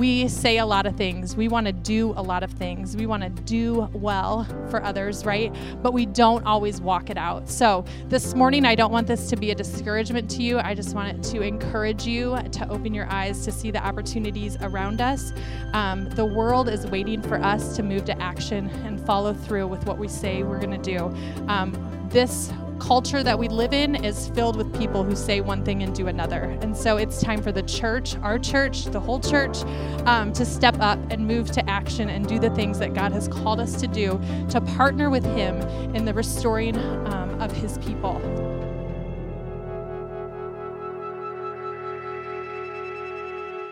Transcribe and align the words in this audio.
we 0.00 0.28
say 0.28 0.56
a 0.56 0.64
lot 0.64 0.86
of 0.86 0.96
things. 0.96 1.36
We 1.36 1.46
want 1.48 1.66
to 1.66 1.74
do 1.74 2.14
a 2.16 2.22
lot 2.22 2.42
of 2.42 2.50
things. 2.50 2.96
We 2.96 3.04
want 3.04 3.22
to 3.22 3.28
do 3.42 3.86
well 3.92 4.46
for 4.70 4.82
others, 4.82 5.26
right? 5.26 5.54
But 5.82 5.92
we 5.92 6.06
don't 6.06 6.44
always 6.46 6.80
walk 6.80 7.10
it 7.10 7.18
out. 7.18 7.50
So 7.50 7.84
this 8.08 8.34
morning, 8.34 8.64
I 8.64 8.74
don't 8.74 8.92
want 8.92 9.06
this 9.06 9.28
to 9.28 9.36
be 9.36 9.50
a 9.50 9.54
discouragement 9.54 10.30
to 10.30 10.42
you. 10.42 10.58
I 10.58 10.74
just 10.74 10.94
want 10.94 11.18
it 11.18 11.22
to 11.32 11.42
encourage 11.42 12.06
you 12.06 12.38
to 12.50 12.68
open 12.70 12.94
your 12.94 13.12
eyes 13.12 13.44
to 13.44 13.52
see 13.52 13.70
the 13.70 13.84
opportunities 13.86 14.56
around 14.62 15.02
us. 15.02 15.34
Um, 15.74 16.08
the 16.08 16.24
world 16.24 16.70
is 16.70 16.86
waiting 16.86 17.20
for 17.20 17.38
us 17.38 17.76
to 17.76 17.82
move 17.82 18.06
to 18.06 18.22
action 18.22 18.70
and 18.86 18.98
follow 19.04 19.34
through 19.34 19.66
with 19.66 19.84
what 19.84 19.98
we 19.98 20.08
say 20.08 20.42
we're 20.44 20.60
going 20.60 20.80
to 20.80 20.96
do. 20.96 21.14
Um, 21.46 22.08
this 22.08 22.50
culture 22.80 23.22
that 23.22 23.38
we 23.38 23.48
live 23.48 23.72
in 23.72 24.04
is 24.04 24.28
filled 24.30 24.56
with 24.56 24.76
people 24.76 25.04
who 25.04 25.14
say 25.14 25.40
one 25.40 25.64
thing 25.64 25.82
and 25.82 25.94
do 25.94 26.08
another. 26.08 26.58
And 26.62 26.76
so 26.76 26.96
it's 26.96 27.20
time 27.20 27.42
for 27.42 27.52
the 27.52 27.62
church, 27.62 28.16
our 28.16 28.38
church, 28.38 28.86
the 28.86 28.98
whole 28.98 29.20
church, 29.20 29.62
um, 30.06 30.32
to 30.32 30.44
step 30.44 30.76
up 30.80 30.98
and 31.10 31.26
move 31.26 31.50
to 31.52 31.70
action 31.70 32.08
and 32.08 32.26
do 32.26 32.38
the 32.38 32.50
things 32.50 32.78
that 32.78 32.94
God 32.94 33.12
has 33.12 33.28
called 33.28 33.60
us 33.60 33.78
to 33.80 33.86
do 33.86 34.20
to 34.48 34.60
partner 34.60 35.10
with 35.10 35.24
Him 35.24 35.56
in 35.94 36.04
the 36.04 36.14
restoring 36.14 36.76
um, 37.06 37.40
of 37.40 37.52
His 37.52 37.78
people. 37.78 38.49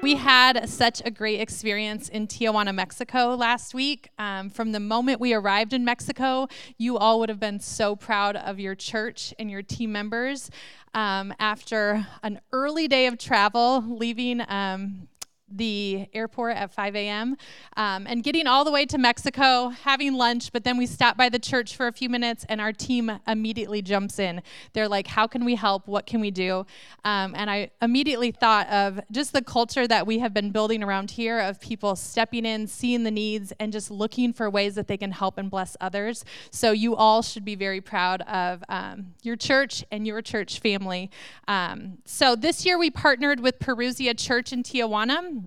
We 0.00 0.14
had 0.14 0.68
such 0.68 1.02
a 1.04 1.10
great 1.10 1.40
experience 1.40 2.08
in 2.08 2.28
Tijuana, 2.28 2.72
Mexico 2.72 3.34
last 3.34 3.74
week. 3.74 4.10
Um, 4.16 4.48
from 4.48 4.70
the 4.70 4.78
moment 4.78 5.20
we 5.20 5.34
arrived 5.34 5.72
in 5.72 5.84
Mexico, 5.84 6.46
you 6.76 6.96
all 6.96 7.18
would 7.18 7.28
have 7.28 7.40
been 7.40 7.58
so 7.58 7.96
proud 7.96 8.36
of 8.36 8.60
your 8.60 8.76
church 8.76 9.34
and 9.40 9.50
your 9.50 9.62
team 9.62 9.90
members. 9.90 10.52
Um, 10.94 11.34
after 11.40 12.06
an 12.22 12.40
early 12.52 12.86
day 12.86 13.06
of 13.06 13.18
travel, 13.18 13.84
leaving 13.88 14.40
um, 14.48 15.08
the 15.50 16.08
airport 16.12 16.56
at 16.56 16.72
5 16.72 16.96
a.m. 16.96 17.36
Um, 17.76 18.06
and 18.06 18.22
getting 18.22 18.46
all 18.46 18.64
the 18.64 18.70
way 18.70 18.86
to 18.86 18.98
Mexico, 18.98 19.68
having 19.68 20.14
lunch, 20.14 20.52
but 20.52 20.64
then 20.64 20.76
we 20.76 20.86
stop 20.86 21.16
by 21.16 21.28
the 21.28 21.38
church 21.38 21.76
for 21.76 21.86
a 21.86 21.92
few 21.92 22.08
minutes 22.08 22.44
and 22.48 22.60
our 22.60 22.72
team 22.72 23.10
immediately 23.26 23.82
jumps 23.82 24.18
in. 24.18 24.42
They're 24.72 24.88
like, 24.88 25.06
How 25.06 25.26
can 25.26 25.44
we 25.44 25.54
help? 25.54 25.86
What 25.86 26.06
can 26.06 26.20
we 26.20 26.30
do? 26.30 26.66
Um, 27.04 27.34
and 27.34 27.50
I 27.50 27.70
immediately 27.80 28.30
thought 28.30 28.68
of 28.68 29.00
just 29.10 29.32
the 29.32 29.42
culture 29.42 29.86
that 29.86 30.06
we 30.06 30.18
have 30.18 30.34
been 30.34 30.50
building 30.50 30.82
around 30.82 31.12
here 31.12 31.38
of 31.40 31.60
people 31.60 31.96
stepping 31.96 32.44
in, 32.44 32.66
seeing 32.66 33.04
the 33.04 33.10
needs, 33.10 33.52
and 33.58 33.72
just 33.72 33.90
looking 33.90 34.32
for 34.32 34.50
ways 34.50 34.74
that 34.74 34.88
they 34.88 34.96
can 34.96 35.12
help 35.12 35.38
and 35.38 35.50
bless 35.50 35.76
others. 35.80 36.24
So 36.50 36.72
you 36.72 36.96
all 36.96 37.22
should 37.22 37.44
be 37.44 37.54
very 37.54 37.80
proud 37.80 38.22
of 38.22 38.62
um, 38.68 39.14
your 39.22 39.36
church 39.36 39.84
and 39.90 40.06
your 40.06 40.22
church 40.22 40.60
family. 40.60 41.10
Um, 41.46 41.98
so 42.04 42.36
this 42.36 42.66
year 42.66 42.78
we 42.78 42.90
partnered 42.90 43.40
with 43.40 43.58
Perusia 43.58 44.18
Church 44.18 44.52
in 44.52 44.62
Tijuana. 44.62 45.37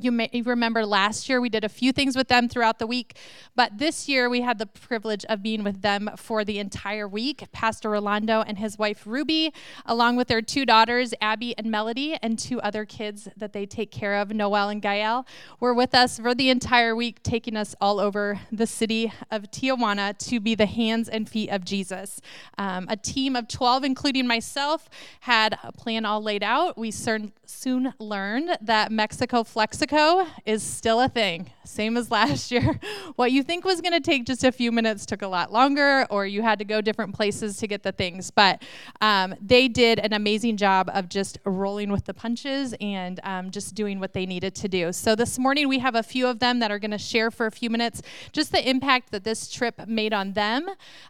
You 0.00 0.10
may 0.10 0.42
remember 0.44 0.84
last 0.84 1.28
year 1.28 1.40
we 1.40 1.48
did 1.48 1.62
a 1.62 1.68
few 1.68 1.92
things 1.92 2.16
with 2.16 2.26
them 2.26 2.48
throughout 2.48 2.80
the 2.80 2.86
week, 2.86 3.16
but 3.54 3.78
this 3.78 4.08
year 4.08 4.28
we 4.28 4.40
had 4.40 4.58
the 4.58 4.66
privilege 4.66 5.24
of 5.26 5.40
being 5.40 5.62
with 5.62 5.82
them 5.82 6.10
for 6.16 6.44
the 6.44 6.58
entire 6.58 7.06
week. 7.06 7.44
Pastor 7.52 7.90
Rolando 7.90 8.42
and 8.42 8.58
his 8.58 8.76
wife 8.76 9.06
Ruby, 9.06 9.52
along 9.86 10.16
with 10.16 10.26
their 10.26 10.42
two 10.42 10.66
daughters, 10.66 11.14
Abby 11.20 11.56
and 11.56 11.70
Melody, 11.70 12.16
and 12.22 12.36
two 12.38 12.60
other 12.60 12.84
kids 12.84 13.28
that 13.36 13.52
they 13.52 13.66
take 13.66 13.92
care 13.92 14.16
of, 14.16 14.30
Noel 14.30 14.68
and 14.68 14.82
Gael, 14.82 15.26
were 15.60 15.72
with 15.72 15.94
us 15.94 16.18
for 16.18 16.34
the 16.34 16.50
entire 16.50 16.96
week, 16.96 17.22
taking 17.22 17.56
us 17.56 17.76
all 17.80 18.00
over 18.00 18.40
the 18.50 18.66
city 18.66 19.12
of 19.30 19.44
Tijuana 19.52 20.18
to 20.28 20.40
be 20.40 20.56
the 20.56 20.66
hands 20.66 21.08
and 21.08 21.28
feet 21.28 21.50
of 21.50 21.64
Jesus. 21.64 22.20
Um, 22.58 22.86
a 22.88 22.96
team 22.96 23.36
of 23.36 23.46
12, 23.46 23.84
including 23.84 24.26
myself, 24.26 24.88
had 25.20 25.56
a 25.62 25.70
plan 25.70 26.04
all 26.04 26.20
laid 26.20 26.42
out. 26.42 26.76
We 26.76 26.90
soon 26.90 27.94
learned 28.00 28.58
that 28.60 28.90
Mexico 28.90 29.44
Flex 29.44 29.83
Mexico 29.84 30.26
is 30.46 30.62
still 30.62 30.98
a 30.98 31.08
thing, 31.10 31.50
same 31.64 31.96
as 31.96 32.10
last 32.10 32.50
year. 32.50 32.78
What 33.16 33.32
you 33.32 33.42
think 33.42 33.64
was 33.64 33.80
going 33.80 33.92
to 33.92 34.00
take 34.00 34.24
just 34.24 34.44
a 34.44 34.52
few 34.52 34.72
minutes 34.72 35.06
took 35.06 35.22
a 35.22 35.28
lot 35.28 35.52
longer, 35.52 36.06
or 36.10 36.26
you 36.26 36.42
had 36.42 36.58
to 36.58 36.64
go 36.64 36.80
different 36.80 37.14
places 37.14 37.56
to 37.58 37.66
get 37.66 37.82
the 37.82 37.92
things. 37.92 38.30
But 38.30 38.62
um, 39.00 39.34
they 39.40 39.68
did 39.68 39.98
an 39.98 40.12
amazing 40.12 40.56
job 40.56 40.90
of 40.92 41.08
just 41.08 41.38
rolling 41.44 41.90
with 41.90 42.04
the 42.04 42.14
punches 42.14 42.74
and 42.80 43.20
um, 43.24 43.50
just 43.50 43.74
doing 43.74 44.00
what 44.00 44.12
they 44.12 44.26
needed 44.26 44.54
to 44.56 44.68
do. 44.68 44.92
So 44.92 45.14
this 45.14 45.38
morning 45.38 45.68
we 45.68 45.78
have 45.78 45.94
a 45.94 46.02
few 46.02 46.26
of 46.26 46.38
them 46.38 46.58
that 46.60 46.70
are 46.70 46.78
going 46.78 46.90
to 46.90 46.98
share 46.98 47.30
for 47.30 47.46
a 47.46 47.50
few 47.50 47.70
minutes 47.70 48.02
just 48.32 48.52
the 48.52 48.68
impact 48.68 49.10
that 49.12 49.24
this 49.24 49.50
trip 49.50 49.86
made 49.86 50.12
on 50.12 50.32
them, 50.32 50.68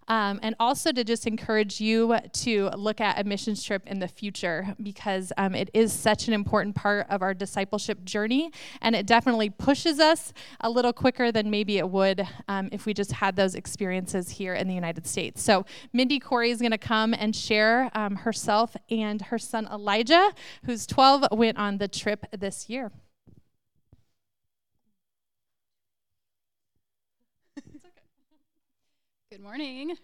um, 0.09 0.41
and 0.43 0.55
also 0.61 0.93
to 0.93 1.05
just 1.05 1.27
encourage 1.27 1.81
you 1.81 2.17
to 2.33 2.71
look 2.77 3.01
at 3.01 3.19
a 3.21 3.25
missions 3.25 3.63
trip 3.63 3.83
in 3.87 3.99
the 3.99 4.09
future 4.09 4.75
because 4.83 5.33
um, 5.37 5.55
it 5.55 5.71
is 5.75 5.93
such 5.93 6.29
an 6.29 6.35
important 6.35 6.75
part 6.75 7.07
of 7.11 7.23
our 7.23 7.35
discipleship 7.35 8.05
journey 8.05 8.51
and 8.81 8.95
it 8.95 9.07
definitely 9.07 9.51
pushes 9.51 9.99
us 9.99 10.33
a 10.61 10.71
little 10.71 10.93
quicker 10.93 11.33
than 11.33 11.51
maybe 11.51 11.79
it 11.79 11.89
would 11.89 12.27
um, 12.49 12.69
if 12.73 12.87
we 12.87 12.95
just 12.95 13.13
had 13.13 13.37
those 13.37 13.55
experiences 13.55 14.31
here 14.31 14.55
in 14.55 14.69
the 14.69 14.75
United 14.75 15.07
States. 15.07 15.43
So, 15.43 15.65
Mindy 15.93 16.19
Corey 16.19 16.51
is 16.51 16.61
going 16.61 16.71
to 16.73 16.79
come 16.79 17.15
and 17.15 17.35
share 17.35 17.91
um, 17.95 18.17
herself 18.17 18.77
and 18.91 19.23
her 19.23 19.39
son 19.39 19.69
Elijah, 19.73 20.33
who's 20.65 20.87
12, 20.87 21.27
went 21.33 21.59
on 21.59 21.79
the 21.79 21.89
trip 21.89 22.27
this 22.37 22.69
year. 22.69 22.91
Good 29.31 29.41
morning. 29.41 29.97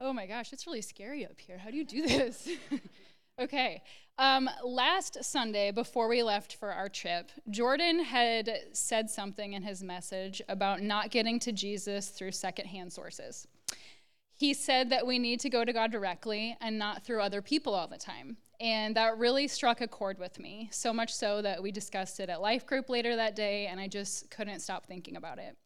Oh 0.00 0.14
my 0.14 0.26
gosh, 0.26 0.52
it's 0.52 0.66
really 0.66 0.80
scary 0.80 1.26
up 1.26 1.38
here. 1.38 1.58
How 1.58 1.70
do 1.70 1.76
you 1.76 1.84
do 1.84 2.06
this? 2.06 2.48
okay. 3.38 3.82
Um, 4.18 4.50
last 4.62 5.24
Sunday, 5.24 5.70
before 5.70 6.08
we 6.08 6.22
left 6.22 6.56
for 6.56 6.72
our 6.72 6.88
trip, 6.90 7.30
Jordan 7.48 8.04
had 8.04 8.50
said 8.72 9.08
something 9.08 9.54
in 9.54 9.62
his 9.62 9.82
message 9.82 10.42
about 10.48 10.82
not 10.82 11.10
getting 11.10 11.38
to 11.40 11.52
Jesus 11.52 12.08
through 12.08 12.32
secondhand 12.32 12.92
sources. 12.92 13.46
He 14.36 14.52
said 14.54 14.90
that 14.90 15.06
we 15.06 15.18
need 15.18 15.40
to 15.40 15.50
go 15.50 15.64
to 15.64 15.72
God 15.72 15.90
directly 15.90 16.56
and 16.60 16.78
not 16.78 17.04
through 17.04 17.20
other 17.22 17.42
people 17.42 17.74
all 17.74 17.88
the 17.88 17.98
time. 17.98 18.36
And 18.60 18.94
that 18.94 19.16
really 19.16 19.48
struck 19.48 19.80
a 19.80 19.88
chord 19.88 20.18
with 20.18 20.38
me, 20.38 20.68
so 20.70 20.92
much 20.92 21.14
so 21.14 21.40
that 21.40 21.62
we 21.62 21.72
discussed 21.72 22.20
it 22.20 22.28
at 22.28 22.42
Life 22.42 22.66
Group 22.66 22.90
later 22.90 23.16
that 23.16 23.34
day, 23.34 23.68
and 23.68 23.80
I 23.80 23.88
just 23.88 24.30
couldn't 24.30 24.60
stop 24.60 24.84
thinking 24.84 25.16
about 25.16 25.38
it. 25.38 25.56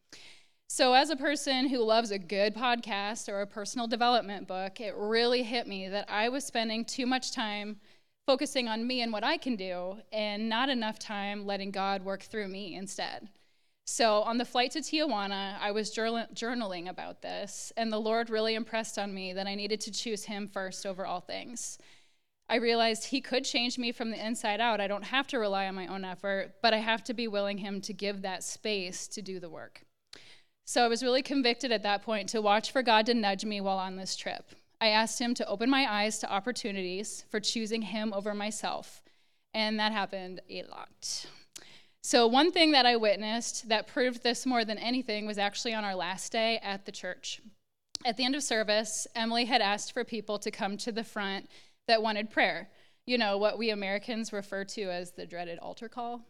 So, 0.67 0.93
as 0.93 1.11
a 1.11 1.15
person 1.15 1.69
who 1.69 1.83
loves 1.83 2.09
a 2.09 2.17
good 2.17 2.55
podcast 2.55 3.29
or 3.29 3.41
a 3.41 3.47
personal 3.47 3.87
development 3.87 4.47
book, 4.47 4.81
it 4.81 4.95
really 4.97 5.43
hit 5.43 5.67
me 5.67 5.87
that 5.89 6.09
I 6.09 6.29
was 6.29 6.43
spending 6.43 6.83
too 6.83 7.05
much 7.05 7.31
time 7.31 7.79
focusing 8.25 8.67
on 8.67 8.87
me 8.87 9.01
and 9.01 9.13
what 9.13 9.23
I 9.23 9.37
can 9.37 9.55
do, 9.55 9.97
and 10.11 10.49
not 10.49 10.69
enough 10.69 10.97
time 10.97 11.45
letting 11.45 11.69
God 11.69 12.03
work 12.03 12.23
through 12.23 12.47
me 12.47 12.75
instead. 12.75 13.29
So, 13.85 14.23
on 14.23 14.39
the 14.39 14.45
flight 14.45 14.71
to 14.71 14.79
Tijuana, 14.79 15.59
I 15.61 15.69
was 15.69 15.93
journaling 15.93 16.89
about 16.89 17.21
this, 17.21 17.71
and 17.77 17.93
the 17.93 18.01
Lord 18.01 18.31
really 18.31 18.55
impressed 18.55 18.97
on 18.97 19.13
me 19.13 19.33
that 19.33 19.45
I 19.45 19.53
needed 19.53 19.79
to 19.81 19.91
choose 19.91 20.25
Him 20.25 20.47
first 20.47 20.87
over 20.87 21.05
all 21.05 21.21
things. 21.21 21.77
I 22.49 22.55
realized 22.55 23.05
He 23.05 23.21
could 23.21 23.45
change 23.45 23.77
me 23.77 23.91
from 23.91 24.09
the 24.09 24.25
inside 24.25 24.59
out. 24.59 24.81
I 24.81 24.87
don't 24.87 25.03
have 25.03 25.27
to 25.27 25.37
rely 25.37 25.67
on 25.67 25.75
my 25.75 25.85
own 25.85 26.03
effort, 26.03 26.55
but 26.63 26.73
I 26.73 26.77
have 26.77 27.03
to 27.03 27.13
be 27.13 27.27
willing 27.27 27.59
Him 27.59 27.81
to 27.81 27.93
give 27.93 28.23
that 28.23 28.43
space 28.43 29.07
to 29.09 29.21
do 29.21 29.39
the 29.39 29.49
work. 29.49 29.84
So, 30.65 30.83
I 30.83 30.87
was 30.87 31.03
really 31.03 31.21
convicted 31.21 31.71
at 31.71 31.83
that 31.83 32.01
point 32.01 32.27
to 32.29 32.41
watch 32.41 32.71
for 32.71 32.81
God 32.81 33.05
to 33.05 33.13
nudge 33.13 33.45
me 33.45 33.61
while 33.61 33.77
on 33.77 33.95
this 33.95 34.15
trip. 34.15 34.51
I 34.81 34.87
asked 34.87 35.21
him 35.21 35.33
to 35.35 35.47
open 35.47 35.69
my 35.69 35.85
eyes 35.89 36.17
to 36.19 36.31
opportunities 36.31 37.23
for 37.29 37.39
choosing 37.39 37.83
him 37.83 38.11
over 38.13 38.33
myself. 38.33 39.03
And 39.53 39.79
that 39.79 39.91
happened 39.91 40.41
a 40.49 40.63
lot. 40.63 41.27
So, 42.01 42.27
one 42.27 42.51
thing 42.51 42.71
that 42.71 42.85
I 42.85 42.97
witnessed 42.97 43.69
that 43.69 43.87
proved 43.87 44.21
this 44.21 44.45
more 44.45 44.65
than 44.65 44.77
anything 44.77 45.25
was 45.25 45.37
actually 45.37 45.73
on 45.73 45.83
our 45.83 45.95
last 45.95 46.31
day 46.31 46.59
at 46.61 46.85
the 46.85 46.91
church. 46.91 47.41
At 48.03 48.17
the 48.17 48.25
end 48.25 48.35
of 48.35 48.43
service, 48.43 49.07
Emily 49.15 49.45
had 49.45 49.61
asked 49.61 49.91
for 49.91 50.03
people 50.03 50.37
to 50.39 50.51
come 50.51 50.77
to 50.77 50.91
the 50.91 51.03
front 51.03 51.49
that 51.87 52.03
wanted 52.03 52.29
prayer. 52.29 52.69
You 53.05 53.17
know, 53.17 53.37
what 53.37 53.57
we 53.57 53.69
Americans 53.69 54.33
refer 54.33 54.65
to 54.65 54.83
as 54.83 55.11
the 55.11 55.25
dreaded 55.25 55.57
altar 55.59 55.89
call. 55.89 56.21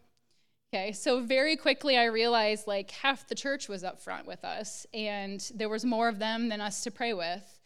Okay, 0.74 0.92
so 0.92 1.20
very 1.20 1.56
quickly 1.56 1.96
I 1.96 2.06
realized 2.06 2.66
like 2.66 2.90
half 2.90 3.28
the 3.28 3.34
church 3.34 3.68
was 3.68 3.84
up 3.84 4.00
front 4.00 4.26
with 4.26 4.44
us, 4.44 4.86
and 4.92 5.40
there 5.54 5.68
was 5.68 5.84
more 5.84 6.08
of 6.08 6.18
them 6.18 6.48
than 6.48 6.60
us 6.60 6.82
to 6.84 6.90
pray 6.90 7.14
with. 7.14 7.58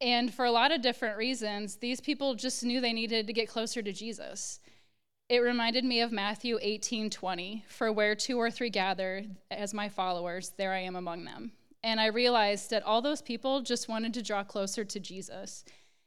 And 0.00 0.34
for 0.34 0.44
a 0.44 0.50
lot 0.50 0.72
of 0.72 0.82
different 0.82 1.16
reasons, 1.16 1.76
these 1.76 2.00
people 2.00 2.34
just 2.34 2.64
knew 2.64 2.80
they 2.80 2.92
needed 2.92 3.26
to 3.26 3.32
get 3.32 3.48
closer 3.48 3.82
to 3.82 3.92
Jesus. 3.92 4.60
It 5.28 5.38
reminded 5.38 5.84
me 5.84 6.00
of 6.02 6.12
Matthew 6.12 6.58
18 6.60 7.08
20, 7.08 7.64
for 7.68 7.90
where 7.90 8.14
two 8.14 8.36
or 8.38 8.50
three 8.50 8.68
gather 8.68 9.24
as 9.50 9.72
my 9.72 9.88
followers, 9.88 10.52
there 10.58 10.72
I 10.72 10.80
am 10.80 10.96
among 10.96 11.24
them. 11.24 11.52
And 11.82 12.00
I 12.00 12.06
realized 12.06 12.70
that 12.70 12.82
all 12.82 13.00
those 13.00 13.22
people 13.22 13.62
just 13.62 13.88
wanted 13.88 14.12
to 14.14 14.22
draw 14.22 14.44
closer 14.44 14.84
to 14.84 15.00
Jesus. 15.00 15.64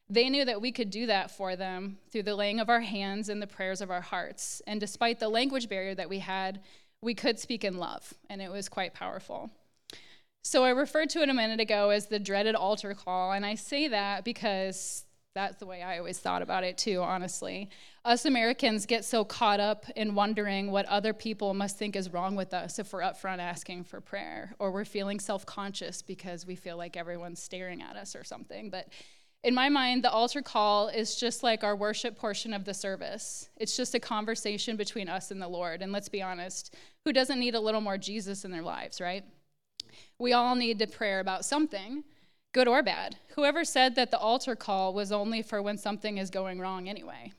They 0.07 0.29
knew 0.29 0.45
that 0.45 0.61
we 0.61 0.71
could 0.71 0.91
do 0.91 1.07
that 1.07 1.31
for 1.31 1.55
them 1.55 1.97
through 2.11 2.23
the 2.23 2.35
laying 2.35 2.59
of 2.59 2.69
our 2.69 2.81
hands 2.81 3.27
and 3.29 3.41
the 3.41 3.47
prayers 3.47 3.81
of 3.81 3.89
our 3.89 4.01
hearts. 4.01 4.61
And 4.67 4.79
despite 4.79 5.19
the 5.19 5.29
language 5.29 5.67
barrier 5.67 5.95
that 5.95 6.09
we 6.09 6.19
had, 6.19 6.61
we 7.01 7.15
could 7.15 7.39
speak 7.39 7.63
in 7.63 7.77
love, 7.77 8.13
and 8.29 8.41
it 8.41 8.51
was 8.51 8.69
quite 8.69 8.93
powerful. 8.93 9.49
So 10.43 10.63
I 10.63 10.69
referred 10.69 11.09
to 11.11 11.21
it 11.21 11.29
a 11.29 11.33
minute 11.33 11.59
ago 11.59 11.89
as 11.89 12.05
the 12.05 12.19
dreaded 12.19 12.53
altar 12.53 12.93
call, 12.93 13.31
and 13.31 13.45
I 13.45 13.55
say 13.55 13.87
that 13.87 14.23
because 14.23 15.05
That's 15.35 15.57
the 15.57 15.65
way 15.65 15.83
I 15.83 15.97
always 15.97 16.17
thought 16.17 16.41
about 16.41 16.63
it, 16.63 16.77
too, 16.77 17.01
honestly. 17.01 17.69
Us 18.05 18.23
Americans 18.23 18.85
get 18.85 19.03
so 19.03 19.25
caught 19.25 19.59
up 19.59 19.85
in 19.97 20.15
wondering 20.15 20.71
what 20.71 20.85
other 20.85 21.11
people 21.11 21.53
must 21.53 21.77
think 21.77 21.97
is 21.97 22.13
wrong 22.13 22.37
with 22.37 22.53
us 22.53 22.79
if 22.79 22.93
we're 22.93 23.01
upfront 23.01 23.39
asking 23.39 23.83
for 23.83 23.99
prayer, 23.99 24.55
or 24.59 24.71
we're 24.71 24.85
feeling 24.85 25.19
self 25.19 25.45
conscious 25.45 26.01
because 26.01 26.45
we 26.45 26.55
feel 26.55 26.77
like 26.77 26.95
everyone's 26.95 27.43
staring 27.43 27.81
at 27.81 27.97
us 27.97 28.15
or 28.15 28.23
something. 28.23 28.69
But 28.69 28.87
in 29.45 29.53
my 29.53 29.69
mind, 29.69 30.03
the 30.03 30.09
altar 30.09 30.41
call 30.41 30.87
is 30.87 31.15
just 31.15 31.43
like 31.43 31.63
our 31.63 31.75
worship 31.75 32.17
portion 32.17 32.51
of 32.51 32.65
the 32.65 32.73
service. 32.73 33.47
It's 33.57 33.77
just 33.77 33.93
a 33.93 33.99
conversation 33.99 34.75
between 34.75 35.07
us 35.07 35.29
and 35.29 35.39
the 35.39 35.47
Lord. 35.47 35.83
And 35.83 35.91
let's 35.91 36.09
be 36.09 36.23
honest, 36.23 36.73
who 37.03 37.13
doesn't 37.13 37.39
need 37.39 37.53
a 37.53 37.59
little 37.59 37.79
more 37.79 37.99
Jesus 37.99 38.43
in 38.43 38.49
their 38.49 38.63
lives, 38.63 38.99
right? 38.99 39.23
We 40.17 40.33
all 40.33 40.55
need 40.55 40.79
to 40.79 40.87
pray 40.87 41.19
about 41.19 41.45
something 41.45 42.03
good 42.55 42.67
or 42.67 42.81
bad. 42.81 43.17
Whoever 43.35 43.63
said 43.63 43.93
that 43.95 44.09
the 44.09 44.17
altar 44.17 44.55
call 44.55 44.95
was 44.95 45.11
only 45.11 45.43
for 45.43 45.61
when 45.61 45.77
something 45.77 46.17
is 46.17 46.31
going 46.31 46.59
wrong 46.59 46.89
anyway? 46.89 47.31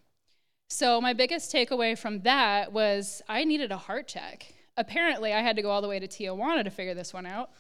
So, 0.69 1.01
my 1.01 1.13
biggest 1.13 1.53
takeaway 1.53 1.99
from 1.99 2.21
that 2.21 2.73
was 2.73 3.21
I 3.29 3.43
needed 3.43 3.73
a 3.73 3.79
heart 3.79 4.07
check. 4.07 4.55
Apparently, 4.77 5.33
I 5.33 5.41
had 5.41 5.57
to 5.57 5.63
go 5.63 5.71
all 5.71 5.83
the 5.83 5.89
way 5.89 5.99
to 5.99 6.07
Tijuana 6.07 6.63
to 6.63 6.71
figure 6.71 6.95
this 6.95 7.13
one 7.13 7.27
out. 7.27 7.51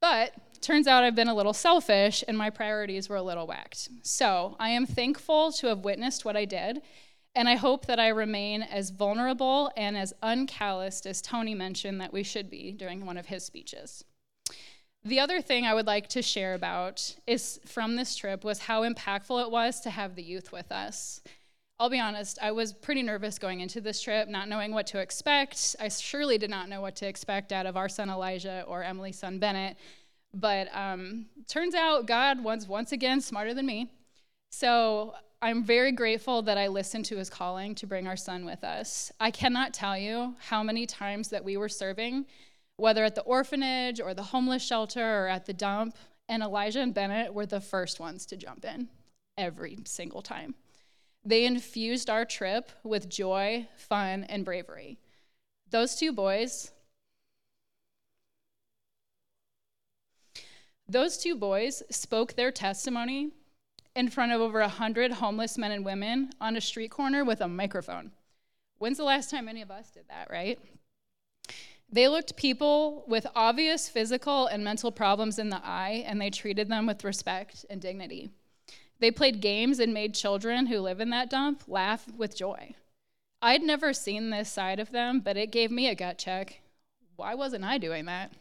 But 0.00 0.34
turns 0.62 0.86
out 0.86 1.04
I've 1.04 1.14
been 1.14 1.28
a 1.28 1.34
little 1.34 1.52
selfish 1.52 2.24
and 2.26 2.38
my 2.38 2.50
priorities 2.50 3.08
were 3.08 3.16
a 3.16 3.22
little 3.22 3.46
whacked. 3.46 3.88
So, 4.02 4.56
I 4.58 4.70
am 4.70 4.86
thankful 4.86 5.52
to 5.52 5.66
have 5.68 5.80
witnessed 5.80 6.24
what 6.24 6.36
I 6.36 6.44
did. 6.44 6.82
And 7.34 7.48
I 7.48 7.54
hope 7.54 7.86
that 7.86 7.98
I 7.98 8.08
remain 8.08 8.62
as 8.62 8.90
vulnerable 8.90 9.70
and 9.76 9.96
as 9.96 10.12
uncalloused 10.22 11.06
as 11.06 11.22
Tony 11.22 11.54
mentioned 11.54 12.00
that 12.00 12.12
we 12.12 12.22
should 12.22 12.50
be 12.50 12.72
during 12.72 13.06
one 13.06 13.16
of 13.16 13.26
his 13.26 13.44
speeches. 13.44 14.04
The 15.04 15.18
other 15.18 15.40
thing 15.40 15.64
I 15.64 15.74
would 15.74 15.86
like 15.86 16.08
to 16.10 16.22
share 16.22 16.54
about 16.54 17.16
is 17.26 17.58
from 17.64 17.96
this 17.96 18.14
trip 18.14 18.44
was 18.44 18.60
how 18.60 18.82
impactful 18.82 19.42
it 19.42 19.50
was 19.50 19.80
to 19.80 19.90
have 19.90 20.14
the 20.14 20.22
youth 20.22 20.52
with 20.52 20.70
us. 20.70 21.22
I'll 21.80 21.90
be 21.90 21.98
honest, 21.98 22.38
I 22.40 22.52
was 22.52 22.72
pretty 22.72 23.02
nervous 23.02 23.38
going 23.38 23.60
into 23.60 23.80
this 23.80 24.00
trip, 24.00 24.28
not 24.28 24.48
knowing 24.48 24.72
what 24.72 24.86
to 24.88 25.00
expect. 25.00 25.74
I 25.80 25.88
surely 25.88 26.38
did 26.38 26.50
not 26.50 26.68
know 26.68 26.80
what 26.80 26.94
to 26.96 27.08
expect 27.08 27.50
out 27.50 27.66
of 27.66 27.76
our 27.76 27.88
son 27.88 28.10
Elijah 28.10 28.64
or 28.68 28.84
Emily's 28.84 29.18
son 29.18 29.40
Bennett. 29.40 29.76
But 30.34 30.74
um, 30.74 31.26
turns 31.46 31.74
out 31.74 32.06
God 32.06 32.42
was 32.42 32.66
once 32.66 32.92
again 32.92 33.20
smarter 33.20 33.54
than 33.54 33.66
me. 33.66 33.92
So 34.50 35.14
I'm 35.40 35.64
very 35.64 35.92
grateful 35.92 36.42
that 36.42 36.56
I 36.56 36.68
listened 36.68 37.04
to 37.06 37.16
his 37.16 37.28
calling 37.28 37.74
to 37.76 37.86
bring 37.86 38.06
our 38.06 38.16
son 38.16 38.44
with 38.44 38.64
us. 38.64 39.10
I 39.18 39.30
cannot 39.30 39.74
tell 39.74 39.98
you 39.98 40.36
how 40.38 40.62
many 40.62 40.86
times 40.86 41.28
that 41.28 41.44
we 41.44 41.56
were 41.56 41.68
serving 41.68 42.26
whether 42.76 43.04
at 43.04 43.14
the 43.14 43.22
orphanage 43.22 44.00
or 44.00 44.14
the 44.14 44.22
homeless 44.22 44.62
shelter 44.62 45.24
or 45.24 45.28
at 45.28 45.46
the 45.46 45.52
dump. 45.52 45.96
And 46.28 46.42
Elijah 46.42 46.80
and 46.80 46.94
Bennett 46.94 47.34
were 47.34 47.46
the 47.46 47.60
first 47.60 48.00
ones 48.00 48.26
to 48.26 48.36
jump 48.36 48.64
in 48.64 48.88
every 49.36 49.78
single 49.84 50.22
time. 50.22 50.54
They 51.24 51.44
infused 51.44 52.10
our 52.10 52.24
trip 52.24 52.70
with 52.82 53.08
joy, 53.08 53.68
fun, 53.76 54.24
and 54.24 54.44
bravery. 54.44 54.98
Those 55.70 55.94
two 55.94 56.12
boys, 56.12 56.72
those 60.88 61.18
two 61.18 61.36
boys 61.36 61.82
spoke 61.90 62.34
their 62.34 62.50
testimony 62.50 63.30
in 63.94 64.08
front 64.08 64.32
of 64.32 64.40
over 64.40 64.60
100 64.60 65.12
homeless 65.12 65.58
men 65.58 65.72
and 65.72 65.84
women 65.84 66.30
on 66.40 66.56
a 66.56 66.60
street 66.60 66.90
corner 66.90 67.24
with 67.24 67.40
a 67.40 67.48
microphone. 67.48 68.12
When's 68.78 68.98
the 68.98 69.04
last 69.04 69.30
time 69.30 69.48
any 69.48 69.62
of 69.62 69.70
us 69.70 69.90
did 69.90 70.04
that, 70.08 70.28
right? 70.30 70.58
They 71.90 72.08
looked 72.08 72.36
people 72.36 73.04
with 73.06 73.26
obvious 73.34 73.88
physical 73.88 74.46
and 74.46 74.64
mental 74.64 74.90
problems 74.90 75.38
in 75.38 75.50
the 75.50 75.60
eye 75.62 76.02
and 76.06 76.20
they 76.20 76.30
treated 76.30 76.68
them 76.68 76.86
with 76.86 77.04
respect 77.04 77.66
and 77.68 77.80
dignity. 77.80 78.30
They 78.98 79.10
played 79.10 79.40
games 79.40 79.78
and 79.78 79.92
made 79.92 80.14
children 80.14 80.66
who 80.66 80.78
live 80.78 81.00
in 81.00 81.10
that 81.10 81.28
dump 81.28 81.64
laugh 81.66 82.06
with 82.16 82.36
joy. 82.36 82.74
I'd 83.42 83.62
never 83.62 83.92
seen 83.92 84.30
this 84.30 84.50
side 84.50 84.78
of 84.78 84.92
them, 84.92 85.20
but 85.20 85.36
it 85.36 85.50
gave 85.50 85.70
me 85.70 85.88
a 85.88 85.94
gut 85.94 86.16
check. 86.18 86.60
Why 87.16 87.34
wasn't 87.34 87.64
I 87.64 87.78
doing 87.78 88.06
that? 88.06 88.32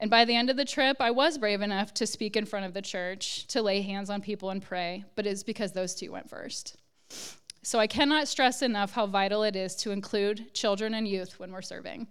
And 0.00 0.10
by 0.10 0.24
the 0.24 0.34
end 0.34 0.50
of 0.50 0.56
the 0.56 0.64
trip, 0.64 0.96
I 1.00 1.10
was 1.10 1.38
brave 1.38 1.60
enough 1.60 1.94
to 1.94 2.06
speak 2.06 2.36
in 2.36 2.46
front 2.46 2.66
of 2.66 2.74
the 2.74 2.82
church, 2.82 3.46
to 3.48 3.62
lay 3.62 3.80
hands 3.80 4.10
on 4.10 4.20
people 4.20 4.50
and 4.50 4.60
pray, 4.60 5.04
but 5.14 5.26
it's 5.26 5.42
because 5.42 5.72
those 5.72 5.94
two 5.94 6.12
went 6.12 6.28
first. 6.28 6.76
So 7.62 7.78
I 7.78 7.86
cannot 7.86 8.28
stress 8.28 8.60
enough 8.60 8.92
how 8.92 9.06
vital 9.06 9.42
it 9.42 9.56
is 9.56 9.74
to 9.76 9.90
include 9.90 10.52
children 10.52 10.94
and 10.94 11.08
youth 11.08 11.38
when 11.38 11.52
we're 11.52 11.62
serving. 11.62 12.08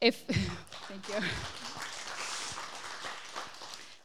If, 0.00 0.16
thank 0.88 1.08
you. 1.08 1.26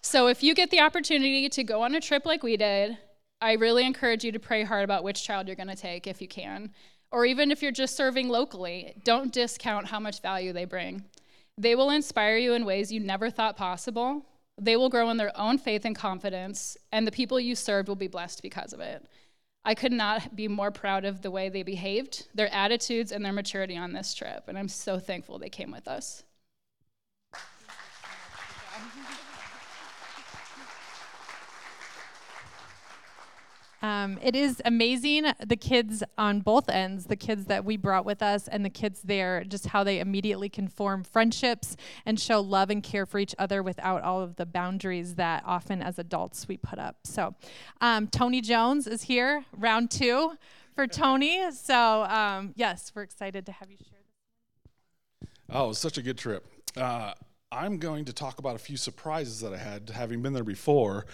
So, 0.01 0.27
if 0.27 0.43
you 0.43 0.53
get 0.53 0.69
the 0.69 0.79
opportunity 0.79 1.49
to 1.49 1.63
go 1.63 1.81
on 1.81 1.95
a 1.95 1.99
trip 1.99 2.25
like 2.25 2.43
we 2.43 2.55
did, 2.55 2.97
I 3.41 3.53
really 3.53 3.83
encourage 3.83 4.23
you 4.23 4.31
to 4.31 4.39
pray 4.39 4.63
hard 4.63 4.83
about 4.83 5.03
which 5.03 5.23
child 5.23 5.47
you're 5.47 5.55
going 5.55 5.69
to 5.69 5.75
take 5.75 6.05
if 6.07 6.21
you 6.21 6.27
can. 6.27 6.71
Or 7.11 7.25
even 7.25 7.51
if 7.51 7.61
you're 7.61 7.71
just 7.71 7.97
serving 7.97 8.29
locally, 8.29 8.93
don't 9.03 9.33
discount 9.33 9.87
how 9.87 9.99
much 9.99 10.21
value 10.21 10.53
they 10.53 10.65
bring. 10.65 11.05
They 11.57 11.75
will 11.75 11.89
inspire 11.89 12.38
you 12.38 12.53
in 12.53 12.65
ways 12.65 12.91
you 12.91 13.00
never 13.00 13.29
thought 13.29 13.57
possible. 13.57 14.25
They 14.59 14.75
will 14.75 14.89
grow 14.89 15.09
in 15.09 15.17
their 15.17 15.35
own 15.38 15.57
faith 15.57 15.85
and 15.85 15.95
confidence, 15.95 16.77
and 16.91 17.07
the 17.07 17.11
people 17.11 17.39
you 17.39 17.55
served 17.55 17.88
will 17.88 17.95
be 17.95 18.07
blessed 18.07 18.41
because 18.41 18.73
of 18.73 18.79
it. 18.79 19.05
I 19.65 19.75
could 19.75 19.91
not 19.91 20.35
be 20.35 20.47
more 20.47 20.71
proud 20.71 21.05
of 21.05 21.21
the 21.21 21.31
way 21.31 21.50
they 21.50 21.63
behaved, 21.63 22.27
their 22.35 22.53
attitudes, 22.53 23.11
and 23.11 23.23
their 23.23 23.31
maturity 23.31 23.77
on 23.77 23.94
this 23.94 24.13
trip. 24.13 24.44
And 24.47 24.57
I'm 24.57 24.67
so 24.67 25.00
thankful 25.00 25.39
they 25.39 25.50
came 25.50 25.71
with 25.71 25.88
us. 25.88 26.23
Um, 33.83 34.18
it 34.21 34.33
is 34.33 34.62
amazing 34.63 35.25
the 35.45 35.57
kids 35.57 36.03
on 36.18 36.39
both 36.39 36.69
ends, 36.69 37.07
the 37.07 37.18
kids 37.18 37.45
that 37.47 37.65
we 37.65 37.75
brought 37.75 38.06
with 38.06 38.24
us 38.24 38.47
and 38.47 38.63
the 38.63 38.69
kids 38.69 39.01
there, 39.01 39.44
just 39.44 39.68
how 39.68 39.83
they 39.83 40.00
immediately 40.00 40.47
can 40.47 40.69
form 40.69 41.03
friendships 41.03 41.75
and 42.06 42.18
show 42.18 42.39
love 42.39 42.69
and 42.69 42.81
care 42.81 43.06
for 43.06 43.19
each 43.19 43.35
other 43.38 43.62
without 43.62 44.01
all 44.01 44.21
of 44.21 44.38
the 44.38 44.45
boundaries 44.45 45.15
that 45.15 45.44
often 45.45 45.81
as 45.81 46.00
adults 46.00 46.47
we 46.47 46.56
put 46.56 46.80
up. 46.80 46.95
So, 47.03 47.35
um, 47.81 48.07
Tony 48.07 48.39
Jones 48.39 48.88
is 48.88 49.03
here, 49.03 49.44
round 49.51 49.91
two 49.91 50.38
for 50.74 50.88
Tony. 50.88 51.51
So, 51.51 52.03
um, 52.06 52.53
yes, 52.56 52.94
we're 52.95 53.03
excited 53.03 53.45
to 53.47 53.51
have 53.51 53.69
you 53.69 53.77
share 53.77 54.00
this. 55.19 55.29
Oh, 55.50 55.65
it 55.65 55.68
was 55.68 55.77
such 55.77 55.97
a 55.97 56.01
good 56.01 56.18
trip. 56.18 56.45
Uh, 56.77 57.13
I'm 57.51 57.79
going 57.79 58.06
to 58.06 58.13
talk 58.13 58.39
about 58.39 58.56
a 58.56 58.59
few 58.59 58.77
surprises 58.77 59.41
that 59.41 59.53
I 59.53 59.57
had 59.57 59.89
having 59.89 60.21
been 60.21 60.31
there 60.31 60.45
before 60.45 61.06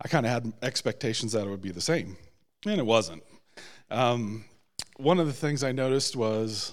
I 0.00 0.08
kind 0.08 0.24
of 0.26 0.32
had 0.32 0.52
expectations 0.62 1.32
that 1.32 1.46
it 1.46 1.50
would 1.50 1.62
be 1.62 1.72
the 1.72 1.80
same, 1.80 2.16
and 2.64 2.78
it 2.78 2.86
wasn't. 2.86 3.22
Um, 3.90 4.44
one 4.96 5.18
of 5.18 5.26
the 5.26 5.32
things 5.32 5.64
I 5.64 5.72
noticed 5.72 6.16
was 6.16 6.72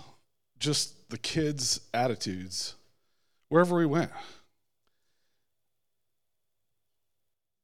just 0.60 1.10
the 1.10 1.18
kids' 1.18 1.80
attitudes 1.94 2.76
wherever 3.50 3.76
we 3.76 3.86
went. 3.86 4.12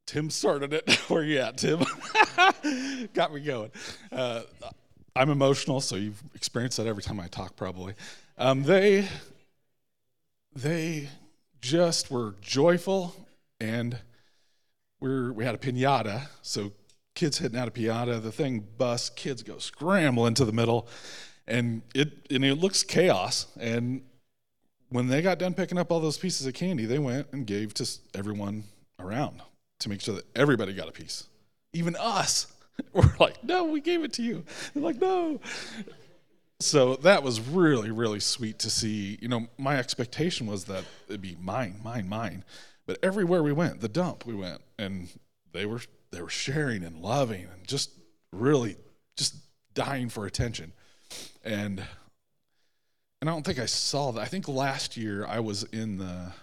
Tim 0.06 0.30
started 0.30 0.74
it. 0.74 0.90
Where 1.08 1.24
you 1.24 1.40
at, 1.40 1.58
Tim? 1.58 1.80
Got 3.14 3.34
me 3.34 3.40
going. 3.40 3.72
Uh, 4.12 4.42
I'm 5.16 5.30
emotional, 5.30 5.80
so 5.80 5.96
you've 5.96 6.22
experienced 6.36 6.78
that 6.78 6.88
every 6.88 7.04
time 7.04 7.20
I 7.20 7.28
talk, 7.28 7.56
probably. 7.56 7.94
Um, 8.38 8.64
they, 8.64 9.08
they 10.54 11.10
just 11.62 12.12
were 12.12 12.36
joyful 12.42 13.16
and 13.60 13.98
we're, 15.02 15.34
we 15.34 15.44
had 15.44 15.56
a 15.56 15.58
pinata, 15.58 16.28
so 16.42 16.72
kids 17.16 17.40
hitting 17.40 17.58
out 17.58 17.68
a 17.68 17.72
pinata, 17.72 18.22
the 18.22 18.32
thing 18.32 18.66
busts, 18.78 19.10
kids 19.10 19.44
go 19.44 19.58
scramble 19.58 20.28
into 20.28 20.46
the 20.46 20.54
middle, 20.54 20.88
and 21.48 21.82
it 21.94 22.28
and 22.30 22.46
it 22.46 22.56
looks 22.56 22.84
chaos. 22.84 23.48
And 23.60 24.04
when 24.90 25.08
they 25.08 25.22
got 25.22 25.40
done 25.40 25.54
picking 25.54 25.78
up 25.78 25.92
all 25.92 26.00
those 26.00 26.18
pieces 26.18 26.48
of 26.48 26.54
candy, 26.54 26.86
they 26.86 27.00
went 27.00 27.28
and 27.34 27.46
gave 27.46 27.74
to 27.76 27.90
everyone 28.14 28.64
around 29.00 29.42
to 29.80 29.90
make 29.90 30.02
sure 30.02 30.16
that 30.16 30.26
everybody 30.36 30.74
got 30.74 30.88
a 30.88 30.92
piece, 30.92 31.28
even 31.74 31.96
us. 31.98 32.48
We're 32.94 33.14
like, 33.20 33.44
no, 33.44 33.66
we 33.66 33.82
gave 33.82 34.04
it 34.04 34.14
to 34.14 34.24
you. 34.24 34.44
They're 34.74 34.84
like, 34.84 35.00
no. 35.00 35.40
So 36.60 36.96
that 36.98 37.24
was 37.24 37.40
really, 37.40 37.92
really 37.92 38.20
sweet 38.20 38.60
to 38.60 38.70
see. 38.70 39.18
You 39.22 39.28
know, 39.28 39.48
my 39.58 39.78
expectation 39.78 40.48
was 40.48 40.66
that 40.66 40.84
it'd 41.08 41.22
be 41.22 41.36
mine, 41.42 41.80
mine, 41.84 42.08
mine. 42.08 42.44
But 42.92 43.00
everywhere 43.04 43.42
we 43.42 43.54
went, 43.54 43.80
the 43.80 43.88
dump 43.88 44.26
we 44.26 44.36
went, 44.36 44.60
and 44.78 45.08
they 45.54 45.66
were 45.66 45.80
they 46.12 46.22
were 46.22 46.28
sharing 46.28 46.84
and 46.84 46.98
loving 46.98 47.44
and 47.44 47.66
just 47.66 47.90
really 48.34 48.76
just 49.16 49.34
dying 49.74 50.10
for 50.10 50.26
attention. 50.26 50.74
And 51.42 51.82
and 53.22 53.30
I 53.30 53.32
don't 53.32 53.46
think 53.46 53.60
I 53.60 53.66
saw 53.66 54.12
that. 54.12 54.20
I 54.20 54.26
think 54.26 54.50
last 54.50 54.98
year 54.98 55.26
I 55.26 55.40
was 55.40 55.64
in 55.64 56.00
the 56.00 56.34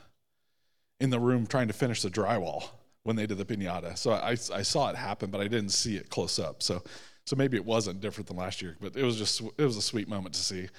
in 1.01 1.11
the 1.11 1.21
room 1.21 1.47
trying 1.47 1.69
to 1.69 1.75
finish 1.75 2.01
the 2.01 2.09
drywall 2.09 2.71
when 3.03 3.15
they 3.15 3.27
did 3.27 3.37
the 3.37 3.45
pinata. 3.45 3.99
So 3.99 4.13
I, 4.13 4.31
I 4.31 4.63
saw 4.63 4.89
it 4.89 4.97
happen, 4.97 5.31
but 5.31 5.43
I 5.43 5.49
didn't 5.49 5.73
see 5.73 5.97
it 5.97 6.09
close 6.09 6.39
up. 6.39 6.63
So 6.63 6.83
so 7.27 7.37
maybe 7.37 7.59
it 7.59 7.65
wasn't 7.67 8.01
different 8.01 8.27
than 8.27 8.39
last 8.39 8.63
year, 8.63 8.75
but 8.81 8.97
it 8.97 9.05
was 9.05 9.19
just 9.19 9.43
it 9.59 9.65
was 9.65 9.77
a 9.77 9.83
sweet 9.83 10.09
moment 10.09 10.35
to 10.37 10.41
see. 10.41 10.71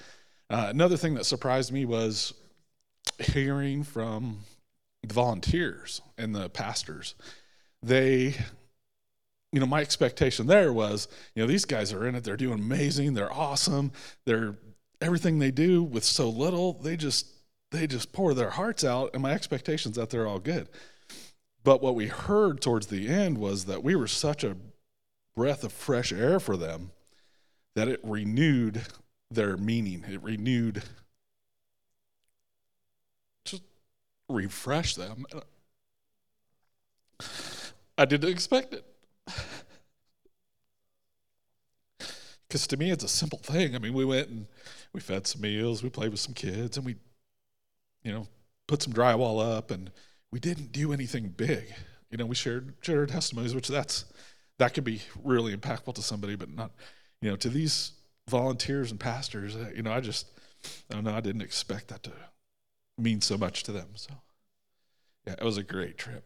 Uh, 0.50 0.66
another 0.68 0.96
thing 0.96 1.14
that 1.14 1.26
surprised 1.26 1.72
me 1.72 1.84
was 1.84 2.34
hearing 3.20 3.84
from 3.84 4.40
the 5.02 5.14
volunteers 5.14 6.00
and 6.18 6.34
the 6.34 6.48
pastors, 6.48 7.14
they 7.82 8.36
you 9.52 9.58
know, 9.58 9.66
my 9.66 9.80
expectation 9.80 10.46
there 10.46 10.72
was, 10.72 11.08
you 11.34 11.42
know, 11.42 11.48
these 11.48 11.64
guys 11.64 11.92
are 11.92 12.06
in 12.06 12.14
it. 12.14 12.22
They're 12.22 12.36
doing 12.36 12.60
amazing. 12.60 13.14
They're 13.14 13.32
awesome. 13.32 13.90
They're 14.24 14.54
everything 15.00 15.38
they 15.38 15.50
do 15.50 15.82
with 15.82 16.04
so 16.04 16.28
little. 16.28 16.74
They 16.74 16.96
just 16.96 17.26
they 17.70 17.86
just 17.86 18.12
pour 18.12 18.34
their 18.34 18.50
hearts 18.50 18.84
out, 18.84 19.10
and 19.14 19.22
my 19.22 19.32
expectations 19.32 19.96
that 19.96 20.10
they're 20.10 20.26
all 20.26 20.38
good. 20.38 20.68
But 21.62 21.82
what 21.82 21.94
we 21.94 22.06
heard 22.06 22.60
towards 22.60 22.86
the 22.86 23.08
end 23.08 23.38
was 23.38 23.66
that 23.66 23.82
we 23.82 23.94
were 23.94 24.06
such 24.06 24.44
a 24.44 24.56
breath 25.36 25.62
of 25.62 25.72
fresh 25.72 26.12
air 26.12 26.40
for 26.40 26.56
them 26.56 26.90
that 27.74 27.88
it 27.88 28.00
renewed 28.02 28.82
their 29.30 29.56
meaning. 29.56 30.04
It 30.10 30.22
renewed, 30.22 30.82
just 33.44 33.62
refresh 34.30 34.94
them. 34.94 35.26
I 37.98 38.04
didn't 38.04 38.30
expect 38.30 38.74
it. 38.74 38.84
Because 42.50 42.66
to 42.66 42.76
me, 42.76 42.90
it's 42.90 43.04
a 43.04 43.08
simple 43.08 43.38
thing. 43.38 43.76
I 43.76 43.78
mean, 43.78 43.94
we 43.94 44.04
went 44.04 44.28
and 44.28 44.46
we 44.92 45.00
fed 45.00 45.24
some 45.28 45.40
meals, 45.40 45.84
we 45.84 45.88
played 45.88 46.10
with 46.10 46.18
some 46.18 46.34
kids, 46.34 46.76
and 46.76 46.84
we, 46.84 46.96
you 48.02 48.10
know, 48.10 48.26
put 48.66 48.82
some 48.82 48.92
drywall 48.92 49.40
up, 49.56 49.70
and 49.70 49.92
we 50.32 50.40
didn't 50.40 50.72
do 50.72 50.92
anything 50.92 51.28
big. 51.28 51.72
You 52.10 52.18
know, 52.18 52.26
we 52.26 52.34
shared 52.34 52.74
shared 52.80 53.10
testimonies, 53.10 53.54
which 53.54 53.68
that's 53.68 54.04
that 54.58 54.74
could 54.74 54.82
be 54.82 55.00
really 55.22 55.56
impactful 55.56 55.94
to 55.94 56.02
somebody, 56.02 56.34
but 56.34 56.50
not, 56.50 56.72
you 57.22 57.30
know, 57.30 57.36
to 57.36 57.48
these 57.48 57.92
volunteers 58.28 58.90
and 58.90 58.98
pastors. 58.98 59.54
Uh, 59.54 59.70
you 59.74 59.82
know, 59.82 59.92
I 59.92 60.00
just, 60.00 60.26
I 60.90 60.94
don't 60.94 61.04
know, 61.04 61.14
I 61.14 61.20
didn't 61.20 61.42
expect 61.42 61.86
that 61.88 62.02
to 62.02 62.12
mean 63.00 63.20
so 63.20 63.36
much 63.36 63.62
to 63.64 63.72
them. 63.72 63.88
So, 63.94 64.12
yeah, 65.26 65.34
it 65.38 65.44
was 65.44 65.56
a 65.56 65.62
great 65.62 65.98
trip. 65.98 66.24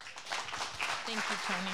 Thank 0.00 1.18
you, 1.18 1.36
Tony. 1.46 1.70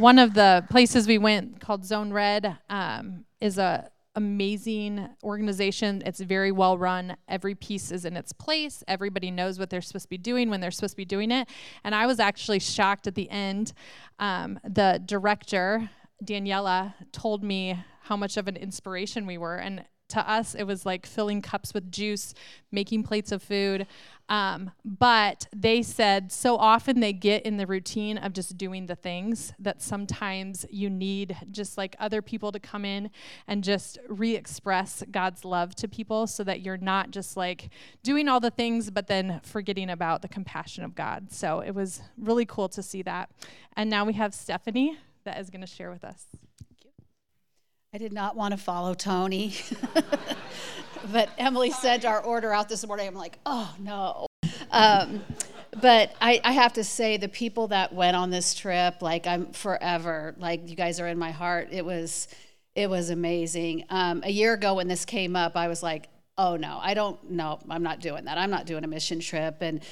One 0.00 0.18
of 0.18 0.34
the 0.34 0.64
places 0.70 1.06
we 1.06 1.18
went 1.18 1.60
called 1.60 1.84
Zone 1.84 2.12
Red 2.12 2.58
um, 2.68 3.24
is 3.40 3.56
a 3.58 3.90
amazing 4.18 5.08
organization. 5.22 6.02
It's 6.04 6.20
very 6.20 6.50
well 6.50 6.76
run. 6.76 7.16
Every 7.28 7.54
piece 7.54 7.92
is 7.92 8.04
in 8.04 8.16
its 8.16 8.32
place. 8.32 8.82
Everybody 8.88 9.30
knows 9.30 9.58
what 9.60 9.70
they're 9.70 9.80
supposed 9.80 10.06
to 10.06 10.08
be 10.10 10.18
doing 10.18 10.50
when 10.50 10.60
they're 10.60 10.72
supposed 10.72 10.94
to 10.94 10.96
be 10.96 11.04
doing 11.04 11.30
it. 11.30 11.48
And 11.84 11.94
I 11.94 12.06
was 12.06 12.18
actually 12.18 12.58
shocked 12.58 13.06
at 13.06 13.14
the 13.14 13.30
end. 13.30 13.72
Um, 14.18 14.58
the 14.64 15.00
director, 15.06 15.88
Daniela, 16.24 16.94
told 17.12 17.42
me 17.42 17.78
how 18.02 18.16
much 18.16 18.36
of 18.36 18.48
an 18.48 18.56
inspiration 18.56 19.26
we 19.26 19.38
were. 19.38 19.56
And 19.56 19.84
to 20.08 20.30
us, 20.30 20.54
it 20.54 20.64
was 20.64 20.86
like 20.86 21.04
filling 21.06 21.42
cups 21.42 21.74
with 21.74 21.92
juice, 21.92 22.32
making 22.72 23.02
plates 23.02 23.30
of 23.30 23.42
food. 23.42 23.86
Um, 24.30 24.70
but 24.84 25.46
they 25.54 25.82
said 25.82 26.32
so 26.32 26.56
often 26.56 27.00
they 27.00 27.12
get 27.12 27.44
in 27.44 27.56
the 27.56 27.66
routine 27.66 28.18
of 28.18 28.32
just 28.32 28.58
doing 28.58 28.86
the 28.86 28.94
things 28.94 29.52
that 29.58 29.80
sometimes 29.80 30.66
you 30.70 30.90
need 30.90 31.36
just 31.50 31.78
like 31.78 31.96
other 31.98 32.20
people 32.20 32.52
to 32.52 32.60
come 32.60 32.84
in 32.84 33.10
and 33.46 33.64
just 33.64 33.98
re 34.08 34.34
express 34.34 35.02
God's 35.10 35.44
love 35.44 35.74
to 35.76 35.88
people 35.88 36.26
so 36.26 36.44
that 36.44 36.60
you're 36.60 36.76
not 36.76 37.10
just 37.10 37.36
like 37.36 37.70
doing 38.02 38.28
all 38.28 38.40
the 38.40 38.50
things, 38.50 38.90
but 38.90 39.06
then 39.06 39.40
forgetting 39.42 39.90
about 39.90 40.22
the 40.22 40.28
compassion 40.28 40.84
of 40.84 40.94
God. 40.94 41.30
So 41.32 41.60
it 41.60 41.74
was 41.74 42.02
really 42.18 42.46
cool 42.46 42.68
to 42.70 42.82
see 42.82 43.02
that. 43.02 43.30
And 43.76 43.88
now 43.88 44.04
we 44.04 44.14
have 44.14 44.34
Stephanie 44.34 44.98
that 45.28 45.38
is 45.38 45.50
going 45.50 45.60
to 45.60 45.66
share 45.66 45.90
with 45.90 46.04
us. 46.04 46.24
I 47.92 47.98
did 47.98 48.14
not 48.14 48.34
want 48.34 48.52
to 48.52 48.58
follow 48.58 48.94
Tony. 48.94 49.54
but 51.12 51.28
Emily 51.36 51.70
said 51.70 52.06
our 52.06 52.22
order 52.22 52.50
out 52.50 52.70
this 52.70 52.86
morning. 52.86 53.06
I'm 53.06 53.14
like, 53.14 53.38
oh 53.44 53.74
no. 53.78 54.26
Um, 54.70 55.22
but 55.82 56.14
I, 56.20 56.40
I, 56.42 56.52
have 56.52 56.72
to 56.74 56.84
say, 56.84 57.18
the 57.18 57.28
people 57.28 57.68
that 57.68 57.92
went 57.92 58.16
on 58.16 58.30
this 58.30 58.54
trip, 58.54 59.02
like 59.02 59.26
I'm 59.26 59.52
forever, 59.52 60.34
like 60.38 60.68
you 60.68 60.74
guys 60.74 60.98
are 60.98 61.06
in 61.06 61.18
my 61.18 61.30
heart. 61.30 61.68
It 61.72 61.84
was, 61.84 62.28
it 62.74 62.88
was 62.88 63.10
amazing. 63.10 63.84
Um, 63.90 64.22
a 64.24 64.30
year 64.30 64.54
ago 64.54 64.74
when 64.74 64.88
this 64.88 65.04
came 65.04 65.36
up, 65.36 65.56
I 65.56 65.68
was 65.68 65.82
like, 65.82 66.08
oh 66.38 66.56
no, 66.56 66.78
I 66.80 66.94
don't 66.94 67.30
know. 67.30 67.58
I'm 67.68 67.82
not 67.82 68.00
doing 68.00 68.24
that. 68.24 68.38
I'm 68.38 68.50
not 68.50 68.64
doing 68.64 68.82
a 68.84 68.88
mission 68.88 69.20
trip. 69.20 69.58
And, 69.60 69.82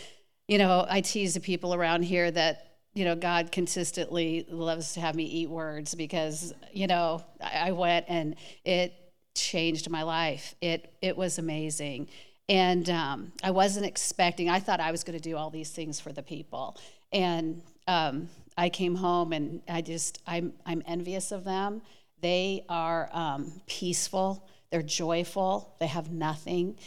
you 0.48 0.56
know, 0.56 0.86
I 0.88 1.02
tease 1.02 1.34
the 1.34 1.40
people 1.40 1.74
around 1.74 2.04
here 2.04 2.30
that 2.30 2.75
you 2.96 3.04
know, 3.04 3.14
God 3.14 3.52
consistently 3.52 4.46
loves 4.48 4.94
to 4.94 5.00
have 5.00 5.14
me 5.14 5.24
eat 5.24 5.50
words 5.50 5.94
because, 5.94 6.54
you 6.72 6.86
know, 6.86 7.22
I, 7.42 7.68
I 7.68 7.70
went 7.72 8.06
and 8.08 8.36
it 8.64 8.94
changed 9.34 9.90
my 9.90 10.02
life. 10.02 10.54
It 10.62 10.94
it 11.02 11.14
was 11.14 11.38
amazing, 11.38 12.08
and 12.48 12.88
um, 12.88 13.32
I 13.44 13.50
wasn't 13.50 13.84
expecting. 13.84 14.48
I 14.48 14.60
thought 14.60 14.80
I 14.80 14.90
was 14.92 15.04
going 15.04 15.18
to 15.18 15.22
do 15.22 15.36
all 15.36 15.50
these 15.50 15.70
things 15.70 16.00
for 16.00 16.10
the 16.10 16.22
people, 16.22 16.78
and 17.12 17.60
um, 17.86 18.30
I 18.56 18.70
came 18.70 18.94
home 18.94 19.34
and 19.34 19.60
I 19.68 19.82
just 19.82 20.22
I'm 20.26 20.54
I'm 20.64 20.82
envious 20.86 21.32
of 21.32 21.44
them. 21.44 21.82
They 22.22 22.64
are 22.70 23.10
um, 23.12 23.60
peaceful. 23.66 24.48
They're 24.70 24.82
joyful. 24.82 25.76
They 25.80 25.86
have 25.86 26.10
nothing. 26.10 26.78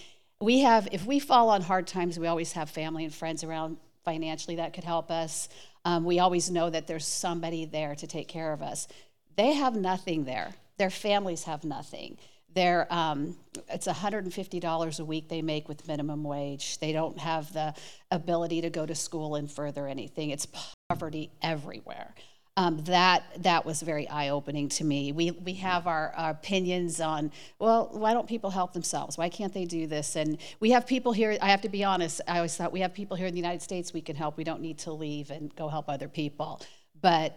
We 0.42 0.62
have 0.62 0.88
if 0.92 1.06
we 1.06 1.20
fall 1.20 1.50
on 1.50 1.62
hard 1.62 1.86
times, 1.86 2.18
we 2.18 2.26
always 2.26 2.54
have 2.54 2.68
family 2.72 3.04
and 3.04 3.14
friends 3.14 3.44
around 3.44 3.78
financially 4.04 4.56
that 4.56 4.74
could 4.74 4.84
help 4.84 5.12
us. 5.12 5.50
Um, 5.90 6.04
we 6.04 6.20
always 6.20 6.52
know 6.52 6.70
that 6.70 6.86
there's 6.86 7.08
somebody 7.08 7.66
there 7.66 7.96
to 7.96 8.06
take 8.06 8.28
care 8.28 8.54
of 8.54 8.62
us. 8.62 8.88
They 9.36 9.54
have 9.54 9.76
nothing 9.76 10.24
there. 10.24 10.54
Their 10.78 10.92
families 10.92 11.46
have 11.46 11.64
nothing. 11.64 12.20
They're, 12.54 12.86
um, 12.94 13.38
it's 13.68 13.88
$150 13.88 15.00
a 15.00 15.06
week 15.06 15.30
they 15.30 15.42
make 15.42 15.68
with 15.68 15.88
minimum 15.88 16.24
wage. 16.24 16.78
They 16.78 16.92
don't 16.92 17.18
have 17.18 17.52
the 17.54 17.74
ability 18.12 18.62
to 18.62 18.70
go 18.70 18.86
to 18.86 18.94
school 18.94 19.34
and 19.34 19.52
further 19.52 19.88
anything. 19.88 20.30
It's 20.30 20.48
poverty 20.90 21.32
everywhere 21.42 22.14
um, 22.60 22.84
that 22.84 23.24
that 23.38 23.66
was 23.66 23.82
very 23.82 24.06
eye-opening 24.10 24.68
to 24.68 24.84
me. 24.84 25.14
We 25.14 25.32
we 25.32 25.54
have 25.54 25.88
our, 25.88 26.12
our, 26.18 26.32
opinions 26.32 27.00
on 27.00 27.32
well, 27.58 27.88
why 27.94 28.14
don't 28.14 28.28
people 28.28 28.50
help 28.50 28.74
themselves? 28.74 29.18
Why 29.18 29.30
can't 29.30 29.54
they 29.54 29.64
do 29.64 29.88
this? 29.88 30.18
And 30.18 30.38
we 30.60 30.72
have 30.72 30.86
people 30.86 31.14
here. 31.14 31.38
I 31.42 31.52
have 31.52 31.62
to 31.62 31.70
be 31.70 31.86
honest. 31.86 32.20
I 32.28 32.36
always 32.36 32.58
thought 32.58 32.74
we 32.74 32.82
have 32.82 32.94
people 32.94 33.16
here 33.16 33.28
in 33.28 33.34
the 33.34 33.40
United 33.40 33.62
States 33.62 33.94
we 33.94 34.02
can 34.02 34.18
help. 34.18 34.36
We 34.36 34.44
don't 34.44 34.60
need 34.60 34.78
to 34.80 34.92
leave 34.92 35.32
and 35.32 35.56
go 35.56 35.70
help 35.70 35.88
other 35.88 36.10
people. 36.10 36.62
But 37.02 37.34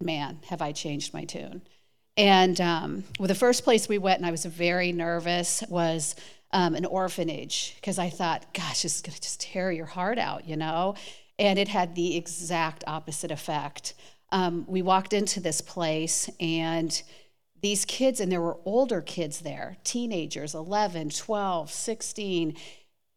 man, 0.00 0.40
have 0.48 0.60
I 0.60 0.72
changed 0.72 1.14
my 1.14 1.22
tune? 1.22 1.62
And 2.16 2.60
um, 2.60 3.04
well, 3.20 3.28
the 3.28 3.36
first 3.36 3.62
place 3.62 3.88
we 3.88 3.98
went, 3.98 4.18
and 4.18 4.26
I 4.26 4.32
was 4.32 4.44
very 4.44 4.90
nervous, 4.90 5.62
was 5.68 6.16
um, 6.50 6.74
an 6.74 6.84
orphanage 6.84 7.76
because 7.76 8.00
I 8.00 8.10
thought, 8.10 8.52
gosh, 8.54 8.82
this 8.82 8.96
is 8.96 9.02
going 9.02 9.14
to 9.14 9.20
just 9.20 9.40
tear 9.40 9.70
your 9.70 9.86
heart 9.86 10.18
out, 10.18 10.48
you 10.48 10.56
know. 10.56 10.96
And 11.38 11.60
it 11.60 11.68
had 11.68 11.94
the 11.94 12.16
exact 12.16 12.82
opposite 12.88 13.30
effect 13.30 13.94
um, 14.30 14.64
we 14.68 14.82
walked 14.82 15.12
into 15.12 15.40
this 15.40 15.60
place 15.60 16.28
and 16.38 17.02
these 17.60 17.84
kids, 17.84 18.20
and 18.20 18.30
there 18.30 18.40
were 18.40 18.58
older 18.64 19.00
kids 19.00 19.40
there, 19.40 19.76
teenagers, 19.82 20.54
11, 20.54 21.10
12, 21.10 21.70
16, 21.70 22.56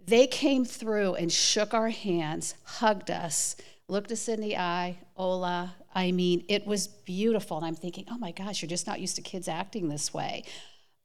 they 0.04 0.26
came 0.26 0.66
through 0.66 1.16
and 1.16 1.32
shook 1.32 1.74
our 1.74 1.90
hands, 1.90 2.56
hugged 2.64 3.12
us, 3.12 3.56
looked 3.88 4.12
us 4.12 4.28
in 4.28 4.42
the 4.42 4.58
eye, 4.58 4.98
hola. 5.14 5.76
I 5.94 6.12
mean, 6.12 6.44
it 6.48 6.66
was 6.66 6.88
beautiful. 6.88 7.58
And 7.58 7.66
I'm 7.66 7.76
thinking, 7.76 8.06
oh 8.10 8.18
my 8.18 8.32
gosh, 8.32 8.62
you're 8.62 8.70
just 8.70 8.88
not 8.88 9.00
used 9.00 9.18
to 9.18 9.22
kids 9.22 9.48
acting 9.48 9.90
this 9.90 10.14
way. 10.14 10.44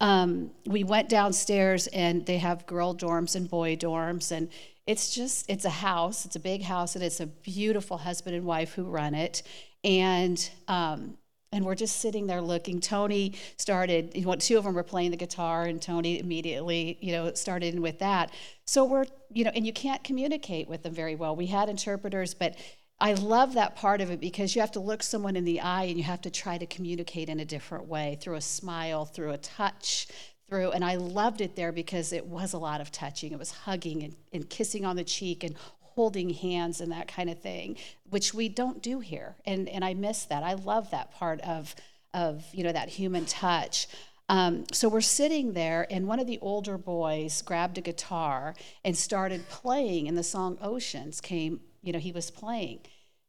Um, 0.01 0.51
we 0.65 0.85
went 0.85 1.09
downstairs 1.09 1.89
and 1.89 2.25
they 2.25 2.39
have 2.39 2.67
girl 2.67 2.95
dorms 2.95 3.35
and 3.35 3.51
boy 3.51 3.77
dorms. 3.77 4.31
And 4.31 4.49
it's 4.87 5.15
just, 5.15 5.49
it's 5.51 5.65
a 5.65 5.71
house, 5.71 6.25
it's 6.25 6.37
a 6.37 6.41
big 6.41 6.63
house, 6.63 6.95
and 6.95 7.05
it's 7.05 7.21
a 7.21 7.27
beautiful 7.27 7.99
husband 7.99 8.37
and 8.37 8.45
wife 8.45 8.75
who 8.75 8.85
run 8.85 9.15
it 9.15 9.43
and 9.87 10.51
um, 10.69 11.17
and 11.53 11.65
we're 11.65 11.77
just 11.77 12.01
sitting 12.01 12.27
there 12.27 12.43
looking. 12.43 12.81
Tony 12.81 13.33
started. 13.57 14.13
Two 14.41 14.59
of 14.59 14.65
them 14.65 14.75
were 14.75 14.83
playing 14.83 15.13
the 15.13 15.17
guitar, 15.17 15.63
and 15.63 15.81
Tony 15.81 16.19
immediately, 16.19 16.99
you 17.01 17.13
know, 17.13 17.33
started 17.35 17.75
in 17.75 17.81
with 17.81 18.01
that. 18.01 18.31
So 18.67 18.85
we're, 18.85 19.07
you 19.33 19.45
know, 19.45 19.53
and 19.55 19.65
you 19.65 19.73
can't 19.73 20.03
communicate 20.03 20.69
with 20.69 20.83
them 20.83 20.93
very 20.93 21.15
well. 21.15 21.37
We 21.37 21.47
had 21.47 21.69
interpreters, 21.69 22.35
but 22.35 22.57
I 22.99 23.13
love 23.13 23.55
that 23.55 23.77
part 23.77 24.01
of 24.01 24.11
it 24.11 24.21
because 24.21 24.55
you 24.55 24.61
have 24.61 24.73
to 24.73 24.81
look 24.81 25.03
someone 25.03 25.37
in 25.37 25.45
the 25.45 25.61
eye 25.61 25.85
and 25.85 25.97
you 25.97 26.05
have 26.05 26.21
to 26.23 26.31
try 26.31 26.59
to 26.59 26.67
communicate 26.67 27.29
in 27.29 27.41
a 27.41 27.45
different 27.45 27.87
way 27.87 28.19
through 28.21 28.37
a 28.37 28.41
smile, 28.41 29.05
through 29.05 29.31
a 29.31 29.39
touch, 29.39 30.09
through. 30.49 30.71
And 30.73 30.85
I 30.85 30.97
loved 30.97 31.41
it 31.41 31.57
there 31.57 31.73
because 31.73 32.13
it 32.13 32.27
was 32.27 32.53
a 32.53 32.59
lot 32.59 32.81
of 32.81 32.93
touching. 32.93 33.33
It 33.33 33.39
was 33.39 33.51
hugging 33.51 34.03
and, 34.03 34.15
and 34.33 34.49
kissing 34.49 34.85
on 34.85 34.97
the 34.97 35.05
cheek 35.05 35.45
and 35.45 35.55
holding 35.81 36.31
hands 36.31 36.81
and 36.81 36.93
that 36.93 37.09
kind 37.09 37.31
of 37.31 37.41
thing, 37.41 37.77
which 38.11 38.35
we 38.35 38.49
don't 38.49 38.83
do 38.83 39.01
here. 39.01 39.37
And, 39.45 39.69
and 39.69 39.85
I 39.85 39.95
miss 39.95 40.25
that. 40.25 40.43
I 40.43 40.55
love 40.55 40.91
that 40.91 41.13
part 41.13 41.41
of, 41.41 41.75
of 42.13 42.45
you 42.53 42.65
know, 42.65 42.73
that 42.73 42.91
human 42.91 43.25
touch. 43.25 43.89
Um, 44.29 44.65
so 44.73 44.89
we're 44.89 45.01
sitting 45.01 45.53
there, 45.53 45.87
and 45.89 46.09
one 46.09 46.19
of 46.19 46.27
the 46.27 46.39
older 46.41 46.77
boys 46.77 47.43
grabbed 47.43 47.79
a 47.79 47.81
guitar 47.81 48.57
and 48.85 48.97
started 48.97 49.49
playing, 49.49 50.09
and 50.09 50.19
the 50.19 50.25
song 50.25 50.59
Oceans 50.61 51.21
came, 51.21 51.61
you 51.83 51.93
know, 51.93 52.01
he 52.01 52.11
was 52.11 52.31
playing. 52.31 52.81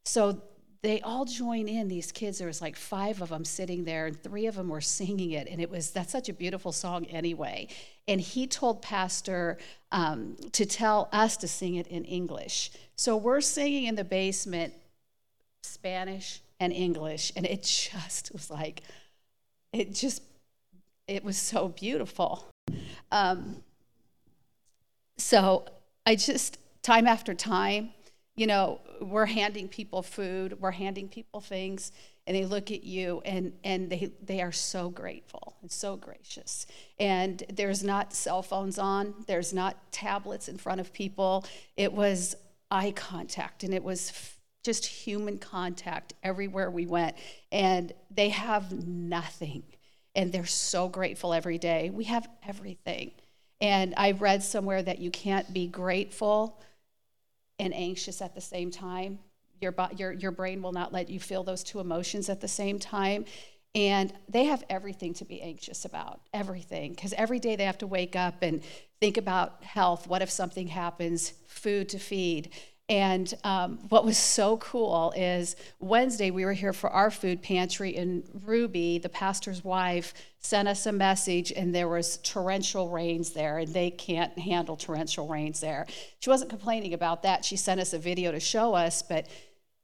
So 0.06 0.42
they 0.82 1.02
all 1.02 1.26
join 1.26 1.68
in 1.68 1.88
these 1.88 2.12
kids 2.12 2.38
there 2.38 2.48
was 2.48 2.62
like 2.62 2.76
five 2.76 3.22
of 3.22 3.30
them 3.30 3.44
sitting 3.44 3.84
there 3.84 4.06
and 4.06 4.22
three 4.22 4.46
of 4.46 4.56
them 4.56 4.70
were 4.70 4.82
singing 4.82 5.32
it 5.32 5.48
and 5.50 5.60
it 5.62 5.70
was 5.70 5.92
that's 5.92 6.12
such 6.12 6.30
a 6.30 6.34
beautiful 6.34 6.72
song 6.72 7.06
anyway. 7.06 7.68
And 8.08 8.22
he 8.22 8.48
told 8.48 8.82
pastor 8.82 9.58
um, 9.92 10.38
to 10.54 10.66
tell 10.66 11.10
us 11.12 11.38
to 11.38 11.48
sing 11.48 11.76
it 11.76 11.88
in 11.88 12.06
english. 12.06 12.72
So 12.96 13.18
we're 13.18 13.42
singing 13.42 13.86
in 13.86 13.96
the 13.96 14.04
basement 14.04 14.74
spanish 15.64 16.42
and 16.60 16.72
english 16.72 17.32
and 17.36 17.46
it 17.46 17.64
just 17.92 18.32
was 18.34 18.50
like 18.50 18.82
it 19.74 19.94
just 19.94 20.22
it 21.08 21.24
was 21.24 21.38
so 21.38 21.70
beautiful. 21.70 22.46
Um, 23.12 23.64
so 25.18 25.66
i 26.06 26.16
just 26.16 26.60
time 26.84 27.08
after 27.08 27.34
time 27.34 27.90
you 28.38 28.46
know, 28.46 28.80
we're 29.01 29.25
handing 29.25 29.68
people 29.68 30.01
food, 30.01 30.60
we're 30.60 30.72
handing 30.72 31.08
people 31.08 31.42
things, 31.42 31.92
and 32.27 32.36
they 32.36 32.46
look 32.46 32.72
at 32.72 32.84
you 32.84 33.22
and, 33.24 33.54
and 33.63 33.89
they, 33.89 34.12
they 34.22 34.42
are 34.42 34.51
so 34.51 34.89
grateful 34.89 35.56
and 35.62 35.72
so 35.72 35.96
gracious. 35.96 36.68
And 37.00 37.42
there's 37.54 37.84
not 37.84 38.13
cell 38.13 38.44
phones 38.44 38.77
on, 38.77 39.13
there's 39.27 39.54
not 39.54 39.92
tablets 39.92 40.50
in 40.50 40.58
front 40.58 40.82
of 40.82 40.92
people. 40.92 41.46
It 41.77 41.94
was 41.94 42.36
eye 42.70 42.92
contact 42.92 43.63
and 43.63 43.74
it 43.74 43.84
was 43.84 44.12
just 44.63 44.86
human 44.86 45.38
contact 45.38 46.13
everywhere 46.22 46.70
we 46.70 46.86
went. 46.86 47.16
And 47.54 47.94
they 48.12 48.30
have 48.30 48.86
nothing. 48.86 49.63
And 50.13 50.34
they're 50.34 50.46
so 50.46 50.89
grateful 50.89 51.34
every 51.34 51.58
day. 51.58 51.89
We 51.89 52.04
have 52.06 52.27
everything. 52.46 53.12
And 53.62 53.94
I 53.96 54.12
read 54.12 54.44
somewhere 54.44 54.84
that 54.84 55.00
you 55.00 55.12
can't 55.12 55.51
be 55.54 55.68
grateful 55.68 56.60
and 57.60 57.74
anxious 57.74 58.22
at 58.22 58.36
the 58.36 58.42
same 58.42 58.72
time. 58.72 59.20
Your, 59.60 59.74
your, 59.96 60.14
your 60.14 60.32
brain 60.32 60.62
will 60.62 60.72
not 60.72 60.94
let 60.94 61.10
you 61.10 61.20
feel 61.20 61.44
those 61.44 61.64
two 61.64 61.80
emotions 61.80 62.30
at 62.30 62.42
the 62.42 62.48
same 62.48 62.80
time. 62.80 63.26
And 63.74 64.14
they 64.30 64.46
have 64.46 64.64
everything 64.70 65.14
to 65.16 65.26
be 65.26 65.42
anxious 65.42 65.86
about, 65.86 66.22
everything. 66.34 66.94
Because 66.94 67.14
every 67.14 67.40
day 67.40 67.56
they 67.56 67.66
have 67.66 67.78
to 67.80 67.88
wake 67.88 68.16
up 68.16 68.42
and 68.42 68.62
think 69.00 69.18
about 69.18 69.64
health. 69.64 70.08
What 70.08 70.22
if 70.22 70.30
something 70.30 70.68
happens? 70.68 71.34
Food 71.48 71.90
to 71.90 72.00
feed. 72.00 72.52
And 72.89 73.34
um, 73.44 73.79
what 73.89 74.06
was 74.06 74.17
so 74.17 74.58
cool 74.58 75.13
is 75.17 75.58
Wednesday 75.79 76.32
we 76.32 76.46
were 76.46 76.53
here 76.53 76.72
for 76.72 76.89
our 76.89 77.12
food 77.12 77.41
pantry, 77.41 77.98
and 77.98 78.24
Ruby, 78.46 78.98
the 78.98 79.10
pastor's 79.10 79.62
wife, 79.62 80.13
sent 80.39 80.70
us 80.70 80.86
a 80.86 80.94
message, 80.94 81.51
and 81.51 81.75
there 81.75 81.89
was 81.89 82.17
torrential 82.20 82.88
rains 82.89 83.32
there, 83.32 83.58
and 83.58 83.74
they 83.74 83.91
can't 83.91 84.39
handle 84.39 84.77
torrential 84.77 85.27
rains 85.27 85.60
there. 85.60 85.86
She 86.20 86.29
wasn't 86.29 86.50
complaining 86.50 86.94
about 86.94 87.24
that. 87.24 87.44
She 87.44 87.58
sent 87.58 87.82
us 87.82 87.91
a 87.91 88.00
video 88.00 88.32
to 88.32 88.39
show 88.39 88.74
us, 88.74 89.01
but 89.01 89.27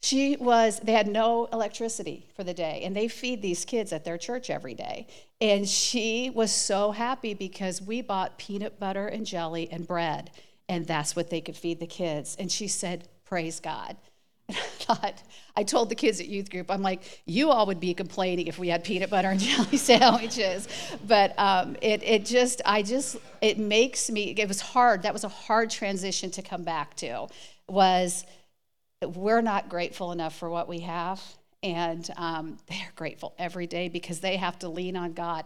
she 0.02 0.36
was 0.38 0.80
they 0.80 0.92
had 0.92 1.08
no 1.08 1.46
electricity 1.54 2.28
for 2.36 2.44
the 2.44 2.54
day 2.54 2.82
and 2.84 2.94
they 2.94 3.08
feed 3.08 3.42
these 3.42 3.64
kids 3.64 3.94
at 3.94 4.04
their 4.04 4.18
church 4.18 4.50
every 4.50 4.74
day 4.74 5.08
and 5.40 5.66
she 5.66 6.30
was 6.30 6.52
so 6.52 6.92
happy 6.92 7.34
because 7.34 7.82
we 7.82 8.02
bought 8.02 8.38
peanut 8.38 8.78
butter 8.82 9.08
and 9.08 9.26
jelly 9.26 9.70
and 9.72 9.88
bread 9.88 10.30
and 10.70 10.86
that's 10.86 11.16
what 11.16 11.30
they 11.30 11.42
could 11.42 11.58
feed 11.58 11.80
the 11.80 11.88
kids. 11.88 12.36
And 12.40 12.52
she 12.52 12.68
said, 12.68 13.08
Praise 13.26 13.60
God. 13.60 13.98
And 14.50 14.58
I 14.58 14.62
thought, 14.62 15.24
I 15.56 15.64
told 15.64 15.88
the 15.88 15.96
kids 15.96 16.20
at 16.20 16.28
youth 16.28 16.50
group, 16.50 16.70
I'm 16.70 16.82
like, 16.82 17.22
you 17.26 17.50
all 17.50 17.66
would 17.68 17.80
be 17.80 17.94
complaining 17.94 18.48
if 18.48 18.60
we 18.60 18.68
had 18.68 18.84
peanut 18.84 19.10
butter 19.10 19.30
and 19.30 19.40
jelly 19.40 19.78
sandwiches. 19.78 20.68
But 21.08 21.34
um, 21.40 21.78
it, 21.82 22.04
it 22.04 22.26
just, 22.26 22.62
I 22.66 22.82
just, 22.82 23.16
it 23.42 23.58
makes 23.58 24.12
me, 24.12 24.36
it 24.38 24.48
was 24.50 24.60
hard. 24.60 25.04
That 25.04 25.14
was 25.14 25.24
a 25.24 25.30
hard 25.30 25.70
transition 25.70 26.30
to 26.32 26.42
come 26.42 26.64
back 26.64 26.94
to, 26.98 27.28
was 27.70 28.26
we're 29.02 29.42
not 29.42 29.70
grateful 29.70 30.12
enough 30.12 30.38
for 30.38 30.50
what 30.50 30.68
we 30.68 30.82
have. 30.82 31.22
And 31.64 32.08
um, 32.18 32.58
they're 32.68 32.92
grateful 32.98 33.34
every 33.40 33.68
day 33.68 33.88
because 33.88 34.20
they 34.20 34.36
have 34.36 34.60
to 34.60 34.68
lean 34.68 34.98
on 34.98 35.14
God 35.14 35.46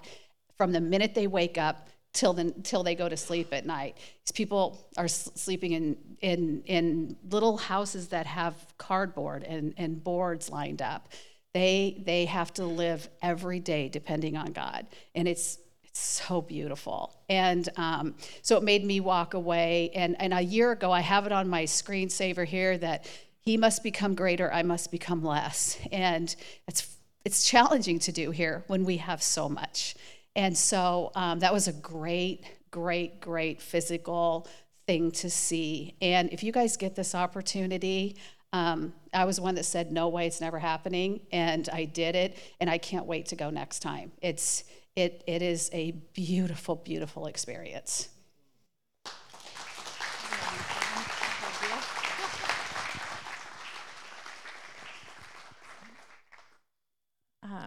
from 0.58 0.72
the 0.72 0.82
minute 0.82 1.14
they 1.14 1.28
wake 1.28 1.60
up 1.60 1.88
till 2.18 2.34
till 2.64 2.84
they 2.84 2.96
go 2.96 3.08
to 3.08 3.16
sleep 3.16 3.54
at 3.54 3.66
night. 3.66 3.96
These 4.26 4.32
people 4.34 4.90
are 4.98 5.08
sleeping 5.08 5.74
in, 5.74 5.98
in, 6.22 6.64
in 6.66 7.16
little 7.30 7.58
houses 7.58 8.08
that 8.10 8.26
have 8.26 8.56
cardboard 8.78 9.44
and, 9.44 9.74
and 9.78 10.04
boards 10.04 10.50
lined 10.50 10.82
up. 10.82 11.10
They, 11.54 12.02
they 12.06 12.26
have 12.26 12.54
to 12.56 12.66
live 12.66 13.08
every 13.22 13.60
day 13.60 13.88
depending 13.88 14.36
on 14.36 14.52
God. 14.52 14.88
And 15.14 15.28
it's, 15.28 15.60
it's 15.84 16.00
so 16.00 16.42
beautiful. 16.42 17.16
And 17.30 17.70
um, 17.78 18.16
so 18.42 18.58
it 18.58 18.64
made 18.64 18.84
me 18.84 19.00
walk 19.00 19.36
away. 19.36 19.92
And, 19.94 20.20
and 20.20 20.34
a 20.34 20.42
year 20.42 20.72
ago, 20.72 20.92
I 20.92 21.02
have 21.02 21.28
it 21.28 21.32
on 21.32 21.48
my 21.48 21.64
screensaver 21.64 22.46
here 22.46 22.78
that 22.80 23.06
he 23.42 23.58
must 23.58 23.84
become 23.84 24.16
greater, 24.16 24.52
I 24.52 24.64
must 24.64 24.92
become 24.92 25.24
less. 25.24 25.78
And 25.92 26.36
it's, 26.68 26.98
it's 27.24 27.48
challenging 27.48 28.00
to 28.00 28.12
do 28.12 28.32
here 28.32 28.64
when 28.68 28.86
we 28.86 28.98
have 28.98 29.22
so 29.22 29.48
much. 29.48 29.96
And 30.38 30.56
so 30.56 31.12
um, 31.16 31.40
that 31.40 31.52
was 31.52 31.68
a 31.68 31.74
great, 31.74 32.46
great, 32.72 33.20
great 33.20 33.60
physical 33.60 34.48
thing 34.86 35.12
to 35.12 35.30
see. 35.30 35.96
And 36.00 36.32
if 36.32 36.44
you 36.44 36.52
guys 36.52 36.78
get 36.78 36.96
this 36.96 37.16
opportunity, 37.16 38.16
um, 38.54 38.94
I 39.14 39.26
was 39.26 39.42
one 39.42 39.56
that 39.56 39.66
said, 39.66 39.92
no 39.92 40.08
way, 40.08 40.28
it's 40.28 40.40
never 40.40 40.60
happening. 40.60 41.22
And 41.32 41.68
I 41.74 41.86
did 41.86 42.16
it, 42.16 42.38
and 42.62 42.70
I 42.70 42.78
can't 42.78 43.08
wait 43.08 43.26
to 43.28 43.36
go 43.36 43.50
next 43.50 43.80
time. 43.80 44.12
It's, 44.22 44.64
it, 44.96 45.24
it 45.28 45.42
is 45.42 45.72
a 45.74 45.92
beautiful, 46.14 46.76
beautiful 46.76 47.26
experience. 47.26 48.10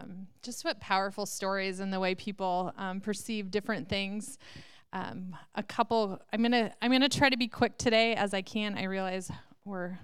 Um, 0.00 0.26
just 0.42 0.64
what 0.64 0.80
powerful 0.80 1.26
stories 1.26 1.80
and 1.80 1.92
the 1.92 2.00
way 2.00 2.14
people 2.14 2.72
um, 2.76 3.00
perceive 3.00 3.50
different 3.50 3.88
things. 3.88 4.38
Um, 4.92 5.36
a 5.54 5.62
couple. 5.62 6.20
I'm 6.32 6.42
gonna 6.42 6.72
I'm 6.82 6.90
gonna 6.90 7.08
try 7.08 7.28
to 7.28 7.36
be 7.36 7.46
quick 7.46 7.78
today 7.78 8.14
as 8.14 8.34
I 8.34 8.42
can. 8.42 8.76
I 8.76 8.84
realize 8.84 9.30
we're 9.64 9.98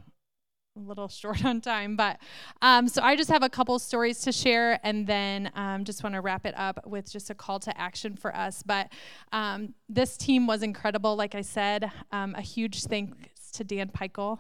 a 0.77 0.81
little 0.81 1.09
short 1.09 1.45
on 1.45 1.61
time, 1.61 1.97
but 1.97 2.19
um, 2.63 2.87
so 2.87 3.03
I 3.03 3.17
just 3.17 3.31
have 3.31 3.43
a 3.43 3.49
couple 3.49 3.79
stories 3.81 4.21
to 4.23 4.33
share, 4.33 4.79
and 4.85 5.07
then 5.07 5.51
um, 5.55 5.85
just 5.85 6.05
want 6.05 6.15
to 6.15 6.21
wrap 6.21 6.47
it 6.47 6.55
up 6.57 6.87
with 6.87 7.11
just 7.11 7.31
a 7.31 7.35
call 7.35 7.59
to 7.61 7.81
action 7.81 8.17
for 8.17 8.35
us. 8.37 8.63
But 8.63 8.93
um, 9.33 9.75
this 9.89 10.17
team 10.17 10.47
was 10.47 10.63
incredible. 10.63 11.17
Like 11.17 11.35
I 11.35 11.43
said, 11.43 11.91
um, 12.13 12.35
a 12.37 12.43
huge 12.43 12.85
thanks 12.85 13.51
to 13.53 13.65
Dan 13.65 13.89
Peichel. 13.89 14.39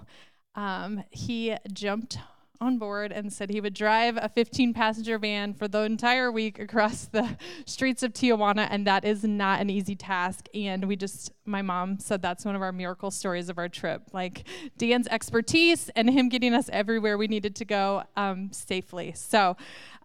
Um, 0.54 1.02
he 1.10 1.56
jumped 1.72 2.18
on 2.60 2.78
board 2.78 3.12
and 3.12 3.32
said 3.32 3.50
he 3.50 3.60
would 3.60 3.74
drive 3.74 4.18
a 4.20 4.28
15 4.28 4.74
passenger 4.74 5.18
van 5.18 5.54
for 5.54 5.68
the 5.68 5.80
entire 5.80 6.30
week 6.30 6.58
across 6.58 7.06
the 7.06 7.36
streets 7.66 8.02
of 8.02 8.12
Tijuana, 8.12 8.68
and 8.70 8.86
that 8.86 9.04
is 9.04 9.24
not 9.24 9.60
an 9.60 9.70
easy 9.70 9.96
task. 9.96 10.46
And 10.54 10.86
we 10.86 10.96
just, 10.96 11.32
my 11.44 11.62
mom 11.62 11.98
said 11.98 12.22
that's 12.22 12.44
one 12.44 12.56
of 12.56 12.62
our 12.62 12.72
miracle 12.72 13.10
stories 13.10 13.48
of 13.48 13.58
our 13.58 13.68
trip. 13.68 14.02
Like 14.12 14.44
Dan's 14.78 15.08
expertise 15.08 15.88
and 15.90 16.10
him 16.10 16.28
getting 16.28 16.54
us 16.54 16.68
everywhere 16.72 17.18
we 17.18 17.28
needed 17.28 17.56
to 17.56 17.64
go 17.64 18.04
um, 18.16 18.50
safely. 18.52 19.12
So, 19.14 19.56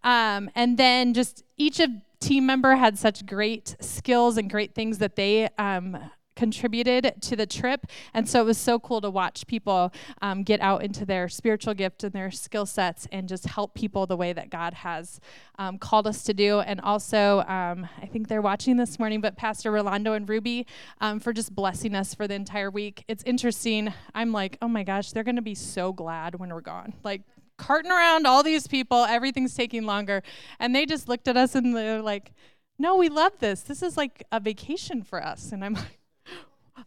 um, 0.04 0.50
and 0.56 0.78
then 0.78 1.14
just 1.14 1.44
each 1.58 1.80
of 1.80 1.90
team 2.20 2.46
member 2.46 2.76
had 2.76 2.98
such 2.98 3.26
great 3.26 3.76
skills 3.80 4.38
and 4.38 4.50
great 4.50 4.76
things 4.76 5.00
that 5.00 5.16
they 5.16 5.50
um, 5.58 5.98
contributed 6.42 7.14
to 7.22 7.36
the 7.36 7.46
trip. 7.46 7.86
And 8.16 8.28
so 8.28 8.42
it 8.42 8.46
was 8.46 8.58
so 8.58 8.80
cool 8.80 9.00
to 9.02 9.12
watch 9.12 9.46
people 9.46 9.94
um, 10.24 10.42
get 10.42 10.60
out 10.60 10.84
into 10.84 11.06
their 11.06 11.30
spiritual 11.30 11.76
gift 11.76 12.04
and 12.04 12.14
their 12.14 12.32
skill 12.32 12.66
sets 12.66 13.08
and 13.12 13.30
just 13.30 13.46
help 13.46 13.76
people 13.76 14.08
the 14.08 14.18
way 14.18 14.34
that 14.34 14.50
God 14.50 14.74
has 14.74 15.20
um, 15.60 15.78
called 15.78 16.08
us 16.08 16.24
to 16.24 16.34
do. 16.34 16.60
And 16.62 16.82
also, 16.82 17.42
um, 17.42 17.88
I 18.02 18.08
think 18.08 18.28
they're 18.28 18.42
watching 18.42 18.78
this 18.78 18.98
morning, 18.98 19.22
but 19.22 19.38
Pastor 19.38 19.72
Rolando 19.72 20.14
and 20.14 20.28
Ruby 20.28 20.66
um, 21.00 21.20
for 21.20 21.32
just 21.32 21.54
blessing 21.54 21.94
us 21.94 22.16
for 22.16 22.28
the 22.28 22.34
entire 22.34 22.72
week. 22.72 23.04
It's 23.08 23.22
interesting. 23.22 23.94
I'm 24.16 24.32
like, 24.32 24.58
oh 24.64 24.68
my 24.68 24.82
gosh, 24.82 25.12
they're 25.12 25.24
going 25.24 25.36
to 25.36 25.44
be 25.44 25.54
so 25.54 25.94
glad 25.94 26.40
when 26.40 26.50
we're 26.50 26.62
gone. 26.62 26.96
Like, 27.04 27.22
carting 27.58 27.92
around 27.92 28.26
all 28.26 28.42
these 28.42 28.66
people, 28.66 29.06
everything's 29.06 29.54
taking 29.54 29.86
longer. 29.86 30.24
And 30.60 30.76
they 30.76 30.88
just 30.88 31.08
looked 31.08 31.28
at 31.28 31.38
us 31.38 31.54
and 31.54 31.78
they're 31.78 32.02
like, 32.02 32.32
no, 32.80 32.96
we 32.96 33.10
love 33.10 33.34
this. 33.38 33.62
This 33.62 33.84
is 33.84 33.96
like 33.96 34.24
a 34.32 34.40
vacation 34.40 35.04
for 35.04 35.24
us. 35.24 35.52
And 35.52 35.64
I'm 35.64 35.74
like, 35.86 36.01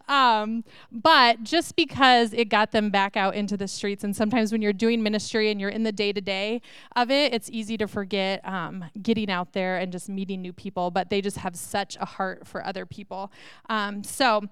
um, 0.09 0.64
but 0.90 1.42
just 1.42 1.76
because 1.76 2.33
it 2.33 2.48
got 2.48 2.72
them 2.72 2.90
back 2.90 3.16
out 3.16 3.35
into 3.35 3.57
the 3.57 3.68
streets, 3.68 4.04
and 4.04 4.14
sometimes 4.14 4.52
when 4.52 4.62
you're 4.62 4.72
doing 4.72 5.02
ministry 5.02 5.50
and 5.50 5.61
you're 5.61 5.70
in 5.70 5.83
the 5.83 5.92
day 5.92 6.12
to 6.12 6.20
day 6.20 6.61
of 6.96 7.11
it, 7.11 7.33
it's 7.33 7.50
easy 7.50 7.76
to 7.78 7.87
forget 7.87 8.40
um, 8.46 8.85
getting 9.02 9.30
out 9.30 9.52
there 9.52 9.76
and 9.78 9.92
just 9.92 10.09
meeting 10.09 10.42
new 10.42 10.52
people. 10.52 10.90
But 10.90 11.11
they 11.11 11.20
just 11.20 11.38
have 11.38 11.57
such 11.57 11.96
a 12.00 12.04
heart 12.04 12.46
for 12.46 12.64
other 12.64 12.87
people. 12.87 13.33
Um, 13.68 14.04
so 14.04 14.48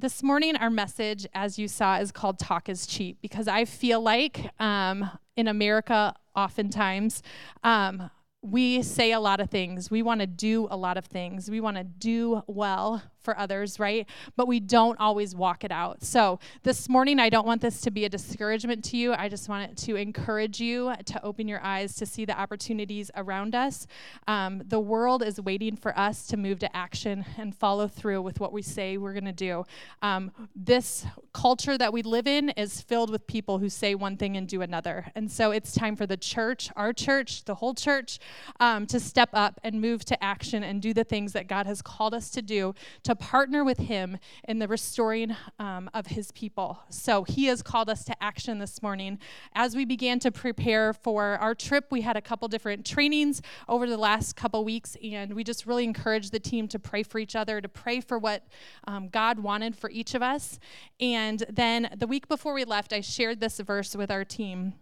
this 0.00 0.22
morning, 0.22 0.56
our 0.56 0.70
message, 0.70 1.26
as 1.34 1.58
you 1.58 1.68
saw, 1.68 1.98
is 1.98 2.10
called 2.10 2.38
Talk 2.38 2.68
is 2.68 2.86
Cheap 2.86 3.18
because 3.22 3.46
I 3.46 3.64
feel 3.64 4.00
like 4.00 4.50
um, 4.60 5.08
in 5.36 5.48
America, 5.48 6.14
oftentimes, 6.34 7.22
um, 7.62 8.10
we 8.42 8.82
say 8.82 9.12
a 9.12 9.20
lot 9.20 9.40
of 9.40 9.48
things. 9.48 9.90
We 9.90 10.02
want 10.02 10.20
to 10.20 10.26
do 10.26 10.68
a 10.70 10.76
lot 10.76 10.98
of 10.98 11.06
things. 11.06 11.50
We 11.50 11.60
want 11.60 11.76
to 11.78 11.84
do 11.84 12.42
well 12.46 13.02
for 13.24 13.36
others, 13.38 13.80
right? 13.80 14.06
But 14.36 14.46
we 14.46 14.60
don't 14.60 14.98
always 15.00 15.34
walk 15.34 15.64
it 15.64 15.72
out. 15.72 16.04
So 16.04 16.38
this 16.62 16.88
morning, 16.88 17.18
I 17.18 17.30
don't 17.30 17.46
want 17.46 17.62
this 17.62 17.80
to 17.82 17.90
be 17.90 18.04
a 18.04 18.08
discouragement 18.08 18.84
to 18.84 18.96
you. 18.96 19.14
I 19.14 19.28
just 19.28 19.48
want 19.48 19.70
it 19.70 19.76
to 19.78 19.96
encourage 19.96 20.60
you 20.60 20.92
to 21.06 21.24
open 21.24 21.48
your 21.48 21.60
eyes 21.62 21.96
to 21.96 22.06
see 22.06 22.24
the 22.24 22.38
opportunities 22.38 23.10
around 23.16 23.54
us. 23.54 23.86
Um, 24.28 24.62
the 24.66 24.80
world 24.80 25.22
is 25.22 25.40
waiting 25.40 25.76
for 25.76 25.98
us 25.98 26.26
to 26.28 26.36
move 26.36 26.58
to 26.60 26.76
action 26.76 27.24
and 27.38 27.54
follow 27.54 27.88
through 27.88 28.22
with 28.22 28.40
what 28.40 28.52
we 28.52 28.62
say 28.62 28.96
we're 28.96 29.12
going 29.12 29.24
to 29.24 29.32
do. 29.32 29.64
Um, 30.02 30.30
this 30.54 31.06
culture 31.32 31.78
that 31.78 31.92
we 31.92 32.02
live 32.02 32.26
in 32.26 32.50
is 32.50 32.80
filled 32.80 33.10
with 33.10 33.26
people 33.26 33.58
who 33.58 33.68
say 33.68 33.94
one 33.94 34.16
thing 34.16 34.36
and 34.36 34.46
do 34.46 34.62
another. 34.62 35.06
And 35.14 35.30
so 35.30 35.50
it's 35.50 35.72
time 35.72 35.96
for 35.96 36.06
the 36.06 36.16
church, 36.16 36.70
our 36.76 36.92
church, 36.92 37.44
the 37.44 37.54
whole 37.54 37.74
church, 37.74 38.18
um, 38.60 38.86
to 38.86 39.00
step 39.00 39.30
up 39.32 39.58
and 39.64 39.80
move 39.80 40.04
to 40.06 40.22
action 40.22 40.62
and 40.62 40.82
do 40.82 40.92
the 40.92 41.04
things 41.04 41.32
that 41.32 41.46
God 41.46 41.66
has 41.66 41.82
called 41.82 42.14
us 42.14 42.30
to 42.30 42.42
do 42.42 42.74
to 43.04 43.13
partner 43.14 43.64
with 43.64 43.78
Him 43.78 44.18
in 44.48 44.58
the 44.58 44.68
restoring 44.68 45.36
um, 45.58 45.90
of 45.94 46.06
His 46.06 46.30
people. 46.32 46.80
So 46.88 47.24
He 47.24 47.46
has 47.46 47.62
called 47.62 47.88
us 47.88 48.04
to 48.04 48.22
action 48.22 48.58
this 48.58 48.82
morning. 48.82 49.18
As 49.54 49.74
we 49.76 49.84
began 49.84 50.18
to 50.20 50.30
prepare 50.30 50.92
for 50.92 51.36
our 51.38 51.54
trip, 51.54 51.86
we 51.90 52.02
had 52.02 52.16
a 52.16 52.20
couple 52.20 52.48
different 52.48 52.84
trainings 52.86 53.42
over 53.68 53.88
the 53.88 53.96
last 53.96 54.36
couple 54.36 54.64
weeks, 54.64 54.96
and 55.02 55.34
we 55.34 55.44
just 55.44 55.66
really 55.66 55.84
encouraged 55.84 56.32
the 56.32 56.40
team 56.40 56.68
to 56.68 56.78
pray 56.78 57.02
for 57.02 57.18
each 57.18 57.36
other, 57.36 57.60
to 57.60 57.68
pray 57.68 58.00
for 58.00 58.18
what 58.18 58.46
um, 58.86 59.08
God 59.08 59.38
wanted 59.38 59.76
for 59.76 59.90
each 59.90 60.14
of 60.14 60.22
us. 60.22 60.58
And 61.00 61.44
then 61.48 61.90
the 61.96 62.06
week 62.06 62.28
before 62.28 62.54
we 62.54 62.64
left, 62.64 62.92
I 62.92 63.00
shared 63.00 63.40
this 63.40 63.58
verse 63.60 63.94
with 63.96 64.10
our 64.10 64.24
team 64.24 64.74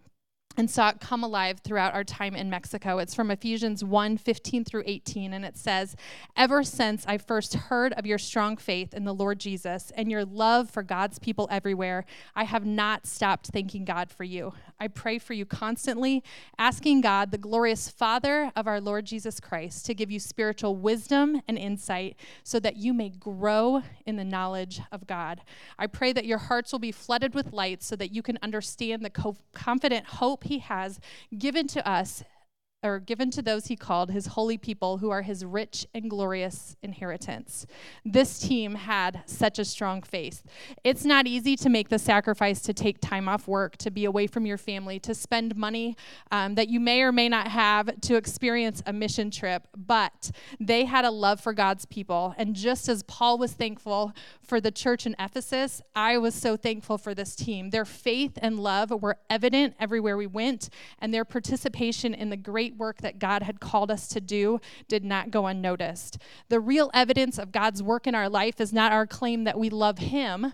and 0.55 0.69
saw 0.69 0.89
it 0.89 0.99
come 0.99 1.23
alive 1.23 1.59
throughout 1.59 1.93
our 1.93 2.03
time 2.03 2.35
in 2.35 2.49
Mexico. 2.49 2.99
It's 2.99 3.15
from 3.15 3.31
Ephesians 3.31 3.83
1 3.83 4.17
15 4.17 4.63
through 4.63 4.83
18, 4.85 5.33
and 5.33 5.43
it 5.45 5.57
says, 5.57 5.95
Ever 6.35 6.63
since 6.63 7.05
I 7.07 7.17
first 7.17 7.55
heard 7.55 7.93
of 7.93 8.05
your 8.05 8.17
strong 8.17 8.57
faith 8.57 8.93
in 8.93 9.03
the 9.05 9.13
Lord 9.13 9.39
Jesus 9.39 9.91
and 9.95 10.11
your 10.11 10.25
love 10.25 10.69
for 10.69 10.83
God's 10.83 11.19
people 11.19 11.47
everywhere, 11.49 12.05
I 12.35 12.43
have 12.43 12.65
not 12.65 13.07
stopped 13.07 13.47
thanking 13.47 13.85
God 13.85 14.11
for 14.11 14.23
you. 14.23 14.53
I 14.79 14.87
pray 14.87 15.17
for 15.17 15.33
you 15.33 15.45
constantly, 15.45 16.23
asking 16.57 17.01
God, 17.01 17.31
the 17.31 17.37
glorious 17.37 17.89
Father 17.89 18.51
of 18.55 18.67
our 18.67 18.81
Lord 18.81 19.05
Jesus 19.05 19.39
Christ, 19.39 19.85
to 19.85 19.93
give 19.93 20.11
you 20.11 20.19
spiritual 20.19 20.75
wisdom 20.75 21.41
and 21.47 21.57
insight 21.57 22.17
so 22.43 22.59
that 22.59 22.77
you 22.77 22.93
may 22.93 23.09
grow 23.09 23.81
in 24.05 24.17
the 24.17 24.23
knowledge 24.23 24.81
of 24.91 25.07
God. 25.07 25.41
I 25.79 25.87
pray 25.87 26.13
that 26.13 26.25
your 26.25 26.37
hearts 26.37 26.71
will 26.71 26.79
be 26.79 26.91
flooded 26.91 27.33
with 27.33 27.53
light 27.53 27.81
so 27.81 27.95
that 27.95 28.13
you 28.13 28.21
can 28.21 28.37
understand 28.41 29.03
the 29.03 29.09
co- 29.09 29.37
confident 29.53 30.05
hope 30.05 30.42
He 30.43 30.59
has 30.59 30.99
given 31.37 31.67
to 31.67 31.87
us 31.87 32.23
or 32.83 32.99
given 32.99 33.31
to 33.31 33.41
those 33.41 33.67
he 33.67 33.75
called 33.75 34.11
his 34.11 34.27
holy 34.27 34.57
people 34.57 34.97
who 34.97 35.09
are 35.09 35.21
his 35.21 35.45
rich 35.45 35.87
and 35.93 36.09
glorious 36.09 36.75
inheritance. 36.83 37.65
This 38.03 38.39
team 38.39 38.75
had 38.75 39.23
such 39.25 39.57
a 39.57 39.65
strong 39.65 40.01
faith. 40.01 40.43
It's 40.83 41.05
not 41.05 41.25
easy 41.25 41.55
to 41.55 41.69
make 41.69 41.89
the 41.89 41.99
sacrifice 41.99 42.61
to 42.61 42.73
take 42.73 42.99
time 42.99 43.29
off 43.29 43.47
work, 43.47 43.77
to 43.77 43.89
be 43.89 44.05
away 44.05 44.27
from 44.27 44.45
your 44.45 44.57
family, 44.57 44.99
to 44.99 45.15
spend 45.15 45.55
money 45.55 45.95
um, 46.31 46.55
that 46.55 46.69
you 46.69 46.79
may 46.79 47.01
or 47.01 47.11
may 47.11 47.29
not 47.29 47.47
have 47.47 48.01
to 48.01 48.15
experience 48.15 48.83
a 48.85 48.93
mission 48.93 49.31
trip, 49.31 49.67
but 49.75 50.31
they 50.59 50.85
had 50.85 51.05
a 51.05 51.11
love 51.11 51.39
for 51.39 51.53
God's 51.53 51.85
people. 51.85 52.35
And 52.37 52.55
just 52.55 52.89
as 52.89 53.03
Paul 53.03 53.37
was 53.37 53.53
thankful 53.53 54.13
for 54.41 54.59
the 54.59 54.71
church 54.71 55.05
in 55.05 55.15
Ephesus, 55.19 55.81
I 55.95 56.17
was 56.17 56.35
so 56.35 56.57
thankful 56.57 56.97
for 56.97 57.13
this 57.13 57.35
team. 57.35 57.69
Their 57.69 57.85
faith 57.85 58.37
and 58.41 58.59
love 58.59 58.91
were 58.91 59.17
evident 59.29 59.75
everywhere 59.79 60.17
we 60.17 60.27
went, 60.27 60.69
and 60.99 61.13
their 61.13 61.25
participation 61.25 62.13
in 62.13 62.29
the 62.29 62.37
great 62.37 62.72
great 62.73 62.79
work 62.79 63.01
that 63.01 63.19
God 63.19 63.43
had 63.43 63.59
called 63.59 63.91
us 63.91 64.07
to 64.09 64.21
do 64.21 64.59
did 64.87 65.03
not 65.03 65.31
go 65.31 65.47
unnoticed. 65.47 66.17
The 66.49 66.59
real 66.59 66.89
evidence 66.93 67.37
of 67.37 67.51
God's 67.51 67.81
work 67.81 68.07
in 68.07 68.15
our 68.15 68.29
life 68.29 68.59
is 68.59 68.73
not 68.73 68.91
our 68.91 69.07
claim 69.07 69.43
that 69.45 69.59
we 69.59 69.69
love 69.69 69.99
Him, 69.99 70.53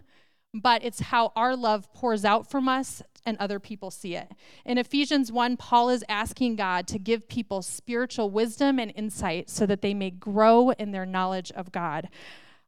but 0.54 0.84
it's 0.84 1.00
how 1.00 1.32
our 1.36 1.56
love 1.56 1.92
pours 1.94 2.26
out 2.26 2.50
from 2.50 2.68
us 2.68 3.02
and 3.26 3.38
other 3.38 3.60
people 3.60 3.92
see 3.92 4.16
it. 4.16 4.32
In 4.66 4.78
Ephesians 4.78 5.32
1, 5.32 5.58
Paul 5.58 5.90
is 5.90 6.04
asking 6.10 6.56
God 6.56 6.88
to 6.88 6.98
give 6.98 7.28
people 7.28 7.62
spiritual 7.62 8.30
wisdom 8.30 8.80
and 8.80 8.92
insight 8.96 9.50
so 9.50 9.66
that 9.66 9.82
they 9.82 9.94
may 9.94 10.10
grow 10.10 10.72
in 10.72 10.92
their 10.92 11.06
knowledge 11.06 11.52
of 11.52 11.72
God. 11.72 12.10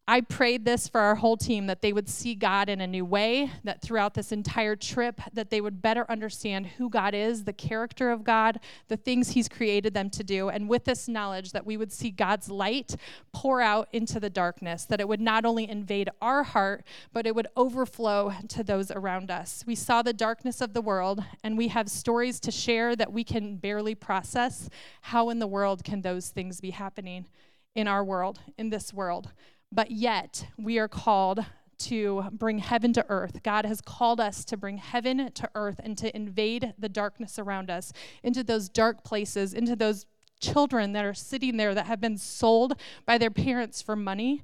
I 0.07 0.21
prayed 0.21 0.65
this 0.65 0.89
for 0.89 0.99
our 0.99 1.15
whole 1.15 1.37
team 1.37 1.67
that 1.67 1.81
they 1.81 1.93
would 1.93 2.09
see 2.09 2.35
God 2.35 2.67
in 2.67 2.81
a 2.81 2.87
new 2.87 3.05
way, 3.05 3.51
that 3.63 3.81
throughout 3.81 4.13
this 4.13 4.31
entire 4.31 4.75
trip 4.75 5.21
that 5.31 5.51
they 5.51 5.61
would 5.61 5.81
better 5.81 6.09
understand 6.09 6.67
who 6.67 6.89
God 6.89 7.13
is, 7.13 7.43
the 7.43 7.53
character 7.53 8.11
of 8.11 8.23
God, 8.23 8.59
the 8.87 8.97
things 8.97 9.29
he's 9.29 9.47
created 9.47 9.93
them 9.93 10.09
to 10.09 10.23
do, 10.23 10.49
and 10.49 10.67
with 10.67 10.85
this 10.85 11.07
knowledge 11.07 11.51
that 11.51 11.65
we 11.65 11.77
would 11.77 11.93
see 11.93 12.09
God's 12.09 12.49
light 12.49 12.95
pour 13.31 13.61
out 13.61 13.87
into 13.93 14.19
the 14.19 14.29
darkness, 14.29 14.85
that 14.85 14.99
it 14.99 15.07
would 15.07 15.21
not 15.21 15.45
only 15.45 15.69
invade 15.69 16.09
our 16.21 16.43
heart, 16.43 16.83
but 17.13 17.25
it 17.25 17.35
would 17.35 17.47
overflow 17.55 18.33
to 18.49 18.63
those 18.63 18.91
around 18.91 19.31
us. 19.31 19.63
We 19.65 19.75
saw 19.75 20.01
the 20.01 20.13
darkness 20.13 20.61
of 20.61 20.73
the 20.73 20.81
world 20.81 21.23
and 21.43 21.57
we 21.57 21.69
have 21.69 21.89
stories 21.89 22.39
to 22.41 22.51
share 22.51 22.95
that 22.95 23.13
we 23.13 23.23
can 23.23 23.55
barely 23.57 23.95
process. 23.95 24.67
How 25.01 25.29
in 25.29 25.39
the 25.39 25.47
world 25.47 25.83
can 25.83 26.01
those 26.01 26.29
things 26.29 26.59
be 26.59 26.71
happening 26.71 27.27
in 27.75 27.87
our 27.87 28.03
world, 28.03 28.39
in 28.57 28.71
this 28.71 28.93
world? 28.93 29.31
But 29.71 29.91
yet 29.91 30.47
we 30.57 30.77
are 30.77 30.88
called 30.88 31.45
to 31.77 32.25
bring 32.31 32.60
heaven 32.60 32.93
to 32.93 33.05
earth. 33.10 33.41
God 33.43 33.65
has 33.65 33.81
called 33.81 34.19
us 34.19 34.45
to 34.45 34.57
bring 34.57 34.77
heaven 34.77 35.31
to 35.31 35.49
earth 35.55 35.79
and 35.84 35.97
to 35.97 36.15
invade 36.15 36.73
the 36.77 36.89
darkness 36.89 37.39
around 37.39 37.71
us, 37.71 37.91
into 38.21 38.43
those 38.43 38.69
dark 38.69 39.03
places, 39.03 39.53
into 39.53 39.75
those 39.75 40.05
children 40.39 40.91
that 40.93 41.05
are 41.05 41.13
sitting 41.13 41.57
there 41.57 41.73
that 41.73 41.86
have 41.88 42.01
been 42.01 42.17
sold 42.17 42.73
by 43.05 43.17
their 43.17 43.31
parents 43.31 43.81
for 43.81 43.95
money. 43.95 44.43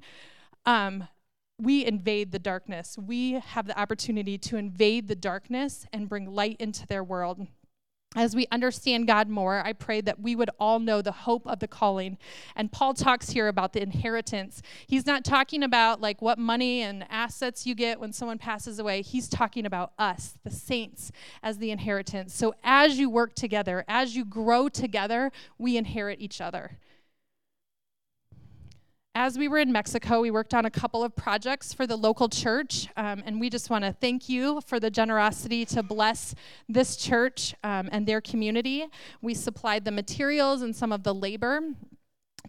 Um, 0.66 1.06
we 1.60 1.84
invade 1.84 2.30
the 2.30 2.38
darkness. 2.38 2.96
We 2.96 3.32
have 3.32 3.66
the 3.66 3.78
opportunity 3.78 4.38
to 4.38 4.56
invade 4.56 5.08
the 5.08 5.16
darkness 5.16 5.86
and 5.92 6.08
bring 6.08 6.30
light 6.30 6.56
into 6.60 6.86
their 6.86 7.02
world 7.02 7.46
as 8.16 8.34
we 8.34 8.46
understand 8.50 9.06
God 9.06 9.28
more, 9.28 9.62
I 9.64 9.74
pray 9.74 10.00
that 10.00 10.18
we 10.18 10.34
would 10.34 10.48
all 10.58 10.80
know 10.80 11.02
the 11.02 11.12
hope 11.12 11.46
of 11.46 11.58
the 11.58 11.68
calling. 11.68 12.16
And 12.56 12.72
Paul 12.72 12.94
talks 12.94 13.30
here 13.30 13.48
about 13.48 13.74
the 13.74 13.82
inheritance. 13.82 14.62
He's 14.86 15.04
not 15.04 15.24
talking 15.24 15.62
about 15.62 16.00
like 16.00 16.22
what 16.22 16.38
money 16.38 16.80
and 16.80 17.04
assets 17.10 17.66
you 17.66 17.74
get 17.74 18.00
when 18.00 18.14
someone 18.14 18.38
passes 18.38 18.78
away. 18.78 19.02
He's 19.02 19.28
talking 19.28 19.66
about 19.66 19.92
us, 19.98 20.38
the 20.42 20.50
saints, 20.50 21.12
as 21.42 21.58
the 21.58 21.70
inheritance. 21.70 22.34
So 22.34 22.54
as 22.64 22.98
you 22.98 23.10
work 23.10 23.34
together, 23.34 23.84
as 23.86 24.16
you 24.16 24.24
grow 24.24 24.70
together, 24.70 25.30
we 25.58 25.76
inherit 25.76 26.20
each 26.20 26.40
other 26.40 26.78
as 29.18 29.36
we 29.36 29.48
were 29.48 29.58
in 29.58 29.72
Mexico, 29.72 30.20
we 30.20 30.30
worked 30.30 30.54
on 30.54 30.64
a 30.64 30.70
couple 30.70 31.02
of 31.02 31.16
projects 31.16 31.72
for 31.72 31.88
the 31.88 31.96
local 31.96 32.28
church, 32.28 32.86
um, 32.96 33.20
and 33.26 33.40
we 33.40 33.50
just 33.50 33.68
want 33.68 33.82
to 33.82 33.92
thank 33.92 34.28
you 34.28 34.60
for 34.60 34.78
the 34.78 34.92
generosity 34.92 35.64
to 35.64 35.82
bless 35.82 36.36
this 36.68 36.94
church 36.94 37.52
um, 37.64 37.88
and 37.90 38.06
their 38.06 38.20
community. 38.20 38.86
We 39.20 39.34
supplied 39.34 39.84
the 39.84 39.90
materials 39.90 40.62
and 40.62 40.74
some 40.74 40.92
of 40.92 41.02
the 41.02 41.12
labor 41.12 41.62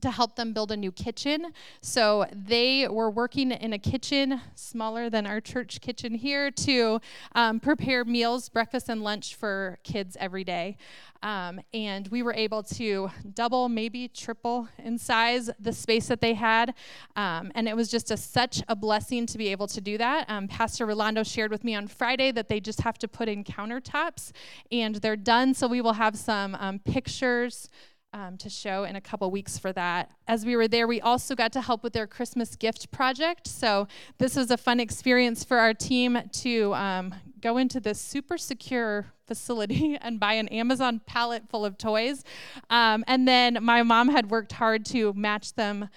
to 0.02 0.12
help 0.12 0.36
them 0.36 0.54
build 0.54 0.72
a 0.72 0.78
new 0.78 0.92
kitchen. 0.92 1.54
So 1.82 2.26
they 2.34 2.88
were 2.88 3.10
working 3.10 3.52
in 3.52 3.74
a 3.74 3.80
kitchen 3.80 4.42
smaller 4.56 5.10
than 5.10 5.26
our 5.26 5.42
church 5.42 5.82
kitchen 5.82 6.14
here 6.14 6.52
to 6.52 7.00
um, 7.36 7.60
prepare 7.60 8.06
meals, 8.06 8.50
breakfast, 8.50 8.90
and 8.90 9.04
lunch 9.04 9.36
for 9.36 9.78
kids 9.84 10.18
every 10.20 10.44
day. 10.44 10.78
Um, 11.22 11.60
and 11.74 12.08
we 12.08 12.24
were 12.24 12.34
able 12.34 12.64
to 12.64 13.10
double, 13.34 13.68
maybe 13.68 14.08
triple 14.08 14.70
in 14.78 14.98
size 14.98 15.50
the 15.60 15.74
space 15.74 16.08
that 16.08 16.22
they 16.22 16.34
had. 16.34 16.74
Um, 17.16 17.52
and 17.56 17.68
it 17.68 17.76
was 17.76 17.90
just 17.90 18.10
a, 18.12 18.18
such 18.18 18.64
a 18.68 18.76
blessing 18.76 19.26
to 19.28 19.38
be 19.38 19.50
able 19.50 19.68
to 19.68 19.82
do 19.82 19.98
that. 19.98 20.30
Um, 20.30 20.48
Pastor 20.48 20.86
Rolando 20.86 21.24
shared 21.24 21.52
with 21.52 21.64
me 21.64 21.76
on 21.76 21.88
Friday 21.88 22.32
that 22.32 22.48
they 22.48 22.60
just 22.60 22.82
have 22.82 22.98
to 23.00 23.08
put 23.08 23.28
in 23.28 23.44
countertops 23.44 24.32
and 24.72 24.96
they're 24.96 25.18
done. 25.18 25.54
So 25.54 25.68
we 25.68 25.82
will 25.82 25.94
have 25.94 26.18
some 26.18 26.56
um, 26.56 26.80
pictures. 26.80 27.70
Um, 28.12 28.38
to 28.38 28.50
show 28.50 28.86
in 28.86 28.96
a 28.96 29.02
couple 29.02 29.30
weeks 29.30 29.60
for 29.60 29.72
that. 29.74 30.10
As 30.28 30.44
we 30.44 30.56
were 30.56 30.68
there, 30.68 30.88
we 30.88 31.00
also 31.00 31.36
got 31.36 31.54
to 31.54 31.62
help 31.62 31.84
with 31.84 31.94
their 31.94 32.08
Christmas 32.08 32.56
gift 32.56 32.90
project. 32.90 33.48
So, 33.48 33.88
this 34.18 34.36
was 34.36 34.50
a 34.50 34.58
fun 34.58 34.80
experience 34.80 35.44
for 35.44 35.60
our 35.60 35.76
team 35.76 36.18
to 36.42 36.74
um, 36.74 37.14
go 37.40 37.58
into 37.58 37.80
this 37.80 38.02
super 38.02 38.36
secure 38.40 39.14
facility 39.28 39.96
and 40.02 40.20
buy 40.20 40.34
an 40.34 40.48
Amazon 40.48 41.02
pallet 41.06 41.44
full 41.50 41.64
of 41.64 41.78
toys. 41.78 42.24
Um, 42.72 43.06
and 43.08 43.28
then 43.28 43.60
my 43.62 43.84
mom 43.84 44.10
had 44.10 44.32
worked 44.32 44.54
hard 44.54 44.86
to 44.88 45.14
match 45.14 45.54
them. 45.54 45.90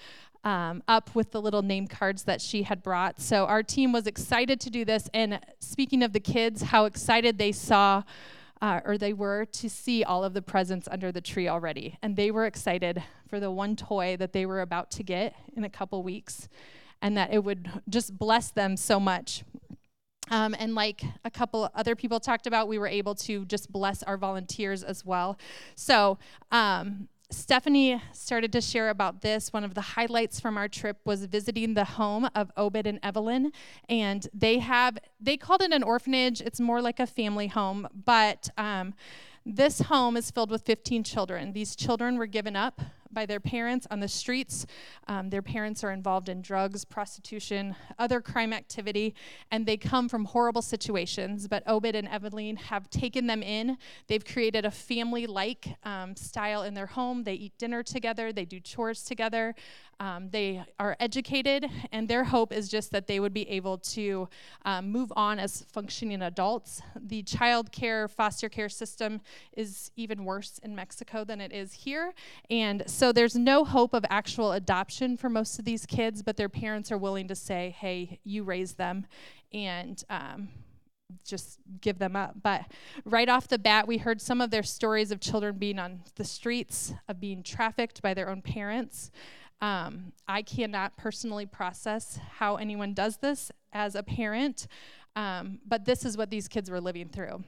Um, 0.45 0.83
up 0.89 1.15
with 1.15 1.31
the 1.31 1.41
little 1.41 1.63
name 1.63 1.87
cards 1.87 2.25
that 2.25 2.41
she 2.41 2.65
had 2.65 2.83
brought. 2.83 3.21
So 3.21 3.47
our 3.47 3.63
team 3.63 3.93
was 3.93 4.09
excited 4.09 4.59
to 4.63 4.71
do 4.71 4.85
this. 4.85 5.09
And 5.15 5.39
speaking 5.61 6.03
of 6.03 6.13
the 6.13 6.19
kids, 6.19 6.63
how 6.63 6.87
excited 6.87 7.39
they 7.39 7.53
saw 7.53 8.03
uh, 8.63 8.81
or 8.85 8.97
they 8.97 9.13
were 9.13 9.45
to 9.45 9.69
see 9.69 10.05
all 10.05 10.23
of 10.23 10.35
the 10.35 10.41
presents 10.41 10.87
under 10.89 11.11
the 11.11 11.21
tree 11.21 11.49
already. 11.49 11.99
And 12.01 12.17
they 12.17 12.31
were 12.31 12.47
excited 12.47 13.03
for 13.29 13.41
the 13.41 13.51
one 13.51 13.75
toy 13.75 14.17
that 14.19 14.33
they 14.33 14.47
were 14.47 14.61
about 14.61 14.91
to 14.93 15.03
get 15.03 15.35
in 15.57 15.65
a 15.65 15.69
couple 15.69 16.03
weeks 16.05 16.49
and 17.03 17.17
that 17.17 17.33
it 17.33 17.43
would 17.43 17.69
just 17.89 18.17
bless 18.17 18.53
them 18.53 18.77
so 18.77 19.01
much. 19.01 19.43
Um, 20.31 20.55
and 20.57 20.77
like 20.77 21.03
a 21.25 21.31
couple 21.31 21.69
other 21.75 21.97
people 21.97 22.21
talked 22.21 22.47
about, 22.47 22.69
we 22.69 22.79
were 22.79 22.87
able 22.87 23.17
to 23.17 23.45
just 23.47 23.73
bless 23.73 24.05
our 24.05 24.17
volunteers 24.17 24.85
as 24.85 25.05
well. 25.05 25.37
So, 25.75 26.19
um, 26.53 27.09
Stephanie 27.33 28.01
started 28.13 28.53
to 28.53 28.61
share 28.61 28.91
about 28.91 29.23
this. 29.23 29.53
One 29.53 29.65
of 29.65 29.75
the 29.75 29.81
highlights 29.81 30.39
from 30.39 30.59
our 30.59 30.69
trip 30.69 30.99
was 31.05 31.25
visiting 31.25 31.75
the 31.75 31.85
home 31.85 32.29
of 32.35 32.53
Obed 32.57 32.87
and 32.87 33.01
Evelyn, 33.03 33.53
and 33.89 34.29
they 34.35 34.59
have 34.59 34.99
they 35.21 35.37
called 35.37 35.63
it 35.63 35.73
an 35.73 35.83
orphanage. 35.83 36.41
It's 36.41 36.61
more 36.61 36.83
like 36.83 37.01
a 37.01 37.07
family 37.07 37.47
home, 37.47 37.89
but 38.05 38.51
um, 38.59 38.95
this 39.47 39.81
home 39.81 40.17
is 40.17 40.31
filled 40.31 40.51
with 40.51 40.63
15 40.63 41.05
children. 41.05 41.53
These 41.53 41.75
children 41.75 42.19
were 42.19 42.27
given 42.27 42.55
up 42.55 42.83
by 43.13 43.27
their 43.27 43.41
parents 43.41 43.87
on 43.91 44.01
the 44.01 44.09
streets. 44.09 44.67
Um, 45.09 45.31
their 45.31 45.43
parents 45.43 45.85
are 45.85 45.93
involved 45.93 46.29
in 46.29 46.43
drugs, 46.43 46.85
prostitution, 46.85 47.77
other 47.99 48.21
crime 48.21 48.53
activity, 48.53 49.15
and 49.51 49.67
they 49.67 49.77
come 49.77 50.09
from 50.09 50.25
horrible 50.25 50.63
situations. 50.63 51.49
But 51.49 51.63
Obed 51.67 51.95
and 51.95 52.09
Evelyn 52.09 52.57
have 52.57 52.89
taken 52.91 53.27
them 53.27 53.43
in. 53.43 53.77
They've 54.07 54.25
created 54.25 54.65
a 54.65 54.71
family 54.71 55.27
like 55.27 55.77
um, 55.85 56.17
style 56.17 56.63
in 56.63 56.75
their 56.75 56.87
home. 56.87 57.25
They 57.25 57.35
eat 57.35 57.59
dinner 57.59 57.83
together, 57.83 58.33
they 58.33 58.45
do 58.45 58.61
chores 58.61 59.03
together. 59.03 59.55
Um, 60.01 60.31
they 60.31 60.65
are 60.81 60.97
educated, 60.99 61.65
and 61.93 62.09
their 62.09 62.25
hope 62.25 62.53
is 62.53 62.69
just 62.69 62.91
that 62.91 63.07
they 63.07 63.21
would 63.21 63.33
be 63.33 63.49
able 63.49 63.79
to 63.79 64.29
um, 64.65 64.91
move 64.91 65.13
on 65.15 65.39
as 65.39 65.65
functioning 65.71 66.23
adults. 66.23 66.83
The 66.97 67.23
child 67.23 67.71
care, 67.71 68.09
foster 68.09 68.49
care 68.49 68.69
system 68.69 69.21
is 69.57 69.93
even 69.95 70.25
worse 70.25 70.59
in 70.65 70.75
Mexico 70.75 71.23
than 71.23 71.41
it 71.41 71.53
is 71.53 71.73
here. 71.73 72.15
And 72.51 72.83
so 72.87 73.02
there's 73.11 73.35
no 73.35 73.65
hope 73.65 73.95
of 73.95 74.05
actual 74.11 74.53
adoption 74.53 75.17
for 75.17 75.29
most 75.29 75.59
of 75.59 75.65
these 75.65 75.87
kids, 75.87 76.23
but 76.23 76.37
their 76.37 76.49
parents 76.49 76.93
are 76.93 76.99
willing 76.99 77.27
to 77.29 77.35
say, 77.35 77.75
hey, 77.79 78.21
you 78.23 78.45
raise 78.45 78.75
them. 78.75 79.07
And 79.53 80.03
um, 80.09 80.49
just 81.25 81.59
give 81.81 81.99
them 81.99 82.17
up. 82.17 82.37
But 82.43 82.63
right 83.05 83.29
off 83.29 83.49
the 83.49 83.59
bat, 83.59 83.87
we 83.87 83.99
heard 83.99 84.21
some 84.21 84.41
of 84.41 84.51
their 84.51 84.63
stories 84.63 85.11
of 85.11 85.21
children 85.21 85.59
being 85.59 85.79
on 85.79 86.03
the 86.15 86.25
streets, 86.25 86.95
of 87.09 87.21
being 87.21 87.43
trafficked 87.43 88.03
by 88.03 88.15
their 88.15 88.29
own 88.29 88.43
parents. 88.43 89.11
Um, 89.61 90.13
I 90.27 90.43
cannot 90.43 90.97
personally 90.97 91.47
process 91.47 92.19
how 92.39 92.57
anyone 92.57 92.95
does 92.95 93.19
this 93.19 93.53
as 93.73 93.95
a 93.95 94.03
parent, 94.03 94.67
um, 95.15 95.61
but 95.67 95.85
this 95.85 96.05
is 96.05 96.17
what 96.17 96.31
these 96.31 96.49
kids 96.49 96.71
were 96.71 96.81
living 96.81 97.09
through. 97.09 97.45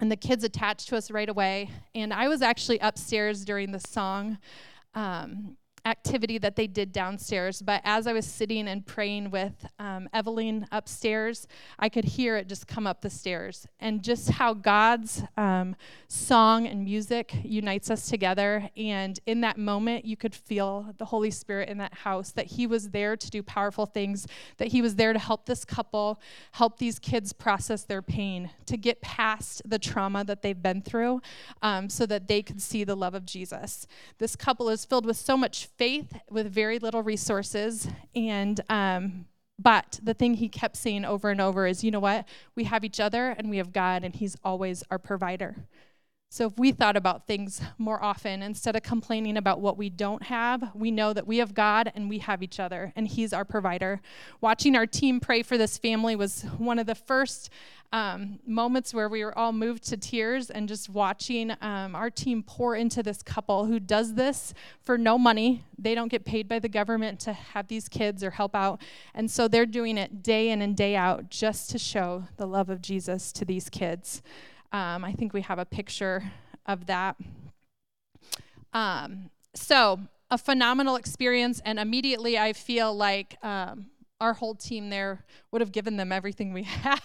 And 0.00 0.10
the 0.10 0.16
kids 0.16 0.44
attached 0.44 0.88
to 0.88 0.96
us 0.96 1.10
right 1.10 1.28
away. 1.28 1.70
And 1.94 2.12
I 2.12 2.28
was 2.28 2.42
actually 2.42 2.78
upstairs 2.78 3.44
during 3.44 3.70
the 3.70 3.80
song 3.80 4.38
um, 4.94 5.56
activity 5.84 6.38
that 6.38 6.56
they 6.56 6.66
did 6.66 6.92
downstairs. 6.92 7.62
But 7.62 7.80
as 7.84 8.06
I 8.06 8.12
was 8.12 8.26
sitting 8.26 8.68
and 8.68 8.84
praying 8.84 9.30
with 9.30 9.66
um, 9.78 10.08
Evelyn 10.12 10.66
upstairs, 10.72 11.46
I 11.78 11.88
could 11.88 12.04
hear 12.04 12.36
it 12.36 12.48
just 12.48 12.66
come 12.66 12.86
up 12.86 13.00
the 13.00 13.10
stairs. 13.10 13.66
And 13.78 14.02
just 14.02 14.30
how 14.30 14.54
God's 14.54 15.22
um, 15.36 15.76
song 16.08 16.66
and 16.66 16.84
music 16.84 17.32
unites 17.42 17.90
us 17.90 18.08
together. 18.08 18.68
And 18.76 19.18
in 19.26 19.40
that 19.42 19.58
moment, 19.58 20.04
you 20.04 20.16
could 20.16 20.34
feel 20.34 20.94
the 20.98 21.06
Holy 21.06 21.30
Spirit 21.30 21.68
in 21.68 21.78
that 21.78 21.94
house, 21.94 22.30
that 22.32 22.46
He 22.46 22.66
was 22.66 22.90
there 22.90 23.16
to 23.16 23.30
do 23.30 23.42
powerful 23.42 23.86
things, 23.86 24.26
that 24.58 24.68
He 24.68 24.82
was 24.82 24.96
there 24.96 25.12
to 25.12 25.18
help 25.18 25.46
this 25.46 25.64
couple, 25.64 26.20
help 26.52 26.78
these 26.78 26.98
kids 26.98 27.32
process 27.32 27.84
their 27.84 28.02
pain, 28.02 28.50
to 28.66 28.76
get 28.76 29.00
past 29.00 29.62
the 29.64 29.78
trauma 29.78 30.24
that 30.24 30.42
they've 30.42 30.62
been 30.62 30.82
through 30.82 31.20
um, 31.62 31.88
so 31.88 32.06
that 32.06 32.28
they 32.28 32.42
could 32.42 32.60
see 32.60 32.84
the 32.84 32.96
love 32.96 33.14
of 33.14 33.24
Jesus. 33.24 33.86
This 34.18 34.36
couple 34.36 34.68
is 34.68 34.84
filled 34.84 35.06
with 35.06 35.16
so 35.16 35.36
much 35.36 35.66
faith 35.80 36.12
with 36.28 36.52
very 36.52 36.78
little 36.78 37.02
resources. 37.02 37.88
And, 38.14 38.60
um, 38.68 39.24
but 39.58 39.98
the 40.02 40.12
thing 40.12 40.34
he 40.34 40.46
kept 40.46 40.76
saying 40.76 41.06
over 41.06 41.30
and 41.30 41.40
over 41.40 41.66
is, 41.66 41.82
you 41.82 41.90
know 41.90 42.00
what? 42.00 42.28
We 42.54 42.64
have 42.64 42.84
each 42.84 43.00
other 43.00 43.30
and 43.30 43.48
we 43.48 43.56
have 43.56 43.72
God, 43.72 44.04
and 44.04 44.14
he's 44.14 44.36
always 44.44 44.84
our 44.90 44.98
provider. 44.98 45.56
So 46.32 46.46
if 46.46 46.56
we 46.56 46.70
thought 46.70 46.96
about 46.96 47.26
things 47.26 47.60
more 47.76 48.00
often, 48.00 48.40
instead 48.40 48.76
of 48.76 48.84
complaining 48.84 49.36
about 49.36 49.60
what 49.60 49.76
we 49.76 49.90
don't 49.90 50.22
have, 50.22 50.70
we 50.76 50.92
know 50.92 51.12
that 51.12 51.26
we 51.26 51.38
have 51.38 51.54
God 51.54 51.90
and 51.92 52.08
we 52.08 52.18
have 52.18 52.40
each 52.40 52.60
other, 52.60 52.92
and 52.94 53.08
He's 53.08 53.32
our 53.32 53.44
provider. 53.44 54.00
Watching 54.40 54.76
our 54.76 54.86
team 54.86 55.18
pray 55.18 55.42
for 55.42 55.58
this 55.58 55.76
family 55.76 56.14
was 56.14 56.42
one 56.56 56.78
of 56.78 56.86
the 56.86 56.94
first 56.94 57.50
um, 57.92 58.38
moments 58.46 58.94
where 58.94 59.08
we 59.08 59.24
were 59.24 59.36
all 59.36 59.52
moved 59.52 59.82
to 59.88 59.96
tears 59.96 60.50
and 60.50 60.68
just 60.68 60.88
watching 60.88 61.50
um, 61.60 61.96
our 61.96 62.10
team 62.10 62.44
pour 62.44 62.76
into 62.76 63.02
this 63.02 63.24
couple 63.24 63.64
who 63.64 63.80
does 63.80 64.14
this 64.14 64.54
for 64.82 64.96
no 64.96 65.18
money. 65.18 65.64
They 65.76 65.96
don't 65.96 66.06
get 66.06 66.24
paid 66.24 66.48
by 66.48 66.60
the 66.60 66.68
government 66.68 67.18
to 67.20 67.32
have 67.32 67.66
these 67.66 67.88
kids 67.88 68.22
or 68.22 68.30
help 68.30 68.54
out. 68.54 68.80
And 69.14 69.28
so 69.28 69.48
they're 69.48 69.66
doing 69.66 69.98
it 69.98 70.22
day 70.22 70.50
in 70.50 70.62
and 70.62 70.76
day 70.76 70.94
out 70.94 71.28
just 71.28 71.70
to 71.70 71.78
show 71.78 72.28
the 72.36 72.46
love 72.46 72.70
of 72.70 72.80
Jesus 72.80 73.32
to 73.32 73.44
these 73.44 73.68
kids. 73.68 74.22
Um, 74.72 75.04
I 75.04 75.12
think 75.12 75.32
we 75.32 75.40
have 75.42 75.58
a 75.58 75.64
picture 75.64 76.30
of 76.66 76.86
that. 76.86 77.16
Um, 78.72 79.30
so, 79.54 80.00
a 80.30 80.38
phenomenal 80.38 80.94
experience, 80.94 81.60
and 81.64 81.78
immediately 81.80 82.38
I 82.38 82.52
feel 82.52 82.94
like 82.94 83.36
um, 83.44 83.86
our 84.20 84.34
whole 84.34 84.54
team 84.54 84.90
there 84.90 85.24
would 85.50 85.60
have 85.60 85.72
given 85.72 85.96
them 85.96 86.12
everything 86.12 86.52
we 86.52 86.62
had 86.64 87.00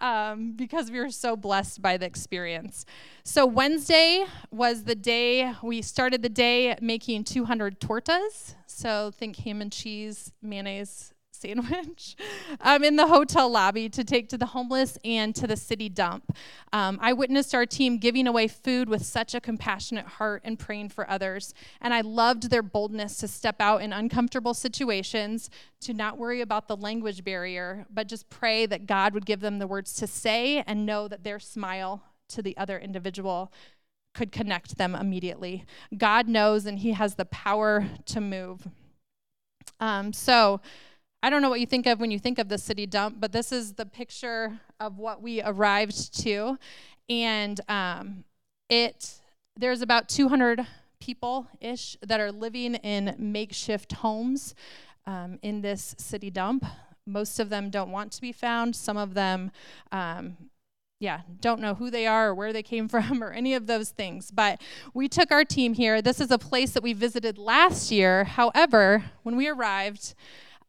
um, 0.00 0.52
because 0.52 0.90
we 0.90 1.00
were 1.00 1.10
so 1.10 1.36
blessed 1.36 1.80
by 1.80 1.96
the 1.96 2.04
experience. 2.04 2.84
So, 3.24 3.46
Wednesday 3.46 4.26
was 4.50 4.84
the 4.84 4.94
day 4.94 5.54
we 5.62 5.80
started 5.80 6.20
the 6.20 6.28
day 6.28 6.76
making 6.82 7.24
200 7.24 7.80
tortas. 7.80 8.54
So, 8.66 9.10
think 9.10 9.36
ham 9.36 9.62
and 9.62 9.72
cheese, 9.72 10.32
mayonnaise, 10.42 11.13
sandwich 11.44 12.16
um, 12.60 12.82
in 12.82 12.96
the 12.96 13.06
hotel 13.06 13.50
lobby 13.50 13.88
to 13.88 14.04
take 14.04 14.28
to 14.30 14.38
the 14.38 14.46
homeless 14.46 14.98
and 15.04 15.34
to 15.34 15.46
the 15.46 15.56
city 15.56 15.88
dump. 15.88 16.36
Um, 16.72 16.98
I 17.00 17.12
witnessed 17.12 17.54
our 17.54 17.66
team 17.66 17.98
giving 17.98 18.26
away 18.26 18.48
food 18.48 18.88
with 18.88 19.04
such 19.04 19.34
a 19.34 19.40
compassionate 19.40 20.06
heart 20.06 20.42
and 20.44 20.58
praying 20.58 20.90
for 20.90 21.08
others. 21.08 21.54
And 21.80 21.92
I 21.92 22.00
loved 22.00 22.50
their 22.50 22.62
boldness 22.62 23.18
to 23.18 23.28
step 23.28 23.56
out 23.60 23.82
in 23.82 23.92
uncomfortable 23.92 24.54
situations, 24.54 25.50
to 25.82 25.92
not 25.92 26.18
worry 26.18 26.40
about 26.40 26.68
the 26.68 26.76
language 26.76 27.24
barrier, 27.24 27.86
but 27.90 28.08
just 28.08 28.30
pray 28.30 28.66
that 28.66 28.86
God 28.86 29.14
would 29.14 29.26
give 29.26 29.40
them 29.40 29.58
the 29.58 29.66
words 29.66 29.94
to 29.94 30.06
say 30.06 30.62
and 30.66 30.86
know 30.86 31.08
that 31.08 31.24
their 31.24 31.38
smile 31.38 32.02
to 32.30 32.42
the 32.42 32.56
other 32.56 32.78
individual 32.78 33.52
could 34.14 34.32
connect 34.32 34.78
them 34.78 34.94
immediately. 34.94 35.64
God 35.96 36.28
knows 36.28 36.66
and 36.66 36.78
He 36.78 36.92
has 36.92 37.16
the 37.16 37.24
power 37.26 37.86
to 38.06 38.20
move. 38.20 38.66
Um, 39.80 40.12
so, 40.12 40.60
I 41.24 41.30
don't 41.30 41.40
know 41.40 41.48
what 41.48 41.60
you 41.60 41.64
think 41.64 41.86
of 41.86 42.00
when 42.00 42.10
you 42.10 42.18
think 42.18 42.38
of 42.38 42.50
the 42.50 42.58
city 42.58 42.84
dump, 42.84 43.16
but 43.18 43.32
this 43.32 43.50
is 43.50 43.72
the 43.72 43.86
picture 43.86 44.60
of 44.78 44.98
what 44.98 45.22
we 45.22 45.40
arrived 45.40 46.22
to. 46.22 46.58
And 47.08 47.58
um, 47.66 48.24
it 48.68 49.20
there's 49.56 49.80
about 49.80 50.10
200 50.10 50.66
people 51.00 51.46
ish 51.62 51.96
that 52.02 52.20
are 52.20 52.30
living 52.30 52.74
in 52.74 53.16
makeshift 53.18 53.92
homes 53.92 54.54
um, 55.06 55.38
in 55.40 55.62
this 55.62 55.94
city 55.96 56.28
dump. 56.28 56.66
Most 57.06 57.40
of 57.40 57.48
them 57.48 57.70
don't 57.70 57.90
want 57.90 58.12
to 58.12 58.20
be 58.20 58.32
found. 58.32 58.76
Some 58.76 58.98
of 58.98 59.14
them, 59.14 59.50
um, 59.92 60.36
yeah, 61.00 61.22
don't 61.40 61.60
know 61.62 61.72
who 61.72 61.90
they 61.90 62.06
are 62.06 62.28
or 62.28 62.34
where 62.34 62.52
they 62.52 62.62
came 62.62 62.86
from 62.90 63.24
or 63.24 63.30
any 63.30 63.54
of 63.54 63.66
those 63.66 63.88
things. 63.88 64.30
But 64.30 64.60
we 64.92 65.08
took 65.08 65.32
our 65.32 65.46
team 65.46 65.72
here. 65.72 66.02
This 66.02 66.20
is 66.20 66.30
a 66.30 66.36
place 66.36 66.72
that 66.72 66.82
we 66.82 66.92
visited 66.92 67.38
last 67.38 67.90
year. 67.90 68.24
However, 68.24 69.04
when 69.22 69.36
we 69.36 69.48
arrived, 69.48 70.14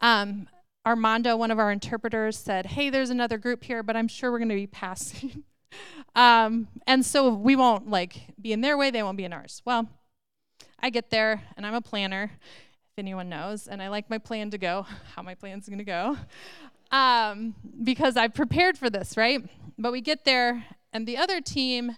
um, 0.01 0.47
Armando, 0.85 1.35
one 1.35 1.51
of 1.51 1.59
our 1.59 1.71
interpreters, 1.71 2.37
said, 2.37 2.67
Hey, 2.67 2.89
there's 2.89 3.09
another 3.09 3.37
group 3.37 3.63
here, 3.63 3.81
but 3.81 3.95
I'm 3.95 4.07
sure 4.07 4.31
we're 4.31 4.39
going 4.39 4.49
to 4.49 4.55
be 4.55 4.67
passing. 4.67 5.43
um, 6.15 6.67
and 6.87 7.05
so 7.05 7.33
we 7.33 7.55
won't 7.55 7.89
like 7.89 8.21
be 8.39 8.53
in 8.53 8.61
their 8.61 8.77
way, 8.77 8.91
they 8.91 9.03
won't 9.03 9.17
be 9.17 9.25
in 9.25 9.33
ours. 9.33 9.61
Well, 9.65 9.89
I 10.79 10.89
get 10.89 11.09
there 11.09 11.41
and 11.57 11.65
I'm 11.65 11.73
a 11.73 11.81
planner, 11.81 12.31
if 12.33 12.99
anyone 12.99 13.29
knows, 13.29 13.67
and 13.67 13.81
I 13.81 13.89
like 13.89 14.09
my 14.09 14.17
plan 14.17 14.51
to 14.51 14.57
go, 14.57 14.85
how 15.15 15.21
my 15.21 15.35
plan's 15.35 15.67
going 15.67 15.79
to 15.79 15.83
go, 15.83 16.17
um, 16.91 17.55
because 17.83 18.17
I've 18.17 18.33
prepared 18.33 18.77
for 18.77 18.89
this, 18.89 19.17
right? 19.17 19.41
But 19.77 19.91
we 19.91 20.01
get 20.01 20.23
there, 20.23 20.65
and 20.93 21.07
the 21.07 21.17
other 21.17 21.41
team 21.41 21.97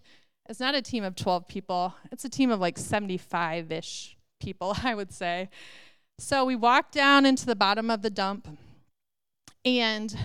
is 0.50 0.60
not 0.60 0.74
a 0.74 0.82
team 0.82 1.04
of 1.04 1.16
12 1.16 1.48
people, 1.48 1.94
it's 2.12 2.26
a 2.26 2.30
team 2.30 2.50
of 2.50 2.60
like 2.60 2.78
75 2.78 3.72
ish 3.72 4.18
people, 4.40 4.76
I 4.84 4.96
would 4.96 5.12
say. 5.12 5.50
So 6.20 6.46
we 6.46 6.56
walked 6.56 6.94
down 6.94 7.26
into 7.26 7.46
the 7.46 7.56
bottom 7.56 7.92
of 7.92 8.02
the 8.02 8.10
dump, 8.10 8.48
and 9.64 10.18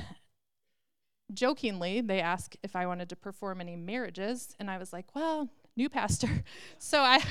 jokingly, 1.35 2.01
they 2.01 2.21
asked 2.21 2.57
if 2.63 2.75
I 2.75 2.87
wanted 2.87 3.09
to 3.11 3.17
perform 3.17 3.61
any 3.61 3.77
marriages, 3.77 4.57
and 4.59 4.71
I 4.71 4.79
was 4.79 4.93
like, 4.93 5.07
well, 5.15 5.49
new 5.77 5.89
pastor. 5.89 6.45
So 6.79 7.01
I, 7.01 7.23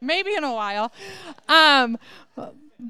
maybe 0.00 0.34
in 0.34 0.42
a 0.42 0.52
while. 0.52 0.92
Um, 1.48 1.96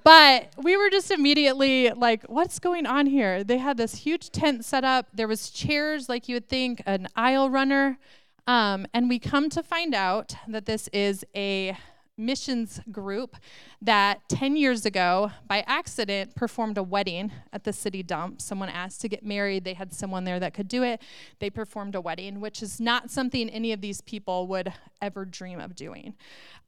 but 0.03 0.49
we 0.57 0.77
were 0.77 0.89
just 0.89 1.11
immediately 1.11 1.91
like, 1.91 2.25
what's 2.25 2.59
going 2.59 2.87
on 2.87 3.07
here? 3.07 3.45
They 3.45 3.59
had 3.59 3.77
this 3.77 3.97
huge 3.97 4.31
tent 4.31 4.65
set 4.65 4.83
up. 4.83 5.09
There 5.13 5.29
was 5.29 5.51
chairs, 5.51 6.09
like 6.09 6.27
you 6.27 6.37
would 6.37 6.49
think, 6.49 6.83
an 6.87 7.09
aisle 7.15 7.51
runner. 7.51 7.99
Um, 8.47 8.87
and 8.95 9.09
we 9.09 9.19
come 9.19 9.51
to 9.51 9.63
find 9.63 9.95
out 9.95 10.35
that 10.49 10.65
this 10.65 10.89
is 10.89 11.25
a 11.37 11.77
missions 12.17 12.81
group 12.91 13.37
that 13.83 14.21
10 14.29 14.57
years 14.57 14.87
ago, 14.87 15.33
by 15.47 15.65
accident, 15.67 16.35
performed 16.35 16.79
a 16.79 16.83
wedding 16.83 17.33
at 17.53 17.65
the 17.65 17.73
city 17.73 18.03
dump. 18.03 18.41
Someone 18.41 18.69
asked 18.69 19.01
to 19.03 19.09
get 19.09 19.25
married. 19.25 19.65
They 19.65 19.75
had 19.75 19.93
someone 19.93 20.25
there 20.25 20.41
that 20.41 20.55
could 20.55 20.69
do 20.69 20.83
it. 20.83 21.03
They 21.39 21.51
performed 21.51 21.95
a 21.95 22.01
wedding, 22.01 22.41
which 22.41 22.63
is 22.63 22.81
not 22.81 23.11
something 23.11 23.49
any 23.51 23.73
of 23.73 23.81
these 23.81 24.01
people 24.01 24.47
would 24.49 24.73
ever 25.03 25.25
dream 25.25 25.61
of 25.61 25.75
doing. 25.75 26.15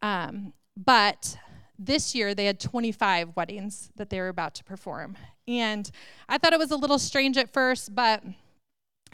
Um, 0.02 0.52
but 0.76 1.38
this 1.78 2.14
year 2.14 2.34
they 2.34 2.46
had 2.46 2.58
25 2.58 3.36
weddings 3.36 3.90
that 3.96 4.10
they 4.10 4.20
were 4.20 4.28
about 4.28 4.54
to 4.56 4.64
perform. 4.64 5.16
And 5.46 5.90
I 6.28 6.38
thought 6.38 6.52
it 6.52 6.58
was 6.58 6.70
a 6.70 6.76
little 6.76 6.98
strange 6.98 7.36
at 7.36 7.52
first, 7.52 7.94
but 7.94 8.22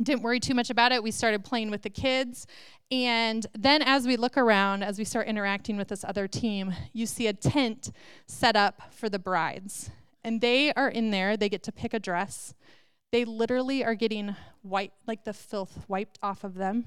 didn't 0.00 0.22
worry 0.22 0.40
too 0.40 0.54
much 0.54 0.70
about 0.70 0.92
it. 0.92 1.02
We 1.02 1.10
started 1.10 1.44
playing 1.44 1.70
with 1.70 1.82
the 1.82 1.90
kids. 1.90 2.46
And 2.90 3.46
then 3.56 3.82
as 3.82 4.06
we 4.06 4.16
look 4.16 4.36
around, 4.36 4.82
as 4.82 4.98
we 4.98 5.04
start 5.04 5.26
interacting 5.26 5.76
with 5.76 5.88
this 5.88 6.04
other 6.04 6.28
team, 6.28 6.74
you 6.92 7.06
see 7.06 7.26
a 7.26 7.32
tent 7.32 7.90
set 8.26 8.56
up 8.56 8.92
for 8.92 9.08
the 9.08 9.18
brides. 9.18 9.90
And 10.24 10.40
they 10.40 10.72
are 10.74 10.88
in 10.88 11.10
there, 11.10 11.36
they 11.36 11.48
get 11.48 11.62
to 11.64 11.72
pick 11.72 11.94
a 11.94 11.98
dress. 11.98 12.54
They 13.10 13.24
literally 13.24 13.84
are 13.84 13.94
getting 13.94 14.36
white, 14.62 14.92
like 15.06 15.24
the 15.24 15.32
filth 15.32 15.84
wiped 15.88 16.18
off 16.22 16.44
of 16.44 16.54
them. 16.54 16.86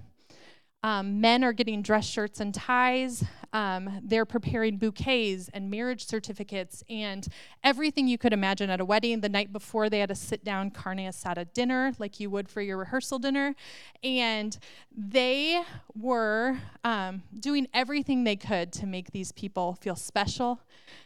Um, 0.86 1.20
men 1.20 1.44
are 1.44 1.52
getting 1.52 1.82
dress 1.82 2.06
shirts 2.06 2.40
and 2.40 2.54
ties. 2.54 3.24
Um, 3.54 4.02
they're 4.04 4.24
preparing 4.24 4.78
bouquets 4.78 5.50
and 5.52 5.72
marriage 5.72 6.06
certificates 6.06 6.84
and 6.88 7.28
everything 7.64 8.08
you 8.08 8.20
could 8.20 8.34
imagine 8.34 8.70
at 8.70 8.80
a 8.80 8.86
wedding. 8.86 9.22
The 9.22 9.30
night 9.30 9.52
before, 9.52 9.90
they 9.90 9.98
had 9.98 10.12
a 10.12 10.16
sit 10.16 10.44
down 10.44 10.70
carne 10.70 11.00
asada 11.00 11.52
dinner, 11.56 11.94
like 11.98 12.20
you 12.20 12.30
would 12.30 12.48
for 12.48 12.62
your 12.62 12.78
rehearsal 12.78 13.18
dinner. 13.18 13.56
And 14.04 14.56
they 14.96 15.64
were 16.00 16.60
um, 16.84 17.24
doing 17.40 17.68
everything 17.74 18.24
they 18.24 18.36
could 18.36 18.72
to 18.74 18.86
make 18.86 19.10
these 19.10 19.32
people 19.32 19.74
feel 19.82 19.96
special, 19.96 20.60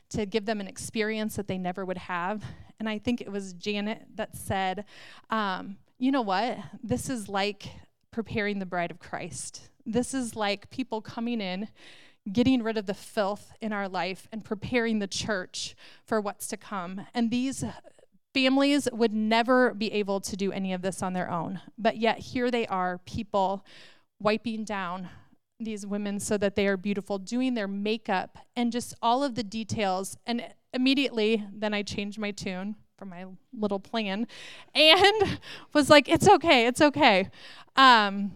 to 0.10 0.26
give 0.26 0.46
them 0.46 0.60
an 0.60 0.68
experience 0.68 1.38
that 1.38 1.48
they 1.48 1.58
never 1.58 1.86
would 1.86 2.00
have. 2.00 2.44
And 2.82 2.90
I 2.90 2.98
think 2.98 3.22
it 3.22 3.32
was 3.32 3.54
Janet 3.54 4.08
that 4.16 4.36
said, 4.36 4.84
um, 5.30 5.78
you 6.00 6.12
know 6.12 6.22
what? 6.22 6.58
This 6.84 7.10
is 7.10 7.30
like 7.30 7.70
preparing 8.12 8.60
the 8.60 8.66
bride 8.66 8.92
of 8.92 9.00
Christ. 9.00 9.70
This 9.86 10.14
is 10.14 10.36
like 10.36 10.70
people 10.70 11.02
coming 11.02 11.42
in, 11.42 11.70
getting 12.32 12.62
rid 12.64 12.78
of 12.78 12.86
the 12.86 12.94
filth 12.94 13.54
in 13.62 13.74
our 13.74 13.88
life, 13.88 14.28
and 14.32 14.44
preparing 14.44 15.00
the 15.00 15.08
church 15.08 15.76
for 16.06 16.22
what's 16.22 16.48
to 16.48 16.58
come. 16.58 17.06
And 17.14 17.32
these 17.32 17.64
families 18.34 18.88
would 18.92 19.14
never 19.14 19.74
be 19.74 19.92
able 19.94 20.20
to 20.22 20.36
do 20.36 20.52
any 20.52 20.74
of 20.74 20.82
this 20.82 21.02
on 21.02 21.14
their 21.14 21.30
own. 21.30 21.62
But 21.78 21.98
yet, 21.98 22.20
here 22.20 22.52
they 22.52 22.68
are, 22.68 23.00
people 23.00 23.66
wiping 24.20 24.64
down 24.64 25.10
these 25.60 25.86
women 25.86 26.20
so 26.20 26.38
that 26.38 26.56
they 26.56 26.68
are 26.68 26.78
beautiful, 26.78 27.18
doing 27.18 27.54
their 27.54 27.68
makeup, 27.68 28.38
and 28.56 28.72
just 28.72 28.94
all 29.02 29.24
of 29.24 29.36
the 29.36 29.44
details. 29.44 30.18
And 30.26 30.46
immediately, 30.74 31.46
then 31.52 31.74
I 31.74 31.82
changed 31.84 32.20
my 32.20 32.32
tune 32.32 32.76
for 33.00 33.06
my 33.06 33.26
little 33.58 33.80
plan 33.80 34.28
and 34.76 35.40
was 35.74 35.90
like, 35.90 36.10
it's 36.10 36.28
okay, 36.28 36.68
it's 36.68 36.82
okay. 36.82 37.30
Um, 37.78 38.34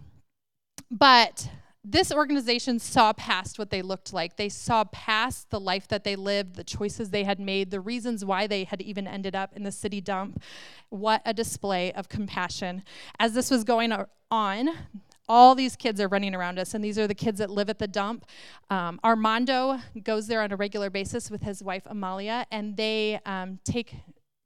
but 0.90 1.50
this 1.84 2.10
organization 2.10 2.78
saw 2.78 3.12
past 3.12 3.58
what 3.58 3.68
they 3.68 3.82
looked 3.82 4.12
like. 4.12 4.36
They 4.36 4.48
saw 4.48 4.84
past 4.84 5.50
the 5.50 5.60
life 5.60 5.86
that 5.88 6.02
they 6.02 6.16
lived, 6.16 6.56
the 6.56 6.64
choices 6.64 7.10
they 7.10 7.24
had 7.24 7.38
made, 7.38 7.70
the 7.70 7.80
reasons 7.80 8.24
why 8.24 8.46
they 8.46 8.64
had 8.64 8.80
even 8.80 9.06
ended 9.06 9.36
up 9.36 9.54
in 9.54 9.64
the 9.64 9.72
city 9.72 10.00
dump. 10.00 10.42
What 10.88 11.20
a 11.26 11.34
display 11.34 11.92
of 11.92 12.08
compassion. 12.08 12.84
As 13.18 13.34
this 13.34 13.50
was 13.50 13.64
going 13.64 13.92
on, 14.30 14.70
all 15.28 15.54
these 15.54 15.76
kids 15.76 16.00
are 16.00 16.08
running 16.08 16.34
around 16.34 16.58
us, 16.58 16.74
and 16.74 16.82
these 16.82 16.98
are 16.98 17.06
the 17.06 17.14
kids 17.14 17.38
that 17.38 17.50
live 17.50 17.68
at 17.68 17.78
the 17.78 17.88
dump. 17.88 18.26
Um, 18.70 18.98
Armando 19.04 19.78
goes 20.02 20.26
there 20.26 20.42
on 20.42 20.52
a 20.52 20.56
regular 20.56 20.90
basis 20.90 21.30
with 21.30 21.42
his 21.42 21.62
wife 21.62 21.82
Amalia, 21.86 22.46
and 22.50 22.76
they 22.76 23.20
um, 23.26 23.58
take 23.64 23.94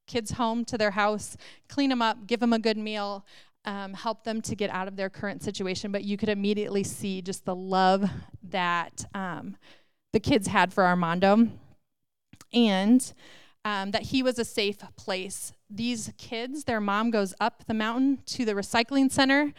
kids 0.09 0.33
home 0.33 0.65
to 0.65 0.77
their 0.77 0.91
house, 0.91 1.37
clean 1.69 1.91
them 1.91 2.03
up, 2.03 2.27
give 2.27 2.41
them 2.41 2.53
a 2.53 2.59
good 2.59 2.77
meal, 2.77 3.25
um, 3.65 3.95
help 3.95 4.25
them 4.25 4.41
to 4.43 4.57
get 4.57 4.71
out 4.71 4.89
of 4.89 4.97
their 4.97 5.11
current 5.11 5.43
situation. 5.43 5.93
But 5.93 6.03
you 6.03 6.17
could 6.17 6.29
immediately 6.29 6.83
see 6.83 7.23
just 7.23 7.45
the 7.45 7.55
love 7.55 8.11
that 8.43 9.05
um, 9.15 9.57
the 10.13 10.21
kids 10.21 10.49
had 10.49 10.73
for 10.73 10.85
Armando 10.85 11.49
and 12.53 13.13
um, 13.65 13.91
that 13.91 14.03
he 14.05 14.23
was 14.23 14.39
a 14.39 14.45
safe 14.45 14.79
place. 14.97 15.53
These 15.69 16.13
kids, 16.17 16.65
their 16.65 16.81
mom 16.81 17.11
goes 17.11 17.35
up 17.41 17.65
the 17.67 17.75
mountain 17.75 18.21
to 18.27 18.45
the 18.45 18.55
recycling 18.55 19.13
center 19.13 19.53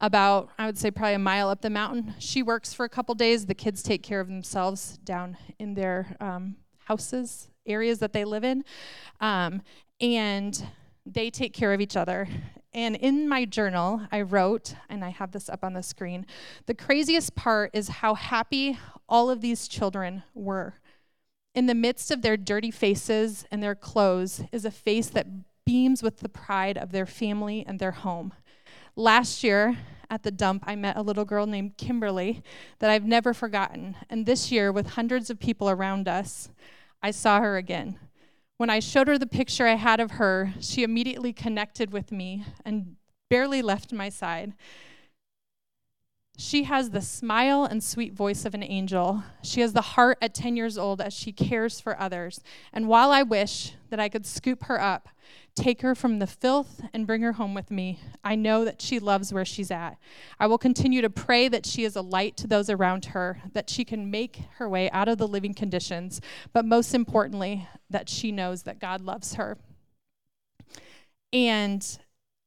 about 0.00 0.50
i 0.58 0.66
would 0.66 0.76
say 0.76 0.90
probably 0.90 1.14
a 1.14 1.18
mile 1.18 1.48
up 1.48 1.62
the 1.62 1.70
mountain 1.70 2.14
she 2.18 2.42
works 2.42 2.74
for 2.74 2.84
a 2.84 2.88
couple 2.88 3.14
days 3.14 3.46
the 3.46 3.54
kids 3.54 3.82
take 3.82 4.02
care 4.02 4.20
of 4.20 4.28
themselves 4.28 4.98
down 5.04 5.36
in 5.58 5.74
their 5.74 6.14
um, 6.20 6.54
houses 6.84 7.48
areas 7.66 7.98
that 7.98 8.12
they 8.12 8.24
live 8.24 8.44
in 8.44 8.62
um, 9.20 9.62
and 10.00 10.66
they 11.04 11.30
take 11.30 11.52
care 11.52 11.72
of 11.72 11.80
each 11.80 11.96
other. 11.96 12.28
And 12.74 12.96
in 12.96 13.28
my 13.28 13.44
journal, 13.44 14.02
I 14.12 14.20
wrote, 14.20 14.74
and 14.88 15.04
I 15.04 15.08
have 15.08 15.32
this 15.32 15.48
up 15.48 15.64
on 15.64 15.72
the 15.72 15.82
screen 15.82 16.26
the 16.66 16.74
craziest 16.74 17.34
part 17.34 17.70
is 17.72 17.88
how 17.88 18.14
happy 18.14 18.78
all 19.08 19.30
of 19.30 19.40
these 19.40 19.68
children 19.68 20.22
were. 20.34 20.74
In 21.54 21.66
the 21.66 21.74
midst 21.74 22.10
of 22.10 22.20
their 22.20 22.36
dirty 22.36 22.70
faces 22.70 23.46
and 23.50 23.62
their 23.62 23.74
clothes 23.74 24.42
is 24.52 24.66
a 24.66 24.70
face 24.70 25.08
that 25.08 25.26
beams 25.64 26.02
with 26.02 26.18
the 26.18 26.28
pride 26.28 26.76
of 26.76 26.92
their 26.92 27.06
family 27.06 27.64
and 27.66 27.78
their 27.78 27.92
home. 27.92 28.34
Last 28.94 29.42
year 29.42 29.78
at 30.10 30.22
the 30.22 30.30
dump, 30.30 30.64
I 30.66 30.76
met 30.76 30.96
a 30.96 31.02
little 31.02 31.24
girl 31.24 31.46
named 31.46 31.76
Kimberly 31.78 32.42
that 32.78 32.90
I've 32.90 33.04
never 33.04 33.32
forgotten. 33.32 33.96
And 34.10 34.26
this 34.26 34.52
year, 34.52 34.70
with 34.70 34.90
hundreds 34.90 35.30
of 35.30 35.40
people 35.40 35.68
around 35.70 36.08
us, 36.08 36.50
I 37.02 37.10
saw 37.10 37.40
her 37.40 37.56
again. 37.56 37.98
When 38.58 38.70
I 38.70 38.80
showed 38.80 39.08
her 39.08 39.18
the 39.18 39.26
picture 39.26 39.66
I 39.66 39.74
had 39.74 40.00
of 40.00 40.12
her, 40.12 40.54
she 40.60 40.82
immediately 40.82 41.32
connected 41.32 41.92
with 41.92 42.10
me 42.10 42.44
and 42.64 42.96
barely 43.28 43.60
left 43.60 43.92
my 43.92 44.08
side. 44.08 44.54
She 46.38 46.64
has 46.64 46.90
the 46.90 47.00
smile 47.00 47.64
and 47.64 47.82
sweet 47.82 48.12
voice 48.12 48.44
of 48.44 48.52
an 48.52 48.62
angel. 48.62 49.24
She 49.42 49.62
has 49.62 49.72
the 49.72 49.80
heart 49.80 50.18
at 50.20 50.34
10 50.34 50.54
years 50.54 50.76
old 50.76 51.00
as 51.00 51.14
she 51.14 51.32
cares 51.32 51.80
for 51.80 51.98
others. 51.98 52.40
And 52.74 52.88
while 52.88 53.10
I 53.10 53.22
wish 53.22 53.72
that 53.88 53.98
I 53.98 54.10
could 54.10 54.26
scoop 54.26 54.64
her 54.64 54.78
up, 54.78 55.08
take 55.54 55.80
her 55.80 55.94
from 55.94 56.18
the 56.18 56.26
filth, 56.26 56.82
and 56.92 57.06
bring 57.06 57.22
her 57.22 57.32
home 57.32 57.54
with 57.54 57.70
me, 57.70 58.00
I 58.22 58.34
know 58.34 58.66
that 58.66 58.82
she 58.82 58.98
loves 58.98 59.32
where 59.32 59.46
she's 59.46 59.70
at. 59.70 59.96
I 60.38 60.46
will 60.46 60.58
continue 60.58 61.00
to 61.00 61.08
pray 61.08 61.48
that 61.48 61.64
she 61.64 61.84
is 61.84 61.96
a 61.96 62.02
light 62.02 62.36
to 62.36 62.46
those 62.46 62.68
around 62.68 63.06
her, 63.06 63.40
that 63.54 63.70
she 63.70 63.82
can 63.82 64.10
make 64.10 64.42
her 64.58 64.68
way 64.68 64.90
out 64.90 65.08
of 65.08 65.16
the 65.16 65.26
living 65.26 65.54
conditions, 65.54 66.20
but 66.52 66.66
most 66.66 66.94
importantly, 66.94 67.66
that 67.88 68.10
she 68.10 68.30
knows 68.30 68.64
that 68.64 68.78
God 68.78 69.00
loves 69.00 69.34
her. 69.34 69.56
And 71.32 71.98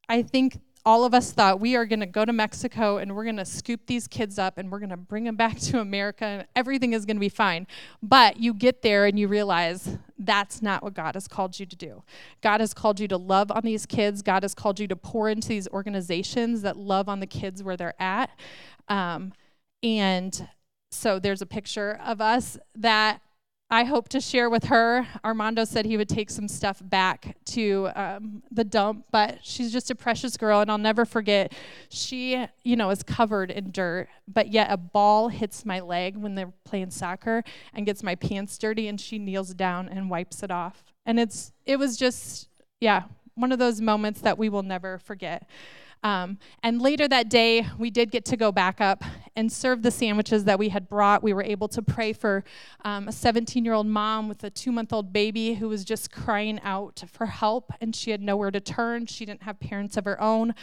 I 0.08 0.22
think 0.22 0.60
all 0.84 1.04
of 1.04 1.12
us 1.12 1.32
thought 1.32 1.60
we 1.60 1.76
are 1.76 1.84
going 1.84 2.00
to 2.00 2.06
go 2.06 2.24
to 2.24 2.32
Mexico 2.32 2.96
and 2.96 3.14
we're 3.14 3.24
going 3.24 3.36
to 3.36 3.44
scoop 3.44 3.80
these 3.86 4.08
kids 4.08 4.38
up 4.38 4.56
and 4.56 4.70
we're 4.70 4.78
going 4.78 4.90
to 4.90 4.96
bring 4.96 5.24
them 5.24 5.36
back 5.36 5.58
to 5.60 5.80
America 5.80 6.24
and 6.24 6.46
everything 6.56 6.92
is 6.92 7.04
going 7.04 7.16
to 7.16 7.20
be 7.20 7.28
fine. 7.28 7.66
But 8.02 8.38
you 8.38 8.54
get 8.54 8.82
there 8.82 9.06
and 9.06 9.18
you 9.18 9.28
realize 9.28 9.98
that's 10.18 10.62
not 10.62 10.82
what 10.82 10.94
God 10.94 11.14
has 11.14 11.28
called 11.28 11.58
you 11.58 11.66
to 11.66 11.76
do. 11.76 12.02
God 12.40 12.60
has 12.60 12.74
called 12.74 13.00
you 13.00 13.08
to 13.08 13.16
love 13.16 13.50
on 13.50 13.62
these 13.64 13.86
kids. 13.86 14.22
God 14.22 14.42
has 14.42 14.54
called 14.54 14.80
you 14.80 14.86
to 14.88 14.96
pour 14.96 15.28
into 15.28 15.48
these 15.48 15.68
organizations 15.68 16.62
that 16.62 16.76
love 16.76 17.08
on 17.08 17.20
the 17.20 17.26
kids 17.26 17.62
where 17.62 17.76
they're 17.76 18.00
at. 18.00 18.30
Um, 18.88 19.32
and 19.82 20.48
so 20.90 21.18
there's 21.18 21.42
a 21.42 21.46
picture 21.46 21.98
of 22.04 22.20
us 22.20 22.58
that 22.74 23.20
I 23.72 23.84
hope 23.84 24.08
to 24.08 24.20
share 24.20 24.50
with 24.50 24.64
her. 24.64 25.06
Armando 25.24 25.64
said 25.64 25.86
he 25.86 25.96
would 25.96 26.08
take 26.08 26.28
some 26.28 26.48
stuff 26.48 26.82
back 26.82 27.36
to 27.46 27.88
um, 27.94 28.42
the 28.50 28.64
dump, 28.64 29.04
but 29.12 29.38
she's 29.42 29.72
just 29.72 29.92
a 29.92 29.94
precious 29.94 30.36
girl, 30.36 30.60
and 30.60 30.68
I'll 30.68 30.76
never 30.78 31.04
forget. 31.04 31.52
She, 31.88 32.44
you 32.64 32.74
know, 32.74 32.90
is 32.90 33.04
covered 33.04 33.52
in 33.52 33.70
dirt, 33.70 34.08
but 34.26 34.48
yet 34.48 34.72
a 34.72 34.76
ball 34.76 35.28
hits 35.28 35.64
my 35.64 35.78
leg 35.78 36.16
when 36.16 36.34
they're 36.34 36.52
playing 36.64 36.90
soccer 36.90 37.44
and 37.72 37.86
gets 37.86 38.02
my 38.02 38.16
pants 38.16 38.58
dirty, 38.58 38.88
and 38.88 39.00
she 39.00 39.20
kneels 39.20 39.54
down 39.54 39.88
and 39.88 40.10
wipes 40.10 40.42
it 40.42 40.50
off. 40.50 40.82
And 41.06 41.20
it's, 41.20 41.52
it 41.64 41.78
was 41.78 41.96
just, 41.96 42.48
yeah, 42.80 43.04
one 43.36 43.52
of 43.52 43.60
those 43.60 43.80
moments 43.80 44.20
that 44.22 44.36
we 44.36 44.48
will 44.48 44.64
never 44.64 44.98
forget. 44.98 45.48
Um, 46.02 46.38
and 46.62 46.80
later 46.80 47.06
that 47.08 47.28
day, 47.28 47.66
we 47.78 47.90
did 47.90 48.10
get 48.10 48.24
to 48.26 48.36
go 48.36 48.50
back 48.50 48.80
up 48.80 49.04
and 49.36 49.52
serve 49.52 49.82
the 49.82 49.90
sandwiches 49.90 50.44
that 50.44 50.58
we 50.58 50.70
had 50.70 50.88
brought. 50.88 51.22
We 51.22 51.32
were 51.32 51.42
able 51.42 51.68
to 51.68 51.82
pray 51.82 52.12
for 52.12 52.44
um, 52.84 53.08
a 53.08 53.12
17 53.12 53.64
year 53.64 53.74
old 53.74 53.86
mom 53.86 54.28
with 54.28 54.42
a 54.44 54.50
two 54.50 54.72
month 54.72 54.92
old 54.92 55.12
baby 55.12 55.54
who 55.54 55.68
was 55.68 55.84
just 55.84 56.10
crying 56.10 56.60
out 56.62 57.02
for 57.06 57.26
help, 57.26 57.72
and 57.80 57.94
she 57.94 58.10
had 58.10 58.22
nowhere 58.22 58.50
to 58.50 58.60
turn. 58.60 59.06
She 59.06 59.24
didn't 59.24 59.42
have 59.42 59.60
parents 59.60 59.96
of 59.96 60.04
her 60.04 60.20
own. 60.20 60.54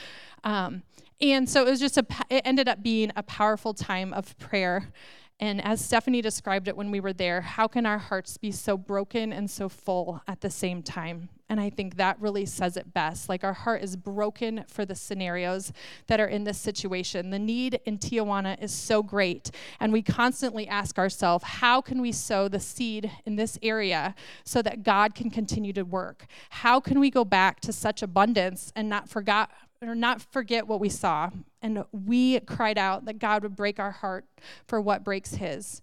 Um, 0.44 0.84
and 1.20 1.50
so 1.50 1.66
it 1.66 1.70
was 1.70 1.80
just 1.80 1.98
a, 1.98 2.06
it 2.30 2.42
ended 2.46 2.68
up 2.68 2.84
being 2.84 3.12
a 3.16 3.24
powerful 3.24 3.74
time 3.74 4.14
of 4.14 4.38
prayer. 4.38 4.92
And 5.40 5.64
as 5.64 5.84
Stephanie 5.84 6.22
described 6.22 6.68
it 6.68 6.76
when 6.76 6.90
we 6.90 7.00
were 7.00 7.14
there, 7.14 7.42
how 7.42 7.68
can 7.68 7.86
our 7.86 8.00
hearts 8.00 8.38
be 8.38 8.52
so 8.52 8.76
broken 8.76 9.32
and 9.32 9.50
so 9.50 9.70
full 9.70 10.22
at 10.28 10.42
the 10.42 10.50
same 10.50 10.82
time? 10.82 11.30
And 11.50 11.62
I 11.62 11.70
think 11.70 11.96
that 11.96 12.20
really 12.20 12.46
says 12.46 12.76
it 12.76 12.94
best. 12.94 13.30
Like 13.30 13.44
our 13.44 13.54
heart 13.54 13.82
is 13.82 13.96
broken 13.96 14.66
for 14.68 14.86
the 14.86 14.96
scenarios 14.96 15.72
that 16.08 16.20
are 16.20 16.28
in 16.28 16.44
this 16.44 16.58
situation. 16.58 17.30
The 17.30 17.40
need 17.40 17.80
in 17.86 18.00
Tijuana 18.00 18.62
is 18.62 18.74
so 18.74 19.02
great. 19.02 19.52
And 19.80 19.94
we 19.94 20.02
constantly 20.02 20.68
ask 20.68 21.00
ourselves, 21.00 21.46
how 21.46 21.80
can 21.80 22.02
we 22.02 22.12
sow 22.12 22.50
the 22.50 22.60
seed 22.60 23.10
in 23.26 23.38
this 23.38 23.58
area 23.64 24.14
so 24.44 24.62
that 24.62 24.84
God 24.84 25.16
can 25.16 25.30
continue 25.30 25.72
to 25.74 25.84
work? 25.84 26.26
How 26.50 26.82
can 26.82 27.00
we 27.00 27.10
go 27.10 27.24
back 27.24 27.62
to 27.62 27.72
such 27.72 28.02
abundance 28.02 28.74
and 28.76 28.90
not 28.90 29.08
forget 29.08 29.50
or 29.82 29.96
not 29.96 30.22
forget 30.22 30.68
what 30.68 30.82
we 30.82 30.90
saw? 30.90 31.30
And 31.62 31.86
we 31.94 32.42
cried 32.42 32.78
out 32.78 33.06
that 33.06 33.20
God 33.20 33.44
would 33.44 33.56
break 33.56 33.80
our 33.80 33.92
heart 33.92 34.26
for 34.68 34.82
what 34.82 35.06
breaks 35.06 35.36
his. 35.36 35.82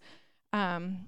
Um, 0.53 1.07